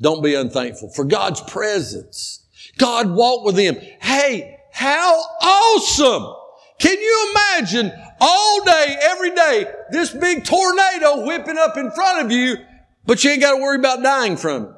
Don't 0.01 0.25
be 0.25 0.35
unthankful 0.35 0.91
for 0.91 1.05
God's 1.05 1.41
presence. 1.43 2.47
God 2.79 3.11
walked 3.11 3.45
with 3.45 3.57
him. 3.57 3.77
Hey, 4.01 4.59
how 4.73 5.23
awesome! 5.41 6.35
Can 6.79 6.99
you 6.99 7.33
imagine 7.33 7.93
all 8.21 8.65
day, 8.65 8.97
every 9.03 9.35
day, 9.35 9.67
this 9.91 10.11
big 10.11 10.45
tornado 10.45 11.25
whipping 11.27 11.57
up 11.57 11.77
in 11.77 11.91
front 11.91 12.25
of 12.25 12.33
you, 12.33 12.57
but 13.07 13.23
you 13.23 13.31
ain't 13.31 13.41
got 13.41 13.57
to 13.57 13.63
worry 13.63 13.77
about 13.77 14.03
dying 14.03 14.37
from 14.37 14.65
it? 14.65 14.71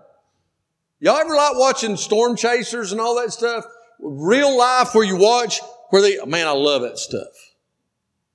Y'all 1.01 1.19
ever 1.19 1.35
like 1.35 1.57
watching 1.57 1.97
storm 1.97 2.37
chasers 2.37 2.93
and 2.93 3.01
all 3.01 3.17
that 3.17 3.33
stuff? 3.33 3.65
Real 3.99 4.57
life 4.57 4.95
where 4.95 5.05
you 5.05 5.17
watch 5.17 5.61
where 5.91 6.03
they, 6.03 6.19
man, 6.27 6.47
I 6.47 6.53
love 6.53 6.83
that 6.83 6.99
stuff. 6.99 7.29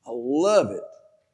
I 0.06 0.12
love 0.13 0.71
it. 0.71 0.82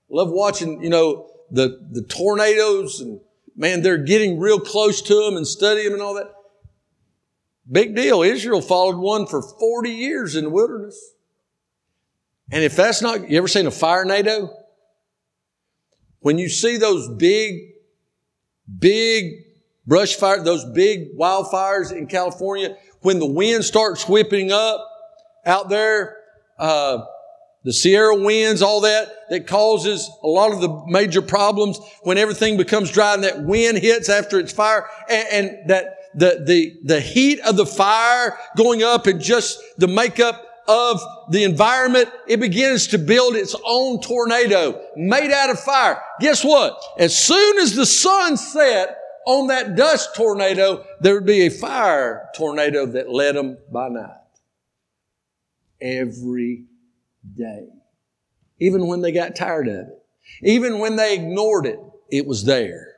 Love 0.09 0.29
watching, 0.29 0.81
you 0.81 0.89
know, 0.89 1.29
the, 1.51 1.79
the 1.91 2.03
tornadoes 2.03 2.99
and 2.99 3.19
man, 3.55 3.81
they're 3.81 3.97
getting 3.97 4.39
real 4.39 4.59
close 4.59 5.01
to 5.01 5.15
them 5.15 5.35
and 5.35 5.47
studying 5.47 5.85
them 5.85 5.93
and 5.93 6.01
all 6.01 6.13
that. 6.15 6.33
Big 7.69 7.95
deal. 7.95 8.21
Israel 8.21 8.61
followed 8.61 8.97
one 8.97 9.27
for 9.27 9.41
40 9.41 9.89
years 9.89 10.35
in 10.35 10.45
the 10.45 10.49
wilderness. 10.49 11.13
And 12.51 12.63
if 12.63 12.75
that's 12.75 13.01
not, 13.01 13.29
you 13.29 13.37
ever 13.37 13.47
seen 13.47 13.67
a 13.67 13.71
fire 13.71 14.05
NATO? 14.05 14.53
When 16.19 16.37
you 16.37 16.49
see 16.49 16.77
those 16.77 17.09
big, 17.17 17.71
big 18.79 19.33
brush 19.85 20.15
fire, 20.15 20.43
those 20.43 20.65
big 20.65 21.17
wildfires 21.17 21.91
in 21.91 22.07
California, 22.07 22.77
when 23.01 23.19
the 23.19 23.25
wind 23.25 23.63
starts 23.63 24.07
whipping 24.07 24.51
up 24.51 24.85
out 25.45 25.69
there, 25.69 26.17
uh, 26.57 27.03
the 27.63 27.73
Sierra 27.73 28.15
winds, 28.15 28.61
all 28.61 28.81
that, 28.81 29.09
that 29.29 29.45
causes 29.45 30.09
a 30.23 30.27
lot 30.27 30.53
of 30.53 30.61
the 30.61 30.85
major 30.87 31.21
problems 31.21 31.79
when 32.03 32.17
everything 32.17 32.55
becomes 32.55 32.91
dry 32.91 33.13
and 33.13 33.23
that 33.25 33.43
wind 33.43 33.77
hits 33.77 34.07
after 34.07 34.39
it's 34.39 34.53
fire 34.53 34.87
and, 35.09 35.27
and 35.31 35.69
that 35.69 35.97
the, 36.15 36.43
the, 36.45 36.77
the 36.83 37.01
heat 37.01 37.39
of 37.41 37.57
the 37.57 37.65
fire 37.65 38.37
going 38.55 38.83
up 38.83 39.05
and 39.05 39.19
just 39.19 39.59
the 39.77 39.87
makeup 39.87 40.46
of 40.67 41.01
the 41.29 41.43
environment, 41.43 42.09
it 42.27 42.39
begins 42.39 42.87
to 42.87 42.97
build 42.97 43.35
its 43.35 43.55
own 43.65 44.01
tornado 44.01 44.81
made 44.95 45.31
out 45.31 45.49
of 45.49 45.59
fire. 45.59 46.01
Guess 46.19 46.43
what? 46.43 46.81
As 46.97 47.17
soon 47.17 47.59
as 47.59 47.75
the 47.75 47.85
sun 47.85 48.37
set 48.37 48.97
on 49.25 49.47
that 49.47 49.75
dust 49.75 50.15
tornado, 50.15 50.85
there 51.01 51.15
would 51.15 51.25
be 51.25 51.45
a 51.45 51.49
fire 51.49 52.29
tornado 52.35 52.85
that 52.85 53.09
led 53.09 53.35
them 53.35 53.57
by 53.71 53.89
night. 53.89 54.11
Every 55.81 56.65
day. 57.35 57.67
Even 58.59 58.87
when 58.87 59.01
they 59.01 59.11
got 59.11 59.35
tired 59.35 59.67
of 59.67 59.75
it. 59.75 60.03
Even 60.41 60.79
when 60.79 60.95
they 60.95 61.15
ignored 61.15 61.65
it, 61.65 61.79
it 62.09 62.25
was 62.25 62.43
there. 62.45 62.95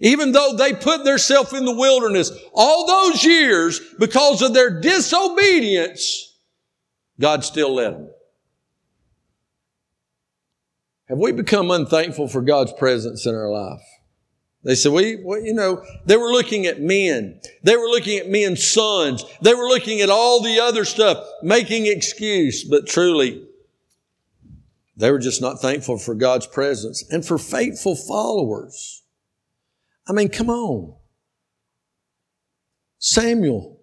Even 0.00 0.32
though 0.32 0.54
they 0.56 0.72
put 0.72 1.04
themselves 1.04 1.52
in 1.52 1.64
the 1.64 1.74
wilderness 1.74 2.30
all 2.52 2.86
those 2.86 3.24
years 3.24 3.80
because 3.98 4.42
of 4.42 4.52
their 4.52 4.80
disobedience, 4.80 6.25
God 7.20 7.44
still 7.44 7.74
let 7.74 7.92
them. 7.92 8.10
Have 11.08 11.18
we 11.18 11.32
become 11.32 11.70
unthankful 11.70 12.28
for 12.28 12.42
God's 12.42 12.72
presence 12.72 13.26
in 13.26 13.34
our 13.34 13.50
life? 13.50 13.80
They 14.64 14.74
said, 14.74 14.90
we, 14.90 15.22
well, 15.22 15.40
you 15.40 15.54
know, 15.54 15.84
they 16.06 16.16
were 16.16 16.32
looking 16.32 16.66
at 16.66 16.80
men. 16.80 17.40
They 17.62 17.76
were 17.76 17.86
looking 17.86 18.18
at 18.18 18.28
men's 18.28 18.66
sons. 18.66 19.24
They 19.40 19.54
were 19.54 19.68
looking 19.68 20.00
at 20.00 20.10
all 20.10 20.42
the 20.42 20.58
other 20.58 20.84
stuff, 20.84 21.24
making 21.40 21.86
excuse, 21.86 22.64
but 22.64 22.88
truly, 22.88 23.46
they 24.96 25.12
were 25.12 25.20
just 25.20 25.40
not 25.40 25.60
thankful 25.60 25.98
for 25.98 26.16
God's 26.16 26.48
presence 26.48 27.04
and 27.10 27.24
for 27.24 27.38
faithful 27.38 27.94
followers. 27.94 29.04
I 30.08 30.12
mean, 30.12 30.30
come 30.30 30.50
on. 30.50 30.96
Samuel. 32.98 33.75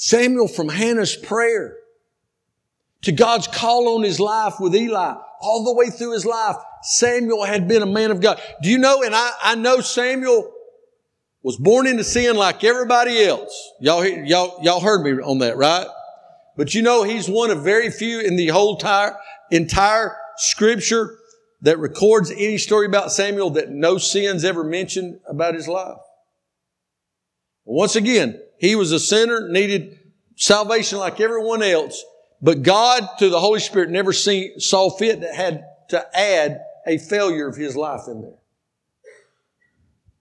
Samuel 0.00 0.46
from 0.46 0.68
Hannah's 0.68 1.16
prayer 1.16 1.76
to 3.02 3.10
God's 3.10 3.48
call 3.48 3.96
on 3.96 4.04
his 4.04 4.20
life 4.20 4.54
with 4.60 4.72
Eli, 4.76 5.16
all 5.40 5.64
the 5.64 5.74
way 5.74 5.90
through 5.90 6.12
his 6.12 6.24
life, 6.24 6.54
Samuel 6.82 7.42
had 7.42 7.66
been 7.66 7.82
a 7.82 7.86
man 7.86 8.12
of 8.12 8.20
God. 8.20 8.40
Do 8.62 8.70
you 8.70 8.78
know, 8.78 9.02
and 9.02 9.12
I, 9.12 9.30
I 9.42 9.54
know 9.56 9.80
Samuel 9.80 10.54
was 11.42 11.56
born 11.56 11.88
into 11.88 12.04
sin 12.04 12.36
like 12.36 12.62
everybody 12.62 13.24
else. 13.24 13.72
Y'all, 13.80 14.06
y'all, 14.06 14.60
y'all 14.62 14.78
heard 14.78 15.02
me 15.02 15.20
on 15.20 15.40
that, 15.40 15.56
right? 15.56 15.88
But 16.56 16.76
you 16.76 16.82
know, 16.82 17.02
he's 17.02 17.28
one 17.28 17.50
of 17.50 17.64
very 17.64 17.90
few 17.90 18.20
in 18.20 18.36
the 18.36 18.46
whole 18.48 18.76
entire, 18.76 19.16
entire 19.50 20.16
scripture 20.36 21.18
that 21.62 21.76
records 21.80 22.30
any 22.30 22.58
story 22.58 22.86
about 22.86 23.10
Samuel 23.10 23.50
that 23.50 23.70
no 23.70 23.98
sins 23.98 24.44
ever 24.44 24.62
mentioned 24.62 25.18
about 25.28 25.56
his 25.56 25.66
life. 25.66 25.98
Once 27.64 27.96
again, 27.96 28.40
he 28.58 28.74
was 28.74 28.92
a 28.92 28.98
sinner, 28.98 29.48
needed 29.48 29.98
salvation 30.36 30.98
like 30.98 31.20
everyone 31.20 31.62
else, 31.62 32.04
but 32.40 32.62
God, 32.62 33.08
through 33.18 33.30
the 33.30 33.40
Holy 33.40 33.60
Spirit, 33.60 33.90
never 33.90 34.12
see, 34.12 34.58
saw 34.58 34.90
fit 34.90 35.20
that 35.20 35.34
had 35.34 35.64
to 35.90 36.16
add 36.16 36.60
a 36.86 36.98
failure 36.98 37.48
of 37.48 37.56
his 37.56 37.76
life 37.76 38.02
in 38.06 38.22
there. 38.22 38.38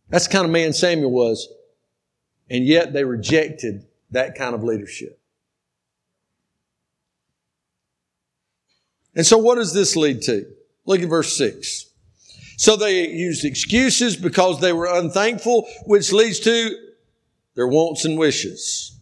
That's 0.09 0.27
the 0.27 0.33
kind 0.33 0.45
of 0.45 0.51
man 0.51 0.73
Samuel 0.73 1.11
was. 1.11 1.47
And 2.49 2.65
yet 2.65 2.93
they 2.93 3.03
rejected 3.03 3.85
that 4.11 4.35
kind 4.35 4.55
of 4.55 4.63
leadership. 4.63 5.19
And 9.15 9.25
so 9.25 9.37
what 9.37 9.55
does 9.55 9.73
this 9.73 9.95
lead 9.95 10.21
to? 10.23 10.45
Look 10.85 11.01
at 11.01 11.09
verse 11.09 11.35
6. 11.37 11.85
So 12.55 12.75
they 12.75 13.09
used 13.09 13.43
excuses 13.45 14.15
because 14.15 14.61
they 14.61 14.73
were 14.73 14.87
unthankful, 14.87 15.67
which 15.85 16.11
leads 16.13 16.39
to 16.41 16.86
their 17.57 17.67
wants 17.67 18.05
and 18.05 18.17
wishes. 18.17 18.97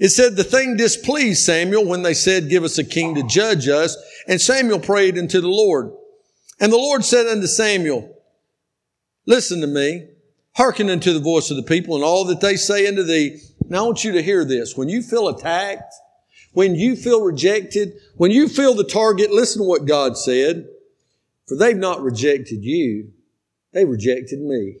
It 0.00 0.08
said 0.08 0.34
the 0.34 0.42
thing 0.42 0.76
displeased 0.76 1.44
Samuel 1.44 1.84
when 1.84 2.02
they 2.02 2.14
said, 2.14 2.48
give 2.48 2.64
us 2.64 2.78
a 2.78 2.84
king 2.84 3.14
to 3.14 3.22
judge 3.22 3.68
us. 3.68 3.96
And 4.26 4.40
Samuel 4.40 4.80
prayed 4.80 5.16
unto 5.18 5.40
the 5.40 5.48
Lord. 5.48 5.92
And 6.58 6.72
the 6.72 6.78
Lord 6.78 7.04
said 7.04 7.26
unto 7.26 7.46
Samuel, 7.46 8.16
listen 9.26 9.60
to 9.60 9.66
me, 9.66 10.08
hearken 10.54 10.88
unto 10.88 11.12
the 11.12 11.20
voice 11.20 11.50
of 11.50 11.56
the 11.56 11.62
people 11.62 11.94
and 11.94 12.02
all 12.02 12.24
that 12.24 12.40
they 12.40 12.56
say 12.56 12.88
unto 12.88 13.04
thee. 13.04 13.38
Now 13.68 13.84
I 13.84 13.86
want 13.86 14.02
you 14.02 14.12
to 14.12 14.22
hear 14.22 14.44
this. 14.44 14.76
When 14.76 14.88
you 14.88 15.02
feel 15.02 15.28
attacked, 15.28 15.94
when 16.52 16.74
you 16.74 16.96
feel 16.96 17.22
rejected, 17.22 17.92
when 18.16 18.30
you 18.30 18.48
feel 18.48 18.74
the 18.74 18.84
target, 18.84 19.30
listen 19.30 19.60
to 19.62 19.68
what 19.68 19.84
God 19.84 20.16
said. 20.16 20.68
For 21.46 21.56
they've 21.56 21.76
not 21.76 22.02
rejected 22.02 22.64
you, 22.64 23.12
they 23.72 23.84
rejected 23.84 24.40
me, 24.40 24.78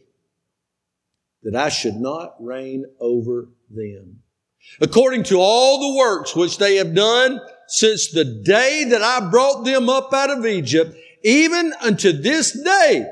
that 1.44 1.54
I 1.54 1.68
should 1.68 1.96
not 1.96 2.34
reign 2.40 2.84
over 3.00 3.48
them. 3.70 4.20
According 4.80 5.24
to 5.24 5.36
all 5.36 5.78
the 5.78 5.98
works 5.98 6.34
which 6.34 6.58
they 6.58 6.76
have 6.76 6.94
done 6.94 7.40
since 7.68 8.08
the 8.08 8.24
day 8.24 8.84
that 8.90 9.02
I 9.02 9.30
brought 9.30 9.64
them 9.64 9.88
up 9.88 10.12
out 10.12 10.30
of 10.30 10.46
Egypt, 10.46 10.96
even 11.22 11.72
unto 11.80 12.12
this 12.12 12.52
day, 12.52 13.06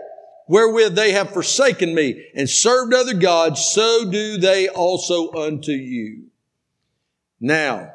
wherewith 0.49 0.95
they 0.95 1.13
have 1.13 1.33
forsaken 1.33 1.95
me 1.95 2.27
and 2.35 2.49
served 2.49 2.95
other 2.95 3.15
gods, 3.15 3.65
so 3.65 4.11
do 4.11 4.39
they 4.39 4.69
also 4.69 5.33
unto 5.33 5.73
you. 5.73 6.25
Now, 7.41 7.93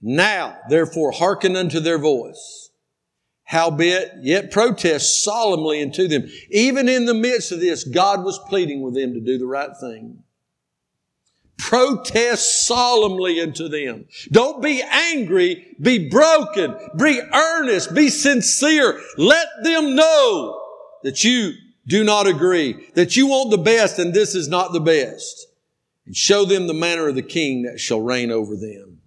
now, 0.00 0.58
therefore, 0.68 1.10
hearken 1.10 1.56
unto 1.56 1.80
their 1.80 1.98
voice. 1.98 2.67
Howbeit, 3.48 4.12
yet 4.20 4.50
protest 4.50 5.24
solemnly 5.24 5.82
unto 5.82 6.06
them. 6.06 6.28
Even 6.50 6.86
in 6.86 7.06
the 7.06 7.14
midst 7.14 7.50
of 7.50 7.60
this, 7.60 7.82
God 7.82 8.22
was 8.22 8.38
pleading 8.40 8.82
with 8.82 8.92
them 8.92 9.14
to 9.14 9.20
do 9.20 9.38
the 9.38 9.46
right 9.46 9.70
thing. 9.80 10.22
Protest 11.56 12.66
solemnly 12.66 13.40
unto 13.40 13.68
them. 13.68 14.04
Don't 14.30 14.62
be 14.62 14.82
angry. 14.82 15.74
Be 15.80 16.10
broken. 16.10 16.76
Be 16.98 17.22
earnest. 17.32 17.94
Be 17.94 18.10
sincere. 18.10 19.00
Let 19.16 19.48
them 19.62 19.96
know 19.96 20.62
that 21.02 21.24
you 21.24 21.52
do 21.86 22.04
not 22.04 22.26
agree, 22.26 22.90
that 22.96 23.16
you 23.16 23.28
want 23.28 23.50
the 23.50 23.56
best 23.56 23.98
and 23.98 24.12
this 24.12 24.34
is 24.34 24.48
not 24.48 24.74
the 24.74 24.80
best. 24.80 25.46
And 26.04 26.14
show 26.14 26.44
them 26.44 26.66
the 26.66 26.74
manner 26.74 27.08
of 27.08 27.14
the 27.14 27.22
king 27.22 27.62
that 27.62 27.80
shall 27.80 28.02
reign 28.02 28.30
over 28.30 28.56
them. 28.56 29.00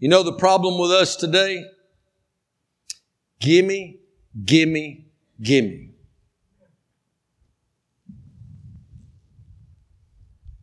You 0.00 0.08
know 0.08 0.24
the 0.24 0.32
problem 0.32 0.80
with 0.80 0.90
us 0.90 1.14
today? 1.14 1.64
Gimme, 3.40 3.98
gimme, 4.44 5.04
gimme. 5.40 5.90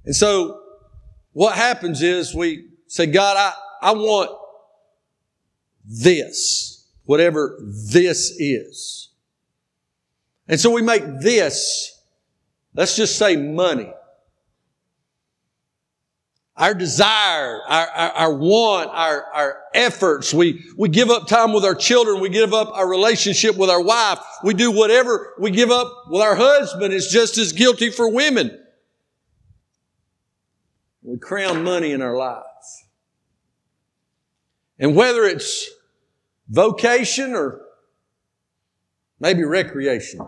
And 0.05 0.15
so 0.15 0.59
what 1.31 1.55
happens 1.55 2.01
is 2.01 2.35
we 2.35 2.67
say, 2.87 3.05
God, 3.05 3.37
I, 3.37 3.89
I 3.89 3.93
want 3.93 4.31
this, 5.85 6.87
whatever 7.05 7.59
this 7.61 8.31
is. 8.37 9.09
And 10.47 10.59
so 10.59 10.71
we 10.71 10.81
make 10.81 11.03
this, 11.21 12.01
let's 12.73 12.95
just 12.95 13.17
say 13.17 13.35
money 13.35 13.91
our 16.55 16.73
desire, 16.73 17.61
our, 17.67 17.87
our, 17.87 18.11
our, 18.11 18.33
want, 18.33 18.89
our, 18.91 19.23
our 19.33 19.63
efforts. 19.73 20.33
We, 20.33 20.63
we 20.77 20.87
give 20.87 21.09
up 21.09 21.27
time 21.27 21.51
with 21.51 21.65
our 21.65 21.73
children. 21.73 22.19
We 22.19 22.29
give 22.29 22.53
up 22.53 22.69
our 22.73 22.87
relationship 22.87 23.57
with 23.57 23.69
our 23.69 23.81
wife. 23.81 24.19
We 24.43 24.53
do 24.53 24.71
whatever 24.71 25.33
we 25.39 25.49
give 25.49 25.71
up 25.71 26.05
with 26.09 26.21
our 26.21 26.35
husband 26.35 26.93
is 26.93 27.07
just 27.07 27.37
as 27.37 27.53
guilty 27.53 27.89
for 27.89 28.07
women. 28.09 28.59
We 31.01 31.17
crown 31.17 31.63
money 31.63 31.91
in 31.91 32.01
our 32.01 32.15
lives. 32.15 32.85
And 34.79 34.95
whether 34.95 35.23
it's 35.23 35.69
vocation 36.49 37.33
or 37.33 37.61
maybe 39.19 39.43
recreation, 39.43 40.21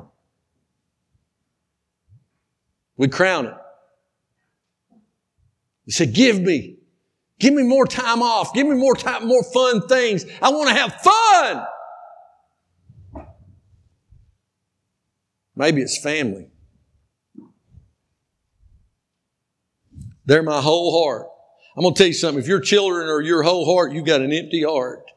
we 2.97 3.09
crown 3.09 3.45
it. 3.45 3.53
He 5.85 5.91
said, 5.91 6.13
give 6.13 6.41
me, 6.41 6.77
give 7.39 7.53
me 7.53 7.63
more 7.63 7.85
time 7.85 8.21
off. 8.21 8.53
Give 8.53 8.67
me 8.67 8.75
more 8.75 8.95
time, 8.95 9.27
more 9.27 9.43
fun 9.43 9.87
things. 9.87 10.25
I 10.41 10.49
want 10.49 10.69
to 10.69 10.75
have 10.75 10.95
fun. 11.01 11.65
Maybe 15.55 15.81
it's 15.81 15.97
family. 16.01 16.47
They're 20.25 20.43
my 20.43 20.59
whole 20.59 21.03
heart. 21.03 21.27
I'm 21.77 21.83
going 21.83 21.93
to 21.93 21.97
tell 21.97 22.07
you 22.07 22.13
something. 22.13 22.41
If 22.41 22.47
your 22.47 22.61
children 22.61 23.09
are 23.09 23.21
your 23.21 23.43
whole 23.43 23.65
heart, 23.65 23.93
you've 23.93 24.05
got 24.05 24.21
an 24.21 24.33
empty 24.33 24.63
heart. 24.63 25.11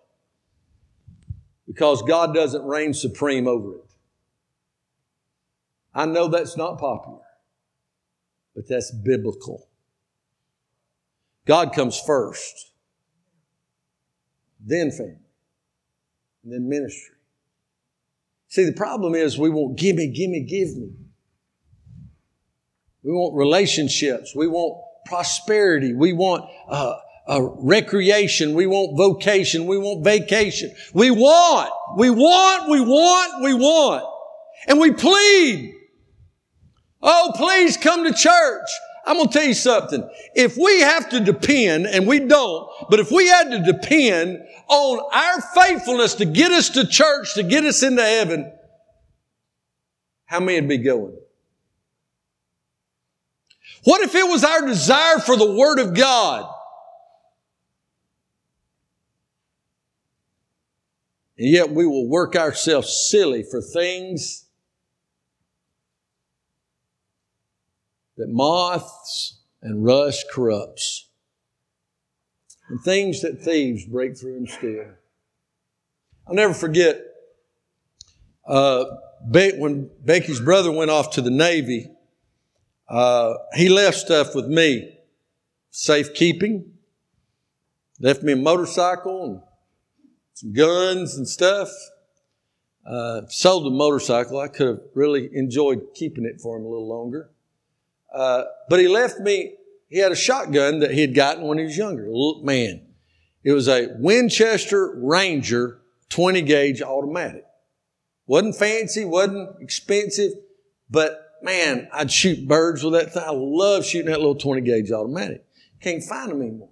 Because 1.67 2.03
God 2.03 2.35
doesn't 2.35 2.65
reign 2.65 2.93
supreme 2.95 3.47
over 3.47 3.77
it. 3.77 3.85
I 5.95 6.07
know 6.07 6.29
that's 6.29 6.57
not 6.57 6.79
popular, 6.79 7.23
but 8.55 8.69
that's 8.69 8.91
biblical. 8.91 9.68
God 11.49 11.73
comes 11.73 11.99
first, 11.99 12.73
then 14.61 14.91
family, 14.91 15.17
then 16.45 16.69
ministry. 16.69 17.15
See, 18.49 18.65
the 18.65 18.75
problem 18.75 19.15
is 19.15 19.39
we 19.39 19.49
want 19.49 19.79
gimme, 19.79 20.09
gimme, 20.09 20.45
give 20.45 20.77
me. 20.77 20.91
We 23.03 23.13
want 23.13 23.35
relationships. 23.35 24.35
We 24.37 24.47
want 24.47 24.83
prosperity. 25.07 25.95
We 25.95 26.13
want 26.13 26.45
uh, 26.69 26.97
uh, 27.27 27.41
recreation. 27.41 28.53
We 28.53 28.67
want 28.67 28.99
vocation. 28.99 29.67
We 29.67 29.79
want 29.79 30.05
vacation. 30.05 30.75
We 30.93 31.11
want, 31.11 31.71
we 31.97 32.11
want, 32.11 32.69
we 32.69 32.81
want, 32.83 33.43
we 33.43 33.55
want. 33.55 34.05
And 34.67 34.79
we 34.79 34.93
plead. 34.93 35.75
Oh, 37.01 37.33
please 37.37 37.79
come 37.79 38.05
to 38.05 38.13
church. 38.13 38.69
I'm 39.09 39.17
going 39.17 39.29
to 39.29 39.33
tell 39.33 39.49
you 39.49 39.55
something. 39.55 40.07
If 40.35 40.59
we 40.59 40.81
have 40.81 41.09
to 41.09 41.21
depend, 41.21 41.87
and 41.87 42.07
we 42.07 42.19
don't, 42.19 42.71
but 42.91 43.01
if 43.01 43.11
we 43.11 43.27
had 43.27 43.51
to 43.51 43.73
depend 43.73 44.39
on 44.69 45.01
our 45.15 45.41
faithfulness 45.41 46.15
to 46.17 46.27
get 46.27 46.53
us 46.53 46.69
to 46.71 46.87
church, 46.87 47.33
to 47.35 47.43
get 47.43 47.65
us 47.65 47.83
into 47.83 48.03
heaven, 48.03 48.53
how 50.27 50.41
many 50.41 50.61
would 50.61 50.69
be 50.69 50.77
going? 50.77 51.17
What 53.85 54.03
if 54.03 54.15
it 54.15 54.29
was 54.29 54.45
our 54.45 54.67
desire 54.67 55.21
for 55.21 55.37
the 55.37 55.55
Word 55.55 55.79
of 55.79 55.95
God? 55.95 56.47
And 61.39 61.49
yet 61.49 61.71
we 61.71 61.87
will 61.87 62.07
work 62.07 62.37
ourselves 62.37 63.09
silly 63.09 63.43
for 63.43 63.63
things 63.63 64.48
that 68.19 68.29
moths 68.29 69.41
and 69.63 69.85
rust 69.85 70.27
corrupts. 70.33 71.09
And 72.69 72.81
things 72.83 73.23
that 73.23 73.43
thieves 73.43 73.87
break 73.87 74.19
through 74.19 74.37
and 74.37 74.49
steal. 74.49 74.93
I'll 76.27 76.35
never 76.35 76.53
forget 76.53 77.01
uh, 78.47 78.85
when 79.31 79.91
Becky's 80.05 80.41
brother 80.41 80.71
went 80.71 80.91
off 80.91 81.13
to 81.13 81.23
the 81.23 81.31
Navy, 81.31 81.91
uh, 82.89 83.35
he 83.55 83.69
left 83.69 83.97
stuff 83.97 84.35
with 84.35 84.47
me. 84.47 84.99
Safekeeping. 85.71 86.73
Left 88.01 88.23
me 88.23 88.33
a 88.33 88.37
motorcycle 88.37 89.25
and 89.25 89.43
some 90.35 90.53
guns 90.53 91.17
and 91.17 91.29
stuff. 91.29 91.69
Uh, 92.87 93.23
sold 93.29 93.67
the 93.67 93.71
motorcycle. 93.71 94.39
I 94.39 94.49
could 94.49 94.67
have 94.67 94.81
really 94.95 95.29
enjoyed 95.33 95.81
keeping 95.95 96.25
it 96.25 96.41
for 96.41 96.57
him 96.57 96.65
a 96.65 96.69
little 96.69 96.89
longer. 96.89 97.31
Uh, 98.13 98.45
but 98.69 98.81
he 98.81 98.89
left 98.89 99.21
me, 99.21 99.55
he 99.89 99.99
had 99.99 100.13
a 100.13 100.17
shotgun 100.17 100.81
that 100.81 100.93
he 100.93 101.01
had 101.01 101.15
gotten 101.15 101.45
when 101.45 101.59
he 101.59 101.65
was 101.65 101.77
younger. 101.77 102.07
Man, 102.43 102.87
it 103.43 103.53
was 103.53 103.69
a 103.69 103.89
Winchester 103.99 104.95
Ranger 104.97 105.81
20 106.11 106.43
gauge 106.43 106.83
automatic. 106.83 107.45
Wasn't 108.27 108.57
fancy, 108.57 109.05
wasn't 109.05 109.61
expensive, 109.61 110.33
but 110.91 111.33
man, 111.43 111.89
I'd 111.93 112.11
shoot 112.11 112.47
birds 112.47 112.83
with 112.83 112.93
that 112.95 113.13
thing. 113.13 113.23
I 113.25 113.31
love 113.33 113.85
shooting 113.85 114.11
that 114.11 114.19
little 114.19 114.35
20 114.35 114.61
gauge 114.63 114.91
automatic. 114.91 115.45
Can't 115.81 116.03
find 116.03 116.31
them 116.31 116.43
anymore. 116.43 116.71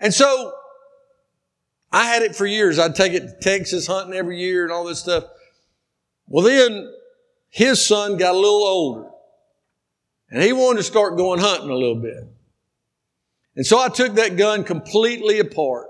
And 0.00 0.14
so 0.14 0.52
I 1.90 2.04
had 2.04 2.22
it 2.22 2.36
for 2.36 2.46
years. 2.46 2.78
I'd 2.78 2.94
take 2.94 3.12
it 3.12 3.20
to 3.20 3.36
Texas 3.40 3.86
hunting 3.86 4.14
every 4.14 4.40
year 4.40 4.62
and 4.62 4.72
all 4.72 4.84
this 4.84 5.00
stuff. 5.00 5.24
Well, 6.26 6.44
then 6.44 6.92
his 7.50 7.84
son 7.84 8.16
got 8.16 8.34
a 8.34 8.38
little 8.38 8.64
older 8.64 9.10
and 10.30 10.42
he 10.42 10.52
wanted 10.52 10.78
to 10.78 10.84
start 10.84 11.16
going 11.16 11.40
hunting 11.40 11.70
a 11.70 11.76
little 11.76 12.00
bit. 12.00 12.24
And 13.56 13.66
so 13.66 13.78
I 13.80 13.88
took 13.88 14.14
that 14.14 14.36
gun 14.36 14.64
completely 14.64 15.40
apart. 15.40 15.88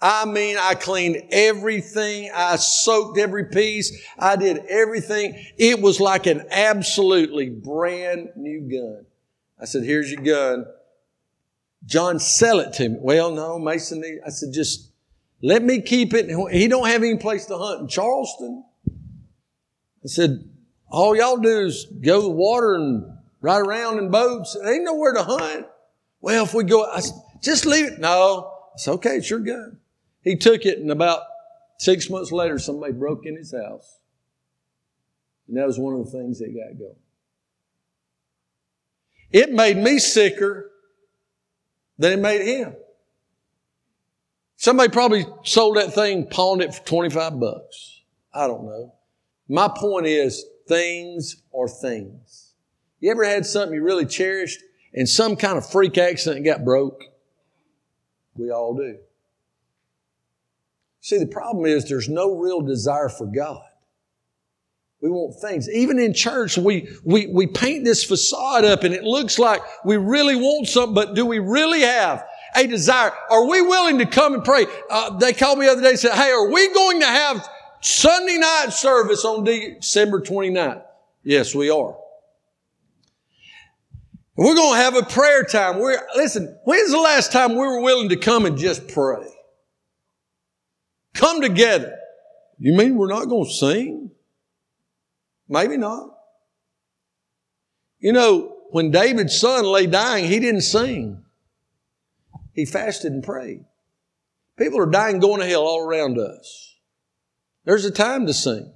I 0.00 0.24
mean, 0.24 0.56
I 0.58 0.74
cleaned 0.76 1.22
everything. 1.30 2.30
I 2.34 2.56
soaked 2.56 3.18
every 3.18 3.46
piece. 3.46 4.00
I 4.18 4.36
did 4.36 4.64
everything. 4.66 5.44
It 5.58 5.80
was 5.80 6.00
like 6.00 6.26
an 6.26 6.46
absolutely 6.50 7.50
brand 7.50 8.30
new 8.36 8.60
gun. 8.60 9.04
I 9.60 9.66
said, 9.66 9.84
here's 9.84 10.10
your 10.10 10.22
gun. 10.22 10.64
John, 11.84 12.18
sell 12.18 12.60
it 12.60 12.72
to 12.74 12.88
me. 12.88 12.96
Well, 12.98 13.30
no, 13.30 13.58
Mason, 13.58 14.02
I 14.24 14.30
said, 14.30 14.52
just 14.54 14.90
let 15.42 15.62
me 15.62 15.82
keep 15.82 16.14
it. 16.14 16.30
He 16.50 16.68
don't 16.68 16.86
have 16.86 17.02
any 17.02 17.18
place 17.18 17.46
to 17.46 17.58
hunt 17.58 17.80
in 17.80 17.88
Charleston. 17.88 18.64
I 18.88 20.06
said, 20.06 20.48
all 20.88 21.14
y'all 21.14 21.36
do 21.36 21.66
is 21.66 21.86
go 22.00 22.16
to 22.20 22.22
the 22.22 22.30
water 22.30 22.74
and 22.74 23.18
ride 23.40 23.60
around 23.60 23.98
in 23.98 24.10
boats. 24.10 24.54
There 24.54 24.72
ain't 24.72 24.84
nowhere 24.84 25.14
to 25.14 25.22
hunt. 25.22 25.66
Well, 26.20 26.44
if 26.44 26.54
we 26.54 26.64
go, 26.64 26.90
I 26.90 27.00
said, 27.00 27.14
just 27.42 27.66
leave 27.66 27.86
it. 27.86 27.98
No, 27.98 28.52
it's 28.74 28.88
okay. 28.88 29.16
It's 29.16 29.30
your 29.30 29.40
gun. 29.40 29.78
He 30.22 30.36
took 30.36 30.66
it, 30.66 30.78
and 30.78 30.90
about 30.90 31.22
six 31.78 32.10
months 32.10 32.30
later, 32.30 32.58
somebody 32.58 32.92
broke 32.92 33.24
in 33.24 33.36
his 33.36 33.52
house. 33.52 33.98
And 35.48 35.56
that 35.56 35.66
was 35.66 35.78
one 35.78 35.94
of 35.94 36.04
the 36.04 36.10
things 36.10 36.38
that 36.38 36.54
got 36.54 36.78
going. 36.78 36.94
It 39.32 39.52
made 39.52 39.76
me 39.76 39.98
sicker 39.98 40.70
than 41.98 42.12
it 42.12 42.20
made 42.20 42.42
him. 42.42 42.74
Somebody 44.56 44.90
probably 44.90 45.24
sold 45.42 45.76
that 45.76 45.94
thing, 45.94 46.26
pawned 46.26 46.60
it 46.60 46.74
for 46.74 46.84
25 46.84 47.40
bucks. 47.40 48.02
I 48.34 48.46
don't 48.46 48.64
know. 48.64 48.94
My 49.48 49.68
point 49.74 50.06
is, 50.06 50.44
things 50.68 51.42
are 51.58 51.66
things. 51.66 52.49
You 53.00 53.10
ever 53.10 53.24
had 53.24 53.46
something 53.46 53.74
you 53.74 53.82
really 53.82 54.06
cherished 54.06 54.60
and 54.94 55.08
some 55.08 55.36
kind 55.36 55.56
of 55.56 55.68
freak 55.68 55.98
accident 55.98 56.44
got 56.44 56.64
broke? 56.64 57.02
We 58.36 58.50
all 58.50 58.76
do. 58.76 58.98
See, 61.00 61.18
the 61.18 61.26
problem 61.26 61.64
is 61.64 61.88
there's 61.88 62.08
no 62.08 62.36
real 62.36 62.60
desire 62.60 63.08
for 63.08 63.26
God. 63.26 63.62
We 65.00 65.08
want 65.08 65.40
things. 65.40 65.68
Even 65.70 65.98
in 65.98 66.12
church, 66.12 66.58
we, 66.58 66.88
we, 67.04 67.26
we 67.28 67.46
paint 67.46 67.84
this 67.84 68.04
facade 68.04 68.66
up 68.66 68.84
and 68.84 68.92
it 68.92 69.02
looks 69.02 69.38
like 69.38 69.62
we 69.82 69.96
really 69.96 70.36
want 70.36 70.68
something, 70.68 70.94
but 70.94 71.14
do 71.14 71.24
we 71.24 71.38
really 71.38 71.80
have 71.80 72.26
a 72.54 72.66
desire? 72.66 73.12
Are 73.30 73.48
we 73.48 73.62
willing 73.62 73.98
to 73.98 74.06
come 74.06 74.34
and 74.34 74.44
pray? 74.44 74.66
Uh, 74.90 75.16
they 75.16 75.32
called 75.32 75.58
me 75.58 75.64
the 75.66 75.72
other 75.72 75.80
day 75.80 75.90
and 75.90 75.98
said, 75.98 76.12
Hey, 76.12 76.30
are 76.30 76.50
we 76.50 76.72
going 76.74 77.00
to 77.00 77.06
have 77.06 77.48
Sunday 77.80 78.36
night 78.36 78.74
service 78.74 79.24
on 79.24 79.44
December 79.44 80.20
29th? 80.20 80.82
Yes, 81.22 81.54
we 81.54 81.70
are. 81.70 81.96
We're 84.40 84.54
going 84.54 84.72
to 84.72 84.82
have 84.82 84.96
a 84.96 85.02
prayer 85.02 85.44
time. 85.44 85.78
We're, 85.78 86.00
listen, 86.16 86.58
when's 86.64 86.92
the 86.92 86.98
last 86.98 87.30
time 87.30 87.52
we 87.52 87.58
were 87.58 87.82
willing 87.82 88.08
to 88.08 88.16
come 88.16 88.46
and 88.46 88.56
just 88.56 88.88
pray? 88.88 89.26
Come 91.12 91.42
together. 91.42 91.94
You 92.58 92.74
mean 92.74 92.96
we're 92.96 93.08
not 93.12 93.28
going 93.28 93.44
to 93.44 93.52
sing? 93.52 94.10
Maybe 95.46 95.76
not. 95.76 96.16
You 97.98 98.14
know, 98.14 98.56
when 98.70 98.90
David's 98.90 99.38
son 99.38 99.66
lay 99.66 99.86
dying, 99.86 100.24
he 100.24 100.40
didn't 100.40 100.62
sing. 100.62 101.22
He 102.54 102.64
fasted 102.64 103.12
and 103.12 103.22
prayed. 103.22 103.66
People 104.56 104.80
are 104.80 104.90
dying 104.90 105.20
going 105.20 105.40
to 105.40 105.46
hell 105.46 105.66
all 105.66 105.86
around 105.86 106.16
us. 106.16 106.78
There's 107.66 107.84
a 107.84 107.90
time 107.90 108.24
to 108.24 108.32
sing. 108.32 108.72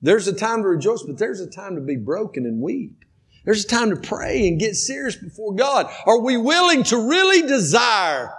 There's 0.00 0.28
a 0.28 0.32
time 0.32 0.62
to 0.62 0.68
rejoice, 0.68 1.02
but 1.02 1.18
there's 1.18 1.40
a 1.40 1.50
time 1.50 1.74
to 1.74 1.80
be 1.80 1.96
broken 1.96 2.46
and 2.46 2.60
weep. 2.60 3.04
There's 3.48 3.64
a 3.64 3.68
time 3.68 3.88
to 3.88 3.96
pray 3.96 4.46
and 4.46 4.60
get 4.60 4.76
serious 4.76 5.16
before 5.16 5.54
God. 5.54 5.90
Are 6.04 6.20
we 6.20 6.36
willing 6.36 6.82
to 6.82 7.08
really 7.08 7.48
desire 7.48 8.34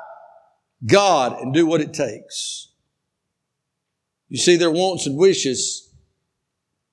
God 0.86 1.42
and 1.42 1.54
do 1.54 1.66
what 1.66 1.82
it 1.82 1.94
takes. 1.94 2.68
You 4.30 4.38
see, 4.38 4.56
their 4.56 4.72
wants 4.72 5.06
and 5.06 5.18
wishes 5.18 5.92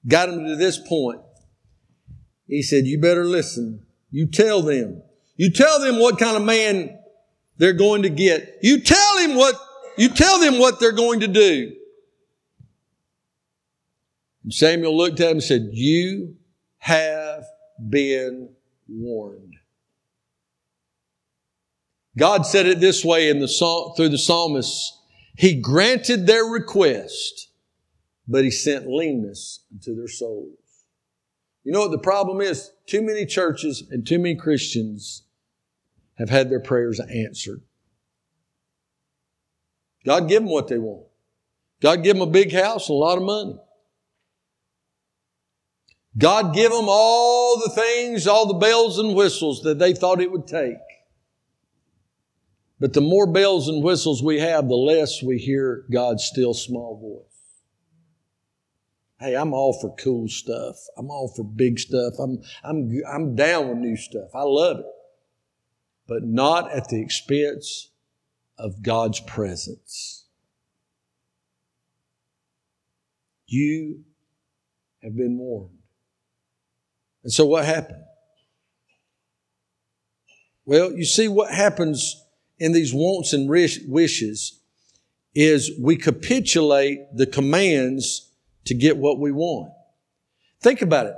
got 0.06 0.26
them 0.26 0.44
to 0.44 0.56
this 0.56 0.78
point. 0.78 1.20
He 2.46 2.62
said, 2.62 2.86
You 2.86 3.00
better 3.00 3.24
listen. 3.24 3.84
You 4.10 4.26
tell 4.26 4.62
them. 4.62 5.02
You 5.36 5.50
tell 5.50 5.80
them 5.80 5.98
what 5.98 6.18
kind 6.18 6.36
of 6.36 6.42
man 6.42 6.98
they're 7.58 7.74
going 7.74 8.02
to 8.02 8.08
get. 8.08 8.58
You 8.62 8.80
tell 8.80 9.18
him 9.18 9.36
what, 9.36 9.54
you 9.98 10.08
tell 10.08 10.40
them 10.40 10.58
what 10.58 10.80
they're 10.80 10.92
going 10.92 11.20
to 11.20 11.28
do. 11.28 11.72
And 14.44 14.54
Samuel 14.54 14.96
looked 14.96 15.20
at 15.20 15.26
him 15.26 15.32
and 15.32 15.42
said, 15.42 15.68
You 15.72 16.36
have 16.78 17.44
been 17.88 18.50
warned. 18.88 19.54
God 22.18 22.46
said 22.46 22.66
it 22.66 22.80
this 22.80 23.04
way 23.04 23.28
in 23.28 23.40
the 23.40 23.94
through 23.96 24.08
the 24.08 24.18
psalmist. 24.18 24.98
He 25.36 25.60
granted 25.60 26.26
their 26.26 26.44
request, 26.44 27.50
but 28.26 28.42
he 28.42 28.50
sent 28.50 28.88
leanness 28.88 29.64
into 29.70 29.94
their 29.94 30.08
souls. 30.08 30.56
You 31.62 31.72
know 31.72 31.80
what 31.80 31.90
the 31.90 31.98
problem 31.98 32.40
is? 32.40 32.70
Too 32.86 33.02
many 33.02 33.26
churches 33.26 33.82
and 33.90 34.06
too 34.06 34.18
many 34.18 34.36
Christians 34.36 35.24
have 36.16 36.30
had 36.30 36.48
their 36.48 36.60
prayers 36.60 37.00
answered. 37.00 37.60
God 40.06 40.28
give 40.28 40.42
them 40.42 40.52
what 40.52 40.68
they 40.68 40.78
want. 40.78 41.06
God 41.82 42.02
give 42.02 42.16
them 42.16 42.26
a 42.26 42.30
big 42.30 42.52
house 42.52 42.88
and 42.88 42.94
a 42.94 42.98
lot 42.98 43.18
of 43.18 43.24
money. 43.24 43.56
God 46.18 46.54
give 46.54 46.72
them 46.72 46.86
all 46.88 47.60
the 47.60 47.70
things, 47.70 48.26
all 48.26 48.46
the 48.46 48.54
bells 48.54 48.98
and 48.98 49.14
whistles 49.14 49.62
that 49.62 49.78
they 49.78 49.92
thought 49.92 50.20
it 50.20 50.32
would 50.32 50.46
take. 50.46 50.76
But 52.80 52.92
the 52.92 53.00
more 53.00 53.26
bells 53.26 53.68
and 53.68 53.82
whistles 53.82 54.22
we 54.22 54.38
have, 54.40 54.68
the 54.68 54.74
less 54.74 55.22
we 55.22 55.38
hear 55.38 55.84
God's 55.92 56.24
still 56.24 56.54
small 56.54 56.98
voice. 56.98 57.26
Hey, 59.18 59.34
I'm 59.34 59.54
all 59.54 59.72
for 59.72 59.94
cool 59.96 60.28
stuff. 60.28 60.76
I'm 60.98 61.10
all 61.10 61.32
for 61.34 61.42
big 61.42 61.78
stuff. 61.78 62.14
I'm, 62.18 62.42
I'm, 62.62 62.90
I'm 63.10 63.34
down 63.34 63.68
with 63.68 63.78
new 63.78 63.96
stuff. 63.96 64.28
I 64.34 64.42
love 64.42 64.80
it. 64.80 64.86
But 66.06 66.22
not 66.22 66.70
at 66.70 66.88
the 66.88 67.00
expense 67.00 67.90
of 68.58 68.82
God's 68.82 69.20
presence. 69.20 70.26
You 73.46 74.04
have 75.02 75.16
been 75.16 75.38
warned. 75.38 75.75
And 77.26 77.32
so 77.32 77.44
what 77.44 77.64
happened? 77.64 78.04
Well, 80.64 80.92
you 80.92 81.04
see 81.04 81.26
what 81.26 81.52
happens 81.52 82.24
in 82.60 82.70
these 82.70 82.94
wants 82.94 83.32
and 83.32 83.48
wishes 83.48 84.60
is 85.34 85.72
we 85.82 85.96
capitulate 85.96 87.00
the 87.16 87.26
commands 87.26 88.30
to 88.66 88.74
get 88.74 88.96
what 88.96 89.18
we 89.18 89.32
want. 89.32 89.72
Think 90.62 90.82
about 90.82 91.06
it. 91.06 91.14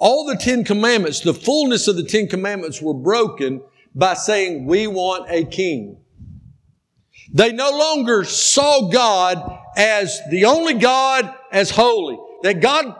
All 0.00 0.26
the 0.26 0.34
Ten 0.34 0.64
Commandments, 0.64 1.20
the 1.20 1.32
fullness 1.32 1.86
of 1.86 1.94
the 1.94 2.02
Ten 2.02 2.26
Commandments 2.26 2.82
were 2.82 2.92
broken 2.92 3.62
by 3.94 4.14
saying, 4.14 4.66
we 4.66 4.88
want 4.88 5.30
a 5.30 5.44
king. 5.44 5.98
They 7.32 7.52
no 7.52 7.70
longer 7.70 8.24
saw 8.24 8.90
God 8.90 9.56
as 9.76 10.20
the 10.32 10.46
only 10.46 10.74
God 10.74 11.32
as 11.52 11.70
holy. 11.70 12.18
That 12.42 12.60
God 12.60 12.96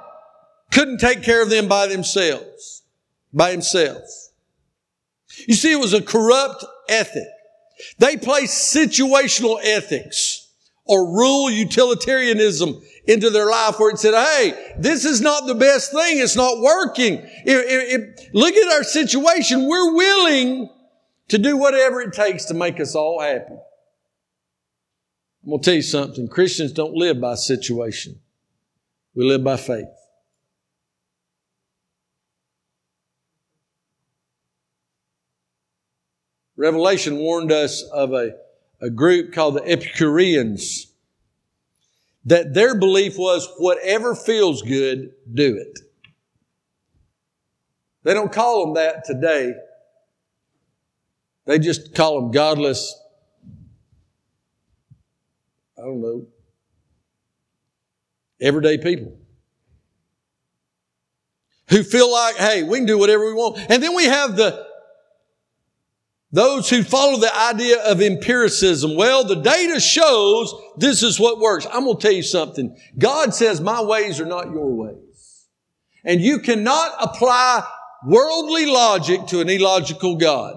couldn't 0.75 0.99
take 0.99 1.23
care 1.23 1.41
of 1.41 1.51
them 1.51 1.69
by 1.69 1.87
themselves, 1.87 2.83
by 3.33 3.53
himself. 3.53 4.03
You 5.47 5.55
see, 5.55 5.73
it 5.73 5.79
was 5.79 5.93
a 5.93 6.03
corrupt 6.03 6.65
ethic. 6.89 7.29
They 7.99 8.17
placed 8.17 8.75
situational 8.75 9.59
ethics 9.63 10.51
or 10.85 11.07
rule 11.07 11.51
utilitarianism 11.51 12.83
into 13.07 13.31
their 13.31 13.49
life 13.49 13.79
where 13.79 13.91
it 13.91 13.99
said, 13.99 14.15
Hey, 14.15 14.75
this 14.79 15.05
is 15.05 15.21
not 15.21 15.47
the 15.47 15.55
best 15.55 15.93
thing. 15.93 16.19
It's 16.19 16.37
not 16.37 16.61
working. 16.61 17.15
If, 17.15 17.29
if, 17.47 18.01
if, 18.01 18.35
look 18.35 18.55
at 18.55 18.73
our 18.73 18.85
situation. 18.85 19.67
We're 19.69 19.95
willing 19.95 20.71
to 21.29 21.39
do 21.39 21.57
whatever 21.57 22.01
it 22.01 22.13
takes 22.13 22.47
to 22.47 22.55
make 22.55 22.81
us 22.81 22.95
all 22.95 23.21
happy. 23.21 23.55
I'm 25.45 25.51
going 25.51 25.61
to 25.61 25.65
tell 25.65 25.75
you 25.75 25.83
something. 25.83 26.27
Christians 26.29 26.73
don't 26.73 26.95
live 26.95 27.21
by 27.21 27.35
situation. 27.35 28.19
We 29.15 29.25
live 29.25 29.45
by 29.45 29.57
faith. 29.57 29.87
Revelation 36.57 37.17
warned 37.19 37.51
us 37.51 37.83
of 37.93 38.13
a, 38.13 38.35
a 38.81 38.91
group 38.91 39.33
called 39.33 39.55
the 39.57 39.69
Epicureans 39.69 40.93
that 42.25 42.55
their 42.55 42.79
belief 42.79 43.19
was 43.19 43.49
whatever 43.59 44.15
feels 44.15 44.63
good, 44.63 45.13
do 45.33 45.57
it. 45.57 45.79
They 48.03 48.15
don't 48.15 48.33
call 48.33 48.65
them 48.65 48.75
that 48.75 49.05
today. 49.05 49.55
They 51.47 51.59
just 51.59 51.95
call 51.95 52.21
them 52.21 52.31
godless, 52.31 52.99
I 55.77 55.83
don't 55.83 56.01
know, 56.01 56.27
everyday 58.41 58.79
people 58.79 59.19
who 61.69 61.83
feel 61.83 62.11
like, 62.11 62.37
hey, 62.37 62.63
we 62.63 62.79
can 62.79 62.87
do 62.87 62.99
whatever 62.99 63.27
we 63.27 63.35
want. 63.35 63.59
And 63.71 63.83
then 63.83 63.95
we 63.95 64.05
have 64.05 64.37
the 64.37 64.67
those 66.35 66.69
who 66.69 66.83
follow 66.83 67.17
the 67.21 67.33
idea 67.33 67.81
of 67.85 68.03
empiricism, 68.03 68.97
well, 68.97 69.23
the 69.23 69.37
data 69.37 69.79
shows 69.79 70.53
this 70.77 71.05
is 71.05 71.21
what 71.21 71.39
works. 71.39 71.65
I'm 71.73 71.85
going 71.85 71.97
to 71.97 72.03
tell 72.03 72.13
you 72.13 72.25
something. 72.25 72.77
God 72.99 73.33
says 73.33 73.61
my 73.61 73.81
ways 73.81 74.21
are 74.21 74.27
not 74.27 74.51
your 74.51 74.75
ways. 74.75 75.47
And 76.05 76.21
you 76.21 76.41
cannot 76.41 76.91
apply 77.01 77.63
worldly 78.05 78.67
logic 78.67 79.27
to 79.27 79.43
an 79.43 79.49
illogical 79.49 80.17
God. 80.17 80.57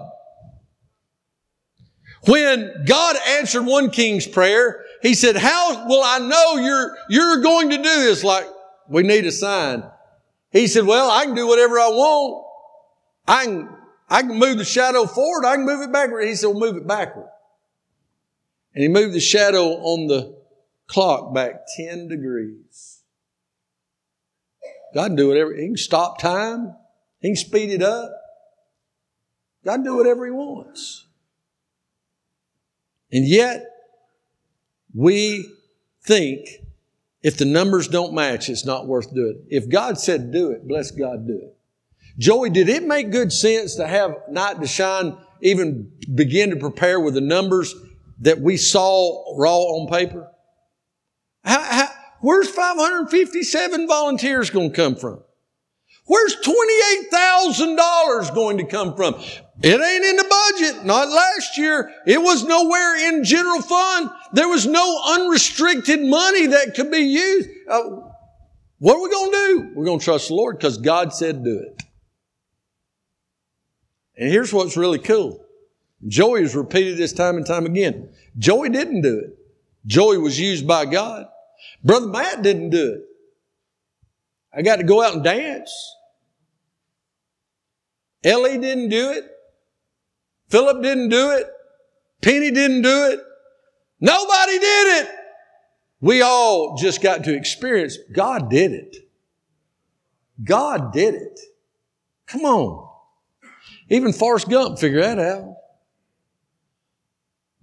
When 2.26 2.84
God 2.84 3.14
answered 3.28 3.62
one 3.62 3.90
king's 3.90 4.26
prayer, 4.26 4.84
he 5.00 5.14
said, 5.14 5.36
how 5.36 5.86
will 5.86 6.02
I 6.02 6.18
know 6.18 6.56
you're, 6.56 6.96
you're 7.08 7.40
going 7.40 7.70
to 7.70 7.76
do 7.76 7.82
this? 7.82 8.24
Like, 8.24 8.48
we 8.88 9.04
need 9.04 9.26
a 9.26 9.32
sign. 9.32 9.84
He 10.50 10.66
said, 10.66 10.86
well, 10.86 11.08
I 11.08 11.24
can 11.24 11.36
do 11.36 11.46
whatever 11.46 11.78
I 11.78 11.86
want. 11.86 12.44
I 13.28 13.44
can 13.44 13.77
I 14.08 14.22
can 14.22 14.38
move 14.38 14.58
the 14.58 14.64
shadow 14.64 15.06
forward. 15.06 15.46
I 15.46 15.56
can 15.56 15.66
move 15.66 15.82
it 15.82 15.92
backward. 15.92 16.26
He 16.26 16.34
said, 16.34 16.48
well, 16.48 16.60
move 16.60 16.76
it 16.76 16.86
backward. 16.86 17.28
And 18.74 18.82
he 18.82 18.88
moved 18.88 19.14
the 19.14 19.20
shadow 19.20 19.66
on 19.68 20.06
the 20.06 20.38
clock 20.86 21.34
back 21.34 21.62
10 21.76 22.08
degrees. 22.08 23.02
God 24.94 25.08
can 25.08 25.16
do 25.16 25.28
whatever. 25.28 25.54
He 25.54 25.66
can 25.66 25.76
stop 25.76 26.18
time. 26.18 26.74
He 27.20 27.28
can 27.28 27.36
speed 27.36 27.70
it 27.70 27.82
up. 27.82 28.10
God 29.64 29.76
can 29.76 29.84
do 29.84 29.96
whatever 29.96 30.24
he 30.24 30.32
wants. 30.32 31.06
And 33.12 33.26
yet, 33.26 33.66
we 34.94 35.46
think 36.02 36.48
if 37.22 37.36
the 37.36 37.44
numbers 37.44 37.88
don't 37.88 38.14
match, 38.14 38.48
it's 38.48 38.64
not 38.64 38.86
worth 38.86 39.12
doing. 39.12 39.44
If 39.48 39.68
God 39.68 39.98
said 39.98 40.32
do 40.32 40.50
it, 40.50 40.66
bless 40.66 40.90
God, 40.90 41.26
do 41.26 41.36
it. 41.36 41.57
Joey, 42.18 42.50
did 42.50 42.68
it 42.68 42.84
make 42.84 43.12
good 43.12 43.32
sense 43.32 43.76
to 43.76 43.86
have 43.86 44.16
Night 44.28 44.60
to 44.60 44.66
Shine 44.66 45.16
even 45.40 45.92
begin 46.14 46.50
to 46.50 46.56
prepare 46.56 46.98
with 46.98 47.14
the 47.14 47.20
numbers 47.20 47.74
that 48.20 48.40
we 48.40 48.56
saw 48.56 49.36
raw 49.38 49.56
on 49.56 49.88
paper? 49.88 50.28
How, 51.44 51.62
how, 51.62 51.88
where's 52.20 52.48
557 52.48 53.86
volunteers 53.86 54.50
going 54.50 54.70
to 54.70 54.76
come 54.76 54.96
from? 54.96 55.22
Where's 56.06 56.36
$28,000 56.36 58.34
going 58.34 58.58
to 58.58 58.64
come 58.64 58.96
from? 58.96 59.14
It 59.62 59.80
ain't 59.80 60.04
in 60.04 60.16
the 60.16 60.24
budget. 60.24 60.84
Not 60.84 61.08
last 61.08 61.58
year. 61.58 61.92
It 62.06 62.20
was 62.20 62.44
nowhere 62.44 63.08
in 63.08 63.24
general 63.24 63.60
fund. 63.60 64.10
There 64.32 64.48
was 64.48 64.66
no 64.66 65.00
unrestricted 65.06 66.00
money 66.00 66.46
that 66.46 66.74
could 66.74 66.90
be 66.90 66.98
used. 66.98 67.48
Uh, 67.68 67.80
what 68.78 68.96
are 68.96 69.02
we 69.02 69.10
going 69.10 69.30
to 69.30 69.36
do? 69.36 69.72
We're 69.74 69.84
going 69.84 69.98
to 69.98 70.04
trust 70.04 70.28
the 70.28 70.34
Lord 70.34 70.56
because 70.56 70.78
God 70.78 71.12
said 71.12 71.44
do 71.44 71.58
it. 71.58 71.77
And 74.18 74.28
here's 74.28 74.52
what's 74.52 74.76
really 74.76 74.98
cool. 74.98 75.44
Joey 76.06 76.42
has 76.42 76.54
repeated 76.54 76.98
this 76.98 77.12
time 77.12 77.36
and 77.36 77.46
time 77.46 77.66
again. 77.66 78.10
Joey 78.36 78.68
didn't 78.68 79.02
do 79.02 79.18
it. 79.18 79.38
Joey 79.86 80.18
was 80.18 80.38
used 80.38 80.66
by 80.66 80.84
God. 80.84 81.26
Brother 81.84 82.08
Matt 82.08 82.42
didn't 82.42 82.70
do 82.70 82.94
it. 82.94 83.00
I 84.52 84.62
got 84.62 84.76
to 84.76 84.84
go 84.84 85.02
out 85.02 85.14
and 85.14 85.24
dance. 85.24 85.72
Ellie 88.24 88.58
didn't 88.58 88.88
do 88.88 89.10
it. 89.12 89.24
Philip 90.48 90.82
didn't 90.82 91.10
do 91.10 91.30
it. 91.30 91.46
Penny 92.20 92.50
didn't 92.50 92.82
do 92.82 93.10
it. 93.12 93.20
Nobody 94.00 94.58
did 94.58 95.02
it. 95.02 95.10
We 96.00 96.22
all 96.22 96.76
just 96.76 97.02
got 97.02 97.24
to 97.24 97.34
experience 97.34 97.98
God 98.12 98.50
did 98.50 98.72
it. 98.72 98.96
God 100.42 100.92
did 100.92 101.14
it. 101.14 101.40
Come 102.26 102.42
on. 102.42 102.87
Even 103.90 104.12
Forrest 104.12 104.48
Gump 104.48 104.78
figured 104.78 105.02
that 105.02 105.18
out. 105.18 105.56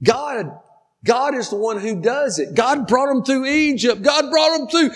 God, 0.04 0.60
God 1.04 1.36
is 1.36 1.50
the 1.50 1.56
one 1.56 1.80
who 1.80 2.02
does 2.02 2.40
it. 2.40 2.56
God 2.56 2.88
brought 2.88 3.08
them 3.08 3.24
through 3.24 3.46
Egypt. 3.46 4.02
God 4.02 4.30
brought 4.32 4.58
them 4.58 4.68
through 4.68 4.90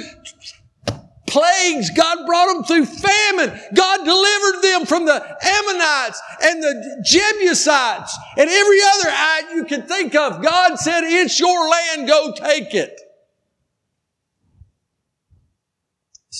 plagues. 1.27 1.91
God 1.91 2.25
brought 2.25 2.53
them 2.53 2.63
through 2.63 2.85
famine. 2.85 3.59
God 3.75 4.03
delivered 4.03 4.61
them 4.61 4.85
from 4.85 5.05
the 5.05 5.13
Ammonites 5.13 6.21
and 6.41 6.63
the 6.63 7.03
Jebusites 7.05 8.17
and 8.37 8.49
every 8.49 8.79
other 8.93 9.09
act 9.09 9.53
you 9.53 9.65
can 9.65 9.83
think 9.83 10.15
of. 10.15 10.41
God 10.41 10.77
said, 10.79 11.01
it's 11.03 11.39
your 11.39 11.69
land, 11.69 12.07
go 12.07 12.33
take 12.35 12.73
it. 12.73 12.99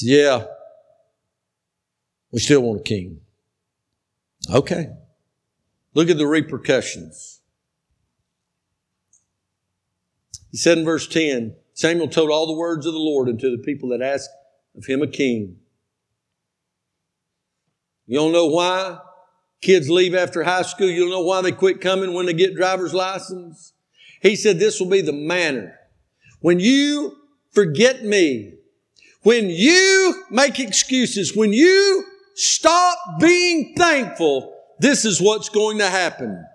Yeah. 0.02 0.46
We 2.32 2.40
still 2.40 2.62
want 2.62 2.82
a 2.82 2.84
king. 2.84 3.22
Okay. 4.48 4.90
Look 5.94 6.10
at 6.10 6.18
the 6.18 6.28
repercussions. 6.28 7.42
He 10.52 10.58
said 10.58 10.78
in 10.78 10.86
verse 10.86 11.08
10 11.08 11.56
Samuel 11.74 12.10
told 12.10 12.30
all 12.30 12.46
the 12.46 12.54
words 12.54 12.86
of 12.86 12.94
the 12.94 13.00
Lord 13.00 13.30
unto 13.30 13.50
the 13.50 13.64
people 13.64 13.90
that 13.90 14.02
asked 14.02 14.30
of 14.76 14.86
him 14.86 15.02
a 15.02 15.08
king. 15.08 15.58
You 18.06 18.18
don't 18.18 18.34
know 18.34 18.48
why 18.48 19.00
kids 19.62 19.90
leave 19.90 20.16
after 20.16 20.44
high 20.44 20.64
school? 20.64 20.90
You 20.90 21.02
don't 21.02 21.12
know 21.12 21.22
why 21.22 21.42
they 21.42 21.52
quit 21.52 21.80
coming 21.80 22.14
when 22.14 22.26
they 22.26 22.34
get 22.34 22.56
driver's 22.56 22.94
license? 22.94 23.74
He 24.22 24.36
said 24.36 24.60
this 24.60 24.80
will 24.80 24.90
be 24.90 25.02
the 25.02 25.14
manner. 25.14 25.76
When 26.42 26.60
you 26.60 27.16
forget 27.52 28.04
me, 28.04 28.60
When 29.22 29.50
you 29.50 30.24
make 30.30 30.60
excuses, 30.60 31.36
when 31.36 31.52
you 31.52 32.06
stop 32.40 32.98
being 33.20 33.74
thankful, 33.76 34.56
this 34.80 35.06
is 35.06 35.22
what's 35.22 35.50
going 35.50 35.80
to 35.80 35.90
happen. 35.90 36.46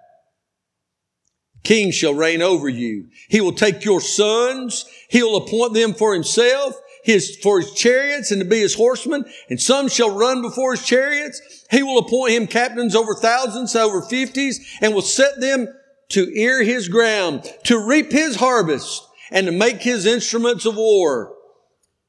King 1.63 1.91
shall 1.91 2.15
reign 2.15 2.43
over 2.43 2.69
you. 2.69 3.09
He 3.29 3.41
will 3.41 3.53
take 3.53 3.85
your 3.85 4.01
sons. 4.01 4.85
He'll 5.09 5.37
appoint 5.37 5.73
them 5.73 5.95
for 5.95 6.13
himself, 6.13 6.75
his, 7.05 7.39
for 7.43 7.61
his 7.61 7.73
chariots 7.73 8.31
and 8.31 8.41
to 8.43 8.47
be 8.47 8.61
his 8.61 8.75
horsemen. 8.75 9.25
And 9.49 9.61
some 9.61 9.89
shall 9.89 10.15
run 10.15 10.43
before 10.43 10.73
his 10.73 10.87
chariots. 10.87 11.41
He 11.71 11.83
will 11.83 11.99
appoint 11.99 12.33
him 12.33 12.47
captains 12.47 12.95
over 12.95 13.15
thousands, 13.15 13.75
over 13.75 14.03
fifties, 14.03 14.77
and 14.83 14.95
will 14.95 15.03
set 15.03 15.41
them 15.41 15.69
to 16.11 16.31
ear 16.39 16.63
his 16.63 16.89
ground, 16.89 17.51
to 17.65 17.79
reap 17.79 18.13
his 18.13 18.37
harvest, 18.37 19.03
and 19.31 19.47
to 19.47 19.53
make 19.53 19.81
his 19.81 20.05
instruments 20.05 20.67
of 20.67 20.77
war 20.77 21.35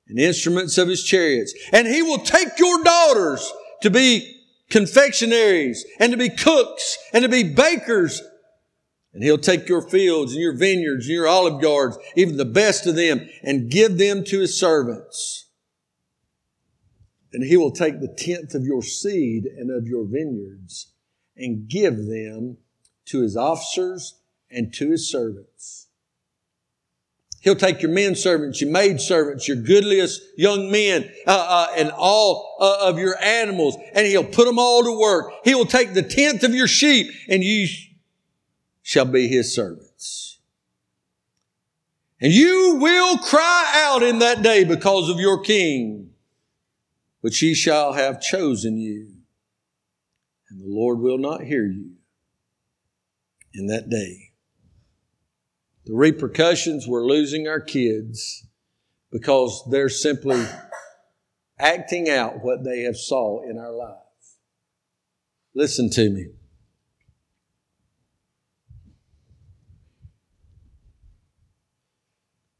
and 0.08 0.20
instruments 0.20 0.78
of 0.78 0.90
his 0.90 1.04
chariots. 1.04 1.54
And 1.72 1.88
he 1.88 2.02
will 2.02 2.20
take 2.20 2.60
your 2.60 2.84
daughters 2.84 3.52
to 3.82 3.90
be 3.90 4.44
confectionaries 4.70 5.86
and 6.00 6.12
to 6.12 6.18
be 6.18 6.30
cooks 6.30 6.98
and 7.14 7.24
to 7.24 7.30
be 7.30 7.44
bakers. 7.44 8.22
And 9.14 9.24
he'll 9.24 9.38
take 9.38 9.70
your 9.70 9.82
fields 9.82 10.34
and 10.34 10.42
your 10.42 10.58
vineyards 10.58 11.06
and 11.06 11.16
your 11.16 11.28
olive 11.28 11.62
yards, 11.62 11.98
even 12.16 12.38
the 12.38 12.46
best 12.46 12.86
of 12.86 12.96
them, 12.96 13.28
and 13.44 13.72
give 13.72 13.98
them 13.98 14.24
to 14.26 14.42
his 14.42 14.60
servants. 14.60 15.46
And 17.32 17.44
he 17.44 17.58
will 17.58 17.72
take 17.72 18.00
the 18.00 18.14
tenth 18.18 18.54
of 18.54 18.64
your 18.64 18.82
seed 18.82 19.46
and 19.46 19.70
of 19.72 19.88
your 19.88 20.06
vineyards 20.06 20.92
and 21.36 21.68
give 21.68 21.98
them 22.08 22.58
to 23.06 23.22
his 23.22 23.38
officers 23.38 24.16
and 24.50 24.74
to 24.74 24.92
his 24.92 25.10
servants. 25.10 25.85
He'll 27.46 27.56
take 27.56 27.84
your 27.84 27.92
men 27.92 28.16
servants, 28.16 28.60
your 28.60 28.72
maid 28.72 29.00
servants, 29.00 29.48
your 29.48 29.58
goodliest 29.58 30.20
young 30.36 30.72
men, 30.72 31.08
uh, 31.28 31.46
uh, 31.48 31.68
and 31.78 31.92
all 31.92 32.58
uh, 32.60 32.90
of 32.90 32.98
your 32.98 33.16
animals, 33.24 33.78
and 33.94 34.08
he'll 34.08 34.24
put 34.24 34.48
them 34.48 34.58
all 34.58 34.84
to 34.84 35.00
work. 35.00 35.32
He 35.44 35.54
will 35.54 35.68
take 35.68 35.94
the 35.94 36.02
tenth 36.02 36.42
of 36.42 36.56
your 36.56 36.68
sheep, 36.68 37.14
and 37.30 37.44
you 37.44 37.68
shall 38.82 39.06
be 39.06 39.28
his 39.28 39.54
servants. 39.54 40.40
And 42.20 42.34
you 42.34 42.80
will 42.82 43.20
cry 43.20 43.74
out 43.76 44.02
in 44.02 44.18
that 44.20 44.42
day 44.42 44.64
because 44.64 45.08
of 45.08 45.20
your 45.20 45.44
king, 45.44 46.10
but 47.22 47.36
he 47.36 47.54
shall 47.54 47.94
have 47.94 48.20
chosen 48.20 48.76
you, 48.76 49.12
and 50.50 50.64
the 50.64 50.68
Lord 50.68 50.98
will 50.98 51.20
not 51.20 51.44
hear 51.44 51.68
you 51.68 51.92
in 53.54 53.68
that 53.68 53.88
day. 53.88 54.25
The 55.86 55.94
repercussions, 55.94 56.88
we're 56.88 57.06
losing 57.06 57.48
our 57.48 57.60
kids 57.60 58.48
because 59.12 59.64
they're 59.70 59.88
simply 59.88 60.44
acting 61.60 62.10
out 62.10 62.44
what 62.44 62.64
they 62.64 62.82
have 62.82 62.98
saw 62.98 63.48
in 63.48 63.58
our 63.60 63.72
lives. 63.72 64.02
Listen 65.54 65.90
to 65.92 66.10
me. 66.10 66.28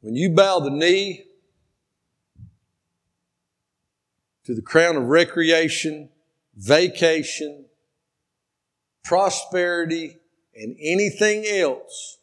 When 0.00 0.14
you 0.14 0.30
bow 0.30 0.60
the 0.60 0.70
knee 0.70 1.24
to 4.44 4.54
the 4.54 4.62
crown 4.62 4.94
of 4.94 5.02
recreation, 5.02 6.10
vacation, 6.54 7.64
prosperity, 9.02 10.18
and 10.54 10.76
anything 10.80 11.44
else 11.44 12.15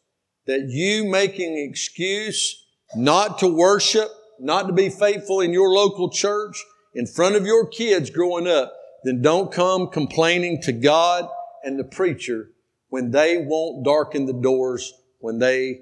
that 0.46 0.68
you 0.68 1.04
making 1.04 1.56
excuse 1.56 2.64
not 2.96 3.38
to 3.38 3.48
worship, 3.48 4.08
not 4.38 4.66
to 4.66 4.72
be 4.72 4.88
faithful 4.88 5.40
in 5.40 5.52
your 5.52 5.70
local 5.70 6.10
church 6.10 6.62
in 6.94 7.06
front 7.06 7.34
of 7.34 7.46
your 7.46 7.66
kids 7.66 8.10
growing 8.10 8.46
up, 8.46 8.72
then 9.04 9.20
don't 9.20 9.52
come 9.52 9.88
complaining 9.88 10.60
to 10.62 10.72
God 10.72 11.28
and 11.62 11.78
the 11.78 11.84
preacher 11.84 12.50
when 12.88 13.10
they 13.10 13.38
won't 13.38 13.84
darken 13.84 14.26
the 14.26 14.32
doors 14.32 14.92
when 15.18 15.38
they 15.38 15.80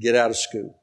get 0.00 0.14
out 0.14 0.30
of 0.30 0.36
school. 0.36 0.78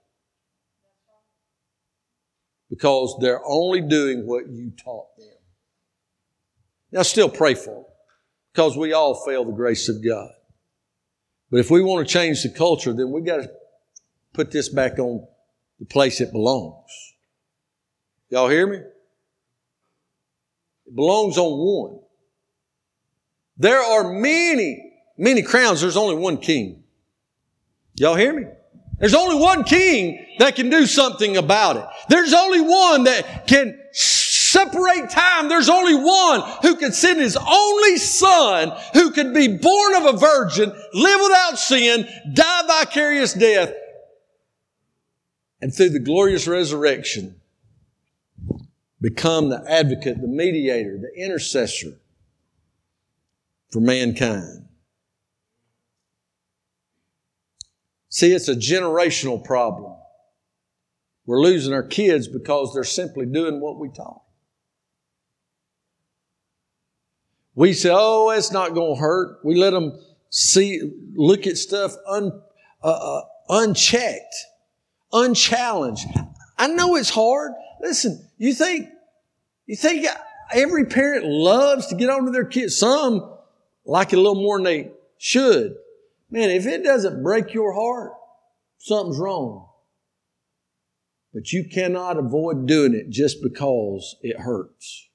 Because 2.69 3.17
they're 3.19 3.45
only 3.45 3.81
doing 3.81 4.25
what 4.25 4.47
you 4.47 4.71
taught 4.71 5.15
them. 5.17 5.27
Now 6.91 7.03
still 7.03 7.29
pray 7.29 7.53
for 7.53 7.75
them 7.75 7.85
because 8.53 8.77
we 8.77 8.93
all 8.93 9.23
fail 9.25 9.45
the 9.45 9.51
grace 9.51 9.89
of 9.89 10.03
God. 10.03 10.29
But 11.51 11.59
if 11.59 11.71
we 11.71 11.81
want 11.81 12.07
to 12.07 12.13
change 12.13 12.43
the 12.43 12.49
culture, 12.49 12.93
then 12.93 13.11
we 13.11 13.21
got 13.21 13.37
to 13.37 13.49
put 14.33 14.51
this 14.51 14.69
back 14.69 14.99
on 14.99 15.25
the 15.79 15.85
place 15.85 16.21
it 16.21 16.31
belongs. 16.31 16.91
Y'all 18.29 18.49
hear 18.49 18.67
me? 18.67 18.77
It 18.77 18.85
belongs 20.95 21.37
on 21.37 21.57
one. 21.57 21.99
There 23.57 23.81
are 23.81 24.13
many, 24.13 24.93
many 25.17 25.41
crowns. 25.41 25.81
There's 25.81 25.97
only 25.97 26.15
one 26.15 26.37
king. 26.37 26.83
Y'all 27.95 28.15
hear 28.15 28.33
me? 28.33 28.45
There's 28.99 29.15
only 29.15 29.37
one 29.37 29.63
king 29.63 30.25
that 30.39 30.55
can 30.55 30.69
do 30.69 30.85
something 30.85 31.37
about 31.37 31.77
it. 31.77 31.85
There's 32.09 32.33
only 32.33 32.61
one 32.61 33.05
that 33.05 33.47
can 33.47 33.79
separate 34.59 35.09
time. 35.09 35.47
There's 35.47 35.69
only 35.69 35.95
one 35.95 36.41
who 36.61 36.75
could 36.75 36.93
send 36.93 37.19
his 37.19 37.37
only 37.37 37.97
son 37.97 38.71
who 38.93 39.11
could 39.11 39.33
be 39.33 39.57
born 39.57 39.95
of 39.95 40.15
a 40.15 40.17
virgin, 40.17 40.71
live 40.93 41.21
without 41.21 41.59
sin, 41.59 42.07
die 42.33 42.67
vicarious 42.67 43.33
death, 43.33 43.73
and 45.61 45.73
through 45.73 45.89
the 45.89 45.99
glorious 45.99 46.47
resurrection, 46.47 47.39
become 49.01 49.49
the 49.49 49.63
advocate, 49.67 50.19
the 50.21 50.27
mediator, 50.27 50.97
the 50.97 51.23
intercessor 51.23 51.93
for 53.71 53.79
mankind. 53.79 54.65
See, 58.09 58.33
it's 58.33 58.49
a 58.49 58.55
generational 58.55 59.43
problem. 59.43 59.95
We're 61.25 61.41
losing 61.41 61.73
our 61.73 61.83
kids 61.83 62.27
because 62.27 62.73
they're 62.73 62.83
simply 62.83 63.27
doing 63.27 63.61
what 63.61 63.79
we 63.79 63.89
taught. 63.89 64.23
We 67.59 67.73
say, 67.73 67.89
oh, 67.91 68.29
it's 68.29 68.53
not 68.53 68.73
going 68.73 68.95
to 68.95 69.01
hurt. 69.01 69.39
We 69.43 69.55
let 69.55 69.71
them 69.71 69.99
see, 70.29 70.81
look 71.13 71.45
at 71.45 71.57
stuff 71.57 71.93
un, 72.07 72.31
uh, 72.81 72.87
uh, 72.87 73.21
unchecked, 73.49 74.33
unchallenged. 75.11 76.07
I 76.57 76.67
know 76.67 76.95
it's 76.95 77.09
hard. 77.09 77.51
Listen, 77.81 78.25
you 78.37 78.53
think, 78.53 78.87
you 79.65 79.75
think 79.75 80.07
every 80.53 80.85
parent 80.85 81.25
loves 81.25 81.87
to 81.87 81.95
get 81.95 82.09
onto 82.09 82.31
their 82.31 82.45
kids. 82.45 82.77
Some 82.77 83.29
like 83.83 84.13
it 84.13 84.19
a 84.19 84.21
little 84.21 84.41
more 84.41 84.57
than 84.57 84.63
they 84.63 84.91
should. 85.17 85.75
Man, 86.31 86.51
if 86.51 86.65
it 86.65 86.81
doesn't 86.81 87.21
break 87.21 87.53
your 87.53 87.73
heart, 87.73 88.13
something's 88.77 89.17
wrong. 89.17 89.67
But 91.33 91.51
you 91.51 91.65
cannot 91.65 92.15
avoid 92.15 92.67
doing 92.67 92.93
it 92.93 93.09
just 93.09 93.43
because 93.43 94.15
it 94.21 94.39
hurts. 94.39 95.08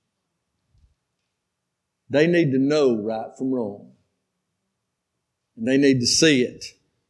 They 2.15 2.29
need 2.29 2.53
to 2.53 2.61
know 2.61 2.95
right 2.95 3.37
from 3.37 3.51
wrong. 3.51 3.91
And 5.57 5.67
they 5.67 5.77
need 5.77 5.99
to 5.99 6.07
see 6.07 6.43
it. 6.43 6.65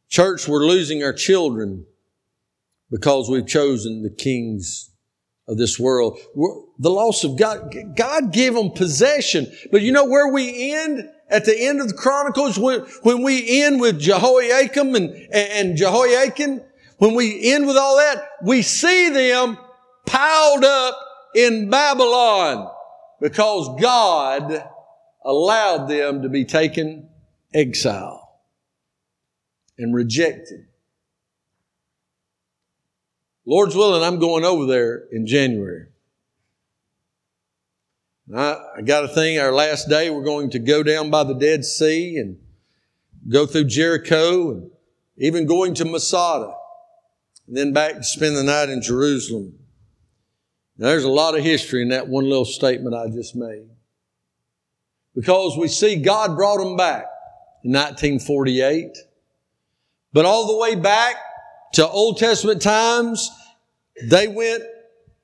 Church, 0.09 0.47
we're 0.47 0.65
losing 0.65 1.03
our 1.03 1.13
children 1.13 1.85
because 2.89 3.29
we've 3.29 3.45
chosen 3.45 4.01
the 4.01 4.09
kings 4.09 4.89
of 5.47 5.59
this 5.59 5.79
world. 5.79 6.17
We're, 6.33 6.55
the 6.79 6.89
loss 6.89 7.23
of 7.23 7.37
God, 7.37 7.71
God 7.95 8.33
gave 8.33 8.55
them 8.55 8.71
possession. 8.71 9.45
But 9.71 9.83
you 9.83 9.91
know 9.91 10.05
where 10.05 10.33
we 10.33 10.73
end? 10.73 11.07
At 11.29 11.45
the 11.45 11.55
end 11.55 11.81
of 11.81 11.87
the 11.87 11.93
Chronicles, 11.93 12.57
when, 12.57 12.79
when 13.03 13.21
we 13.21 13.61
end 13.61 13.79
with 13.79 13.99
Jehoiakim 13.99 14.95
and, 14.95 15.11
and 15.31 15.77
Jehoiakim, 15.77 16.61
when 16.97 17.13
we 17.13 17.53
end 17.53 17.67
with 17.67 17.77
all 17.77 17.97
that, 17.97 18.27
we 18.43 18.63
see 18.63 19.09
them 19.09 19.59
piled 20.07 20.63
up 20.63 20.97
in 21.35 21.69
Babylon 21.69 22.71
because 23.21 23.79
God 23.79 24.71
allowed 25.25 25.87
them 25.87 26.21
to 26.21 26.29
be 26.29 26.45
taken 26.45 27.09
exile 27.53 28.41
and 29.77 29.93
rejected. 29.93 30.67
Lord's 33.45 33.75
willing, 33.75 34.03
I'm 34.03 34.19
going 34.19 34.45
over 34.45 34.65
there 34.65 35.05
in 35.11 35.27
January. 35.27 35.87
I, 38.33 38.57
I 38.77 38.81
got 38.81 39.03
a 39.03 39.07
thing, 39.07 39.39
our 39.39 39.51
last 39.51 39.89
day, 39.89 40.09
we're 40.09 40.23
going 40.23 40.51
to 40.51 40.59
go 40.59 40.81
down 40.81 41.09
by 41.11 41.23
the 41.23 41.35
Dead 41.35 41.63
Sea 41.63 42.17
and 42.17 42.37
go 43.27 43.45
through 43.45 43.65
Jericho 43.65 44.51
and 44.51 44.71
even 45.17 45.45
going 45.45 45.73
to 45.75 45.85
Masada 45.85 46.53
and 47.47 47.55
then 47.55 47.73
back 47.73 47.95
to 47.95 48.03
spend 48.03 48.35
the 48.35 48.43
night 48.43 48.69
in 48.69 48.81
Jerusalem. 48.81 49.59
Now, 50.77 50.87
there's 50.87 51.03
a 51.03 51.09
lot 51.09 51.37
of 51.37 51.43
history 51.43 51.81
in 51.81 51.89
that 51.89 52.07
one 52.07 52.27
little 52.27 52.45
statement 52.45 52.95
I 52.95 53.07
just 53.09 53.35
made 53.35 53.69
because 55.15 55.57
we 55.57 55.67
see 55.67 55.95
God 55.95 56.35
brought 56.35 56.57
them 56.57 56.75
back 56.75 57.05
in 57.63 57.71
1948. 57.71 58.97
But 60.13 60.25
all 60.25 60.47
the 60.47 60.57
way 60.57 60.75
back 60.75 61.15
to 61.73 61.87
Old 61.87 62.17
Testament 62.17 62.61
times, 62.61 63.29
they 64.03 64.27
went 64.27 64.63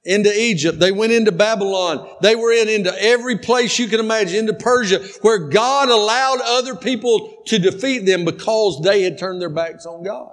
into 0.04 0.34
Egypt. 0.34 0.80
They 0.80 0.92
went 0.92 1.12
into 1.12 1.32
Babylon. 1.32 2.10
They 2.22 2.36
were 2.36 2.52
in 2.52 2.68
into 2.68 2.94
every 3.02 3.38
place 3.38 3.78
you 3.78 3.88
can 3.88 4.00
imagine, 4.00 4.40
into 4.40 4.54
Persia, 4.54 5.00
where 5.22 5.38
God 5.38 5.90
allowed 5.90 6.40
other 6.42 6.76
people 6.76 7.44
to 7.48 7.60
defeat 7.60 8.00
them 8.00 8.26
because 8.26 8.82
they 8.82 9.04
had 9.04 9.18
turned 9.18 9.42
their 9.42 9.50
backs 9.50 9.86
on 9.86 10.04
God. 10.04 10.32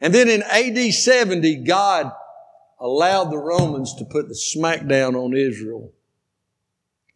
And 0.00 0.14
then 0.14 0.28
in 0.28 0.42
AD 0.42 0.94
70, 0.94 1.64
God 1.64 2.12
allowed 2.78 3.30
the 3.30 3.38
Romans 3.38 3.94
to 3.96 4.04
put 4.04 4.28
the 4.28 4.34
smackdown 4.34 5.14
on 5.14 5.36
Israel. 5.36 5.92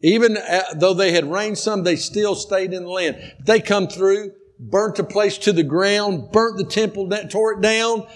Even 0.01 0.37
uh, 0.37 0.63
though 0.75 0.93
they 0.93 1.11
had 1.11 1.31
rained 1.31 1.57
some, 1.57 1.83
they 1.83 1.95
still 1.95 2.35
stayed 2.35 2.73
in 2.73 2.83
the 2.83 2.89
land. 2.89 3.33
They 3.45 3.59
come 3.59 3.87
through, 3.87 4.31
burnt 4.59 4.95
the 4.95 5.03
place 5.03 5.37
to 5.39 5.53
the 5.53 5.63
ground, 5.63 6.31
burnt 6.31 6.57
the 6.57 6.65
temple, 6.65 7.09
tore 7.29 7.53
it 7.53 7.61
down, 7.61 8.07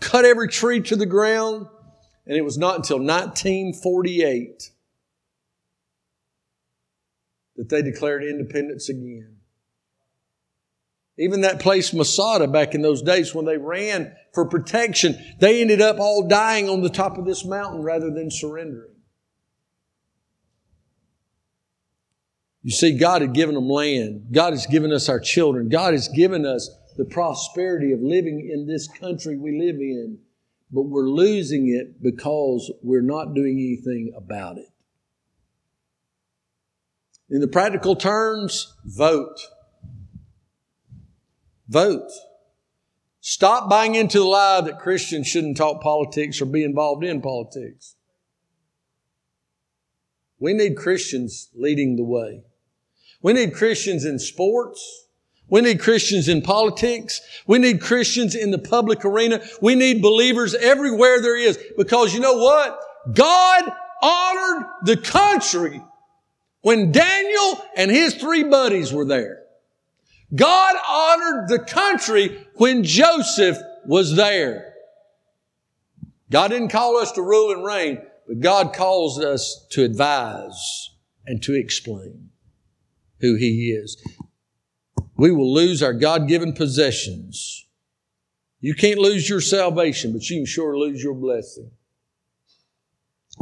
cut 0.00 0.24
every 0.24 0.48
tree 0.48 0.80
to 0.82 0.96
the 0.96 1.06
ground. 1.06 1.66
And 2.26 2.36
it 2.36 2.44
was 2.44 2.58
not 2.58 2.76
until 2.76 2.98
1948 2.98 4.70
that 7.56 7.68
they 7.68 7.82
declared 7.82 8.22
independence 8.22 8.88
again. 8.88 9.38
Even 11.18 11.40
that 11.40 11.58
place, 11.58 11.92
Masada, 11.92 12.46
back 12.46 12.74
in 12.74 12.82
those 12.82 13.02
days 13.02 13.34
when 13.34 13.44
they 13.44 13.58
ran 13.58 14.14
for 14.32 14.44
protection, 14.44 15.18
they 15.40 15.60
ended 15.60 15.80
up 15.80 15.98
all 15.98 16.28
dying 16.28 16.68
on 16.68 16.82
the 16.82 16.88
top 16.88 17.18
of 17.18 17.24
this 17.24 17.44
mountain 17.44 17.82
rather 17.82 18.10
than 18.10 18.30
surrendering. 18.30 18.94
You 22.68 22.74
see, 22.74 22.98
God 22.98 23.22
had 23.22 23.32
given 23.32 23.54
them 23.54 23.70
land. 23.70 24.26
God 24.30 24.52
has 24.52 24.66
given 24.66 24.92
us 24.92 25.08
our 25.08 25.18
children. 25.18 25.70
God 25.70 25.94
has 25.94 26.06
given 26.08 26.44
us 26.44 26.68
the 26.98 27.06
prosperity 27.06 27.92
of 27.92 28.02
living 28.02 28.46
in 28.52 28.66
this 28.66 28.86
country 28.86 29.38
we 29.38 29.58
live 29.58 29.76
in, 29.76 30.18
but 30.70 30.82
we're 30.82 31.08
losing 31.08 31.74
it 31.74 32.02
because 32.02 32.70
we're 32.82 33.00
not 33.00 33.32
doing 33.32 33.58
anything 33.58 34.12
about 34.14 34.58
it. 34.58 34.68
In 37.30 37.40
the 37.40 37.48
practical 37.48 37.96
terms, 37.96 38.76
vote. 38.84 39.38
Vote. 41.68 42.10
Stop 43.20 43.70
buying 43.70 43.94
into 43.94 44.18
the 44.18 44.26
lie 44.26 44.60
that 44.60 44.78
Christians 44.78 45.26
shouldn't 45.26 45.56
talk 45.56 45.80
politics 45.80 46.42
or 46.42 46.44
be 46.44 46.64
involved 46.64 47.02
in 47.02 47.22
politics. 47.22 47.96
We 50.38 50.52
need 50.52 50.76
Christians 50.76 51.48
leading 51.54 51.96
the 51.96 52.04
way. 52.04 52.42
We 53.22 53.32
need 53.32 53.54
Christians 53.54 54.04
in 54.04 54.18
sports. 54.18 55.06
We 55.48 55.60
need 55.62 55.80
Christians 55.80 56.28
in 56.28 56.42
politics. 56.42 57.20
We 57.46 57.58
need 57.58 57.80
Christians 57.80 58.34
in 58.34 58.50
the 58.50 58.58
public 58.58 59.04
arena. 59.04 59.40
We 59.62 59.74
need 59.74 60.02
believers 60.02 60.54
everywhere 60.54 61.20
there 61.20 61.36
is 61.36 61.58
because 61.76 62.12
you 62.14 62.20
know 62.20 62.36
what? 62.36 62.78
God 63.12 63.72
honored 64.02 64.66
the 64.84 64.96
country 64.98 65.82
when 66.60 66.92
Daniel 66.92 67.64
and 67.76 67.90
his 67.90 68.14
three 68.14 68.44
buddies 68.44 68.92
were 68.92 69.06
there. 69.06 69.42
God 70.34 70.76
honored 70.86 71.48
the 71.48 71.60
country 71.60 72.46
when 72.56 72.84
Joseph 72.84 73.56
was 73.86 74.14
there. 74.14 74.74
God 76.30 76.48
didn't 76.48 76.68
call 76.68 76.98
us 76.98 77.12
to 77.12 77.22
rule 77.22 77.52
and 77.52 77.64
reign, 77.64 78.02
but 78.26 78.40
God 78.40 78.74
calls 78.74 79.18
us 79.18 79.66
to 79.70 79.82
advise 79.82 80.90
and 81.26 81.42
to 81.44 81.54
explain 81.54 82.27
who 83.20 83.34
He 83.34 83.70
is. 83.70 84.02
We 85.16 85.30
will 85.30 85.52
lose 85.52 85.82
our 85.82 85.92
God 85.92 86.28
given 86.28 86.52
possessions. 86.52 87.66
You 88.60 88.74
can't 88.74 88.98
lose 88.98 89.28
your 89.28 89.40
salvation, 89.40 90.12
but 90.12 90.28
you 90.28 90.38
can 90.38 90.46
sure 90.46 90.76
lose 90.78 91.02
your 91.02 91.14
blessing. 91.14 91.70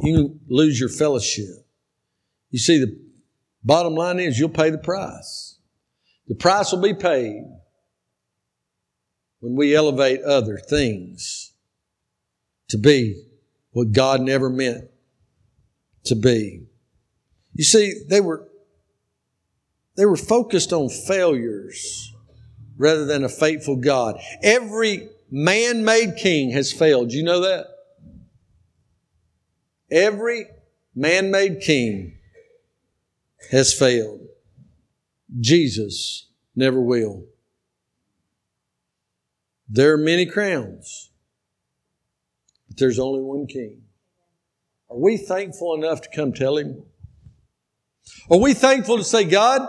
You 0.03 0.39
lose 0.49 0.79
your 0.79 0.89
fellowship. 0.89 1.67
You 2.51 2.59
see, 2.59 2.79
the 2.79 2.99
bottom 3.65 3.95
line 3.95 4.19
is 4.19 4.39
you'll 4.39 4.49
pay 4.49 4.71
the 4.71 4.79
price. 4.79 5.59
The 6.29 6.35
price 6.35 6.73
will 6.73 6.83
be 6.83 6.95
paid 6.95 7.43
when 9.41 9.55
we 9.55 9.75
elevate 9.75 10.23
other 10.23 10.59
things 10.59 11.53
to 12.69 12.79
be 12.79 13.23
what 13.71 13.93
God 13.93 14.21
never 14.21 14.51
meant 14.51 14.85
to 16.05 16.15
be. 16.15 16.67
You 17.55 17.65
see, 17.65 18.03
they 18.09 18.21
were 18.21 18.46
they 19.97 20.07
were 20.07 20.17
focused 20.17 20.73
on 20.73 20.89
failures 20.89 22.15
rather 22.77 23.05
than 23.07 23.25
a 23.25 23.29
faithful 23.29 23.77
God. 23.77 24.21
Every 24.43 25.09
man 25.31 25.85
made 25.85 26.17
king 26.17 26.51
has 26.51 26.73
failed. 26.73 27.13
You 27.13 27.23
know 27.23 27.41
that? 27.41 27.67
Every 29.91 30.47
man 30.95 31.31
made 31.31 31.61
king 31.61 32.19
has 33.51 33.73
failed. 33.73 34.21
Jesus 35.41 36.27
never 36.55 36.81
will. 36.81 37.25
There 39.69 39.93
are 39.95 39.99
many 39.99 40.27
crowns, 40.27 41.11
but 42.69 42.79
there's 42.79 42.99
only 42.99 43.23
one 43.23 43.47
king. 43.47 43.83
Are 44.91 44.99
we 44.99 45.17
thankful 45.17 45.75
enough 45.75 46.03
to 46.03 46.09
come 46.15 46.33
tell 46.33 46.57
him? 46.57 46.85
Are 48.31 48.39
we 48.39 48.55
thankful 48.55 48.99
to 48.99 49.05
say, 49.05 49.25
God, 49.25 49.69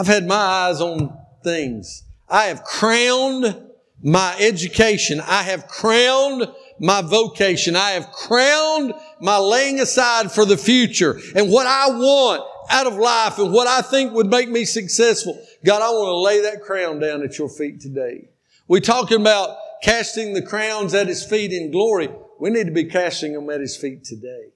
I've 0.00 0.06
had 0.06 0.26
my 0.26 0.34
eyes 0.34 0.80
on 0.80 1.14
things. 1.44 2.04
I 2.26 2.44
have 2.46 2.64
crowned 2.64 3.66
my 4.02 4.34
education. 4.40 5.20
I 5.20 5.42
have 5.42 5.68
crowned 5.68 6.46
my 6.78 7.02
vocation. 7.02 7.76
I 7.76 7.90
have 7.90 8.10
crowned 8.10 8.94
my 9.20 9.36
laying 9.36 9.78
aside 9.78 10.32
for 10.32 10.46
the 10.46 10.56
future 10.56 11.20
and 11.36 11.50
what 11.50 11.66
I 11.66 11.90
want 11.90 12.42
out 12.70 12.86
of 12.86 12.94
life 12.94 13.38
and 13.38 13.52
what 13.52 13.66
I 13.66 13.82
think 13.82 14.14
would 14.14 14.30
make 14.30 14.48
me 14.48 14.64
successful. 14.64 15.38
God, 15.66 15.82
I 15.82 15.90
want 15.90 16.08
to 16.08 16.16
lay 16.16 16.50
that 16.50 16.62
crown 16.62 16.98
down 16.98 17.22
at 17.22 17.36
your 17.36 17.50
feet 17.50 17.82
today. 17.82 18.30
We're 18.68 18.80
talking 18.80 19.20
about 19.20 19.54
casting 19.82 20.32
the 20.32 20.40
crowns 20.40 20.94
at 20.94 21.08
his 21.08 21.22
feet 21.22 21.52
in 21.52 21.70
glory. 21.70 22.08
We 22.40 22.48
need 22.48 22.68
to 22.68 22.72
be 22.72 22.86
casting 22.86 23.34
them 23.34 23.50
at 23.50 23.60
his 23.60 23.76
feet 23.76 24.04
today. 24.04 24.54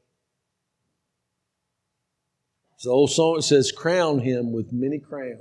The 2.85 2.91
old 2.91 3.11
song 3.11 3.41
says, 3.41 3.73
Crown 3.73 4.21
him 4.21 4.53
with 4.53 4.73
many 4.73 4.99
crowns. 4.99 5.41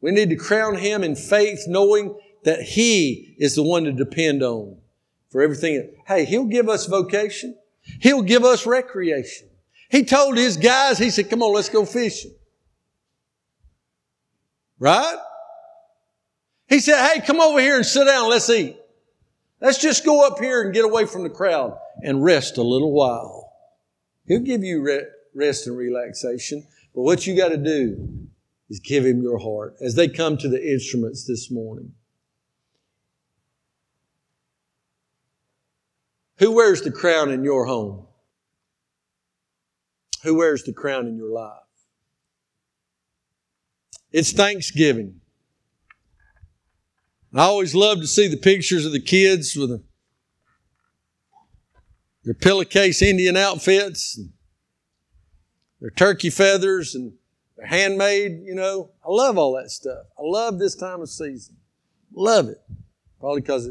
We 0.00 0.10
need 0.10 0.30
to 0.30 0.36
crown 0.36 0.76
him 0.76 1.02
in 1.02 1.16
faith, 1.16 1.64
knowing 1.66 2.18
that 2.44 2.62
he 2.62 3.34
is 3.38 3.54
the 3.54 3.62
one 3.62 3.84
to 3.84 3.92
depend 3.92 4.42
on 4.42 4.78
for 5.30 5.42
everything. 5.42 5.90
Hey, 6.06 6.24
he'll 6.24 6.46
give 6.46 6.68
us 6.68 6.86
vocation. 6.86 7.56
He'll 8.00 8.22
give 8.22 8.44
us 8.44 8.66
recreation. 8.66 9.48
He 9.90 10.04
told 10.04 10.36
his 10.36 10.56
guys, 10.56 10.98
he 10.98 11.10
said, 11.10 11.30
come 11.30 11.42
on, 11.42 11.54
let's 11.54 11.68
go 11.68 11.84
fishing. 11.84 12.34
Right? 14.78 15.16
He 16.68 16.80
said, 16.80 17.04
hey, 17.08 17.20
come 17.20 17.40
over 17.40 17.60
here 17.60 17.76
and 17.76 17.86
sit 17.86 18.04
down. 18.04 18.28
Let's 18.28 18.50
eat. 18.50 18.76
Let's 19.60 19.78
just 19.78 20.04
go 20.04 20.26
up 20.26 20.38
here 20.38 20.62
and 20.62 20.74
get 20.74 20.84
away 20.84 21.06
from 21.06 21.24
the 21.24 21.30
crowd 21.30 21.76
and 22.02 22.22
rest 22.22 22.58
a 22.58 22.62
little 22.62 22.92
while. 22.92 23.52
He'll 24.26 24.40
give 24.40 24.62
you 24.62 24.84
rest 25.34 25.66
and 25.66 25.76
relaxation. 25.76 26.66
But 26.94 27.02
what 27.02 27.26
you 27.26 27.36
got 27.36 27.48
to 27.48 27.56
do 27.56 28.28
is 28.68 28.80
give 28.80 29.04
him 29.04 29.22
your 29.22 29.38
heart 29.38 29.76
as 29.80 29.94
they 29.94 30.08
come 30.08 30.36
to 30.38 30.48
the 30.48 30.62
instruments 30.62 31.24
this 31.26 31.50
morning. 31.50 31.92
Who 36.38 36.52
wears 36.52 36.82
the 36.82 36.92
crown 36.92 37.30
in 37.30 37.42
your 37.42 37.66
home? 37.66 38.06
Who 40.22 40.36
wears 40.36 40.62
the 40.64 40.72
crown 40.72 41.06
in 41.06 41.16
your 41.16 41.30
life? 41.30 41.52
It's 44.12 44.32
Thanksgiving. 44.32 45.20
I 47.34 47.42
always 47.42 47.74
love 47.74 48.00
to 48.00 48.06
see 48.06 48.26
the 48.26 48.36
pictures 48.36 48.86
of 48.86 48.92
the 48.92 49.02
kids 49.02 49.54
with 49.54 49.82
their 52.24 52.34
pillowcase 52.34 53.02
Indian 53.02 53.36
outfits 53.36 54.18
their 55.80 55.90
turkey 55.90 56.30
feathers 56.30 56.94
and 56.94 57.12
they're 57.56 57.66
handmade, 57.66 58.42
you 58.44 58.54
know. 58.54 58.90
I 59.04 59.10
love 59.10 59.38
all 59.38 59.54
that 59.54 59.70
stuff. 59.70 60.06
I 60.18 60.22
love 60.22 60.58
this 60.58 60.74
time 60.74 61.00
of 61.00 61.10
season. 61.10 61.56
Love 62.12 62.48
it. 62.48 62.58
Probably 63.20 63.40
because 63.40 63.70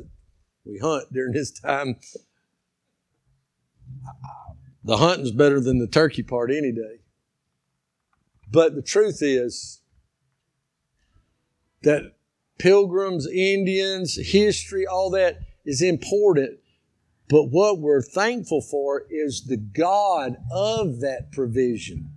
we 0.65 0.77
hunt 0.79 1.11
during 1.11 1.33
this 1.33 1.51
time. 1.51 1.97
The 4.83 4.97
hunting's 4.97 5.31
better 5.31 5.59
than 5.59 5.79
the 5.79 5.87
turkey 5.87 6.23
part 6.23 6.51
any 6.51 6.71
day. 6.71 7.01
But 8.49 8.75
the 8.75 8.81
truth 8.81 9.19
is 9.21 9.81
that 11.83 12.13
pilgrims, 12.57 13.27
Indians, 13.27 14.15
history, 14.15 14.85
all 14.85 15.09
that 15.11 15.39
is 15.65 15.81
important. 15.81 16.59
But 17.29 17.45
what 17.45 17.79
we're 17.79 18.01
thankful 18.01 18.61
for 18.61 19.03
is 19.09 19.43
the 19.43 19.57
God 19.57 20.37
of 20.51 21.01
that 21.01 21.31
provision, 21.31 22.11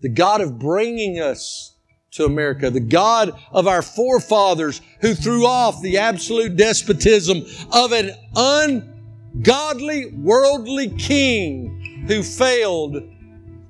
the 0.00 0.08
God 0.08 0.40
of 0.40 0.58
bringing 0.58 1.20
us 1.20 1.76
to 2.16 2.24
America. 2.24 2.70
The 2.70 2.80
God 2.80 3.38
of 3.52 3.66
our 3.66 3.82
forefathers 3.82 4.80
who 5.00 5.14
threw 5.14 5.46
off 5.46 5.82
the 5.82 5.98
absolute 5.98 6.56
despotism 6.56 7.44
of 7.72 7.92
an 7.92 8.12
ungodly, 8.34 10.06
worldly 10.14 10.88
king 10.90 12.04
who 12.08 12.22
failed 12.22 12.96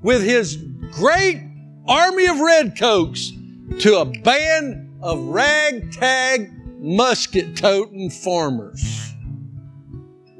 with 0.02 0.22
his 0.22 0.56
great 0.92 1.42
army 1.88 2.26
of 2.26 2.38
redcoats 2.38 3.32
to 3.80 3.98
a 3.98 4.04
band 4.04 4.92
of 5.02 5.18
ragtag 5.24 6.52
musket 6.78 7.56
toting 7.56 8.10
farmers 8.10 9.05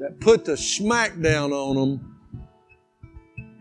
that 0.07 0.21
put 0.21 0.45
the 0.45 0.53
smackdown 0.53 1.51
on 1.51 1.75
them. 1.75 2.15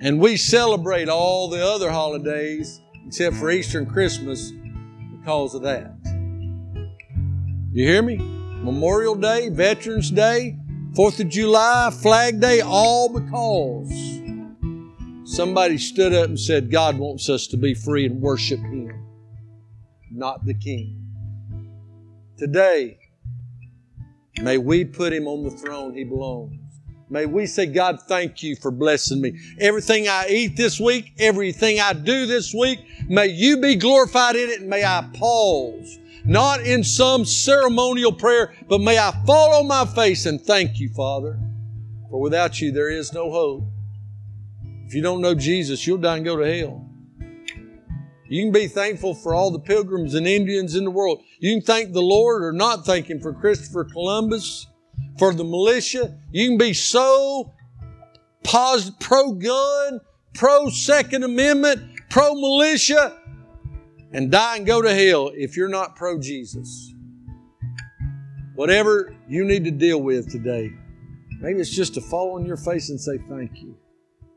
And 0.01 0.21
we 0.21 0.37
celebrate 0.37 1.09
all 1.09 1.49
the 1.49 1.65
other 1.65 1.91
holidays 1.91 2.81
except 3.05 3.37
for 3.37 3.51
Easter 3.51 3.81
and 3.81 3.91
Christmas 3.91 4.53
because 5.19 5.57
of 5.57 5.63
that. 5.63 5.93
You 7.73 7.85
hear 7.85 8.03
me? 8.03 8.19
Memorial 8.19 9.17
Day, 9.17 9.49
Veterans 9.49 10.11
Day, 10.13 10.57
Fourth 10.95 11.19
of 11.19 11.29
July, 11.29 11.91
Flag 11.91 12.41
Day, 12.41 12.61
all 12.61 13.09
because 13.09 13.93
somebody 15.25 15.79
stood 15.79 16.13
up 16.13 16.29
and 16.29 16.39
said, 16.39 16.71
God 16.71 16.97
wants 16.97 17.29
us 17.29 17.49
to 17.49 17.57
be 17.57 17.75
free 17.75 18.07
and 18.07 18.21
worship 18.21 18.61
Him, 18.61 19.05
not 20.13 20.45
the 20.45 20.55
King. 20.55 21.03
Today, 22.39 22.99
may 24.43 24.59
we 24.59 24.85
put 24.85 25.13
Him 25.13 25.27
on 25.27 25.45
the 25.45 25.51
throne 25.51 25.95
He 25.95 26.05
belongs. 26.05 26.61
May 27.09 27.27
we 27.27 27.47
say, 27.47 27.67
God, 27.67 28.01
thank 28.09 28.43
you 28.43 28.57
for 28.57 28.73
blessing 28.73 29.21
me. 29.21 29.39
Everything 29.61 30.09
I 30.09 30.27
eat 30.29 30.57
this 30.57 30.81
week, 30.81 31.13
everything 31.19 31.79
I 31.81 31.93
do 31.93 32.27
this 32.27 32.53
week, 32.53 32.81
may 33.09 33.29
you 33.29 33.61
be 33.61 33.77
glorified 33.77 34.35
in 34.35 34.51
it 34.51 34.61
and 34.61 34.69
may 34.69 34.85
I 34.85 35.09
pause. 35.15 35.99
Not 36.25 36.63
in 36.63 36.83
some 36.83 37.25
ceremonial 37.25 38.13
prayer, 38.13 38.53
but 38.69 38.81
may 38.81 38.99
I 38.99 39.13
fall 39.25 39.55
on 39.55 39.69
my 39.69 39.87
face 39.87 40.27
and 40.27 40.41
thank 40.41 40.81
you, 40.81 40.89
Father. 40.89 41.39
For 42.11 42.21
without 42.21 42.61
you, 42.61 42.73
there 42.73 42.91
is 42.91 43.13
no 43.13 43.31
hope. 43.31 43.65
If 44.87 44.95
you 44.95 45.03
don't 45.03 45.21
know 45.21 45.35
Jesus, 45.35 45.87
you'll 45.87 45.99
die 45.99 46.17
and 46.17 46.25
go 46.25 46.37
to 46.37 46.59
hell. 46.59 46.89
You 48.29 48.45
can 48.45 48.53
be 48.53 48.67
thankful 48.67 49.15
for 49.15 49.35
all 49.35 49.51
the 49.51 49.59
pilgrims 49.59 50.15
and 50.15 50.27
Indians 50.27 50.75
in 50.75 50.85
the 50.85 50.91
world. 50.91 51.23
You 51.39 51.55
can 51.55 51.63
thank 51.63 51.93
the 51.93 52.03
Lord 52.03 52.43
or 52.43 52.53
not 52.53 52.85
thank 52.85 53.09
Him 53.09 53.21
for 53.21 53.33
Christopher 53.33 53.85
Columbus 53.85 54.67
for 55.19 55.33
the 55.33 55.45
militia. 55.45 56.19
You 56.33 56.49
can 56.49 56.59
be 56.59 56.73
so 56.73 57.53
pro 58.45 59.33
gun, 59.33 60.01
pro 60.35 60.69
Second 60.69 61.25
Amendment, 61.25 61.83
pro 62.11 62.35
militia, 62.35 63.19
and 64.13 64.31
die 64.31 64.57
and 64.57 64.67
go 64.67 64.83
to 64.83 64.95
hell 64.95 65.31
if 65.35 65.57
you're 65.57 65.69
not 65.69 65.97
pro 65.97 66.19
Jesus. 66.19 66.93
Whatever 68.55 69.15
you 69.29 69.45
need 69.45 69.65
to 69.65 69.71
deal 69.71 70.01
with 70.01 70.31
today, 70.31 70.71
maybe 71.41 71.61
it's 71.61 71.75
just 71.75 71.95
to 71.95 72.01
fall 72.01 72.37
on 72.37 72.47
your 72.47 72.57
face 72.57 72.89
and 72.89 73.01
say 73.01 73.19
thank 73.29 73.61
you. 73.61 73.77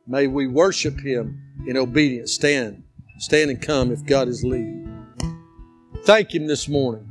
May 0.08 0.28
we 0.28 0.48
worship 0.48 1.00
Him 1.00 1.42
in 1.68 1.78
obedience. 1.78 2.34
Stand, 2.34 2.84
stand 3.20 3.52
and 3.52 3.62
come 3.62 3.92
if 3.92 4.06
God 4.06 4.28
is 4.28 4.44
leading. 4.44 4.88
Thank 6.04 6.34
Him 6.34 6.48
this 6.48 6.68
morning. 6.68 7.09